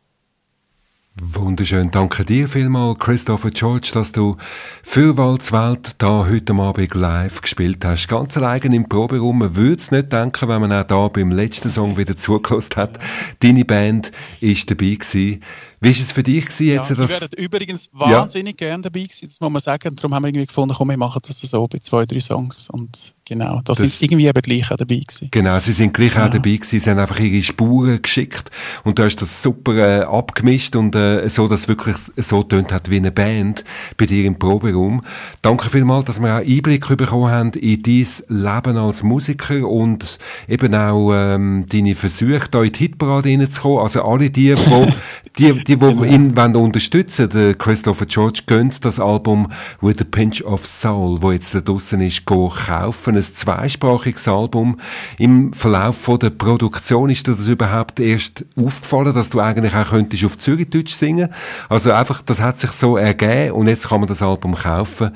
Wunderschön. 1.20 1.90
Danke 1.90 2.24
dir 2.24 2.48
vielmal, 2.48 2.94
Christopher 2.94 3.50
George, 3.50 3.90
dass 3.92 4.12
du 4.12 4.38
für 4.82 5.18
Waldswelt 5.18 5.96
da 5.98 6.26
heute 6.26 6.54
Abend 6.54 6.94
live 6.94 7.42
gespielt 7.42 7.84
hast. 7.84 8.08
Ganz 8.08 8.38
allein 8.38 8.72
im 8.72 8.88
Proberaum. 8.88 9.40
Man 9.40 9.54
würde 9.54 9.82
es 9.82 9.90
nicht 9.90 10.10
denken, 10.10 10.48
wenn 10.48 10.62
man 10.62 10.72
auch 10.72 10.86
da 10.86 11.08
beim 11.08 11.30
letzten 11.30 11.68
Song 11.68 11.98
wieder 11.98 12.16
zugelassen 12.16 12.76
hat. 12.76 12.98
Deine 13.40 13.66
Band 13.66 14.10
ist 14.40 14.70
dabei 14.70 14.94
gewesen. 14.94 15.42
Wie 15.80 15.94
war 15.94 16.00
es 16.00 16.12
für 16.12 16.22
dich 16.22 16.44
gewesen, 16.44 16.66
Ja, 16.66 16.74
jetzt 16.74 16.90
die 16.90 16.98
wären 16.98 17.28
übrigens 17.38 17.88
wahnsinnig 17.92 18.58
gerne 18.58 18.82
dabei 18.82 19.00
gewesen, 19.00 19.26
das 19.26 19.40
muss 19.40 19.50
man 19.50 19.60
sagen. 19.60 19.96
Darum 19.96 20.14
haben 20.14 20.24
wir 20.24 20.28
irgendwie 20.28 20.46
gefunden, 20.46 20.74
komm, 20.76 20.88
wir 20.88 20.96
machen 20.98 21.22
das 21.26 21.38
so 21.38 21.66
bei 21.66 21.78
zwei, 21.78 22.04
drei 22.04 22.20
Songs. 22.20 22.68
Und 22.68 23.14
genau, 23.24 23.60
da 23.64 23.74
sind 23.74 23.90
sie 23.92 24.04
irgendwie 24.04 24.26
eben 24.26 24.42
gleich 24.42 24.70
auch 24.70 24.76
dabei 24.76 24.96
gewesen. 24.96 25.28
Genau, 25.30 25.58
sie 25.58 25.72
sind 25.72 25.94
gleich 25.94 26.18
auch 26.18 26.28
dabei 26.28 26.56
gewesen, 26.56 26.80
sie 26.80 26.90
haben 26.90 26.98
einfach 26.98 27.18
ihre 27.18 27.42
Spuren 27.42 28.02
geschickt 28.02 28.50
und 28.84 28.98
du 28.98 29.04
hast 29.04 29.16
das 29.16 29.42
super 29.42 29.74
äh, 29.76 30.02
abgemischt 30.02 30.76
und 30.76 30.94
äh, 30.94 31.28
so, 31.28 31.48
dass 31.48 31.62
es 31.62 31.68
wirklich 31.68 31.96
so 32.16 32.42
tönt 32.42 32.72
hat 32.72 32.90
wie 32.90 32.96
eine 32.96 33.12
Band 33.12 33.64
bei 33.96 34.06
dir 34.06 34.24
im 34.24 34.38
Proberaum. 34.38 35.00
Danke 35.42 35.70
vielmals, 35.70 36.06
dass 36.06 36.20
wir 36.20 36.34
auch 36.34 36.46
Einblick 36.46 36.86
bekommen 36.96 37.30
haben 37.30 37.52
in 37.52 37.82
dein 37.82 38.06
Leben 38.28 38.76
als 38.76 39.02
Musiker 39.02 39.66
und 39.66 40.18
eben 40.48 40.74
auch 40.74 41.12
ähm, 41.14 41.64
deine 41.68 41.94
Versuche, 41.94 42.48
da 42.50 42.62
in 42.62 42.72
die 42.72 42.78
Hitparade 42.80 43.28
reinzukommen. 43.28 43.78
Also 43.78 44.02
alle 44.02 44.30
die, 44.30 44.56
wo, 44.56 44.86
die, 45.38 45.64
die, 45.64 45.69
die 45.76 45.76
genau. 45.76 46.02
ihn 46.04 46.36
wollen 46.36 46.56
unterstützen 46.56 47.28
der 47.28 47.54
Christopher 47.54 48.06
George, 48.06 48.40
gönnt 48.46 48.84
das 48.84 48.98
Album 48.98 49.52
With 49.80 50.00
a 50.00 50.04
Pinch 50.04 50.42
of 50.42 50.66
Soul, 50.66 51.22
wo 51.22 51.30
jetzt 51.32 51.54
da 51.54 51.60
draussen 51.60 52.00
ist, 52.00 52.26
kaufen. 52.26 53.16
Ein 53.16 53.22
zweisprachiges 53.22 54.26
Album. 54.26 54.80
Im 55.18 55.52
Verlauf 55.52 55.96
von 55.96 56.18
der 56.18 56.30
Produktion 56.30 57.10
ist 57.10 57.26
dir 57.26 57.34
das 57.34 57.46
überhaupt 57.46 58.00
erst 58.00 58.44
aufgefallen, 58.56 59.14
dass 59.14 59.30
du 59.30 59.40
eigentlich 59.40 59.74
auch 59.74 59.90
könntest 59.90 60.24
auf 60.24 60.38
Zürichdeutsch 60.38 60.92
singen. 60.92 61.28
Also 61.68 61.92
einfach, 61.92 62.20
das 62.22 62.40
hat 62.40 62.58
sich 62.58 62.72
so 62.72 62.96
ergeben 62.96 63.52
und 63.52 63.68
jetzt 63.68 63.88
kann 63.88 64.00
man 64.00 64.08
das 64.08 64.22
Album 64.22 64.54
kaufen. 64.54 65.10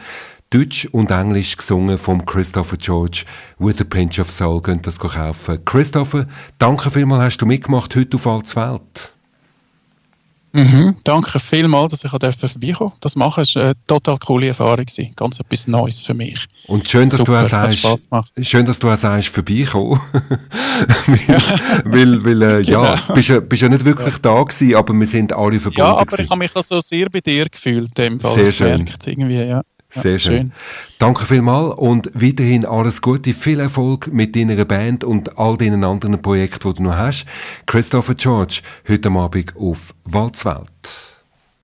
Deutsch 0.51 0.87
und 0.93 1.11
Englisch 1.11 1.57
gesungen 1.57 1.99
vom 1.99 2.25
Christopher 2.25 2.77
George. 2.77 3.25
With 3.59 3.81
a 3.81 3.85
Pinch 3.85 4.21
of 4.21 4.31
Soul 4.31 4.63
könnt 4.63 4.87
das 4.87 5.01
kaufen. 5.01 5.65
Christopher, 5.65 6.27
danke 6.59 6.93
vielmals, 6.93 7.25
hast 7.25 7.39
du 7.39 7.47
mitgemacht 7.47 7.97
heute 7.97 8.17
auf 8.17 8.27
Alts 8.27 8.55
Welt. 8.55 9.14
Mhm, 10.57 10.95
danke 11.03 11.41
vielmals, 11.41 11.91
dass 11.91 12.05
ich 12.05 12.11
vorbeikommen 12.11 12.93
Das 13.01 13.17
machen 13.17 13.45
war 13.55 13.63
eine 13.63 13.73
total 13.89 14.17
coole 14.19 14.49
Erfahrung. 14.49 14.85
Gewesen. 14.87 15.13
Ganz 15.17 15.41
etwas 15.41 15.67
Neues 15.67 16.01
für 16.03 16.15
mich. 16.15 16.47
Und 16.69 16.89
schön, 16.89 17.09
dass 17.09 17.19
Super, 17.19 17.41
du 17.41 17.45
auch 17.45 17.49
sagst, 17.49 18.09
schön, 18.43 18.65
dass 18.65 18.79
du 18.79 18.89
auch 18.89 18.97
sagst, 18.97 19.29
vorbeikommen. 19.31 20.01
weil, 21.85 22.25
weil, 22.25 22.25
weil 22.25 22.61
äh, 22.61 22.65
genau. 22.65 22.85
ja, 22.85 23.01
bist 23.15 23.29
ja, 23.31 23.41
bist 23.41 23.63
ja 23.63 23.69
nicht 23.69 23.85
wirklich 23.85 24.15
ja. 24.15 24.21
da 24.23 24.43
gewesen, 24.45 24.77
aber 24.77 24.95
wir 24.95 25.07
sind 25.09 25.33
alle 25.33 25.59
verbunden. 25.59 25.81
Ja, 25.81 25.93
aber 25.97 26.05
gewesen. 26.05 26.23
ich 26.23 26.31
habe 26.31 26.39
mich 26.39 26.55
also 26.55 26.81
sehr 26.81 27.11
bei 27.11 27.21
dir 27.21 27.47
gefühlt, 27.47 27.99
dem 27.99 28.21
Fall. 28.21 28.45
Sehr 28.45 28.53
schön. 28.53 28.85
Irgendwie, 29.07 29.43
ja. 29.43 29.63
Sehr 29.95 30.19
schön. 30.19 30.33
schön. 30.49 30.53
Danke 30.99 31.27
vielmals 31.27 31.79
und 31.79 32.11
weiterhin 32.15 32.65
alles 32.65 33.01
Gute, 33.03 33.35
viel 33.35 33.61
Erfolg 33.61 34.13
mit 34.13 34.35
deiner 34.37 34.65
Band 34.65 35.05
und 35.05 35.39
all 35.39 35.57
deinen 35.57 35.85
anderen 35.85 36.21
Projekten, 36.21 36.69
die 36.69 36.77
du 36.77 36.83
noch 36.83 36.97
hast. 36.97 37.27
Christopher 37.67 38.15
George, 38.15 38.61
heute 38.89 39.11
Abend 39.11 39.55
auf 39.57 39.95
Walzwelt. 40.05 41.14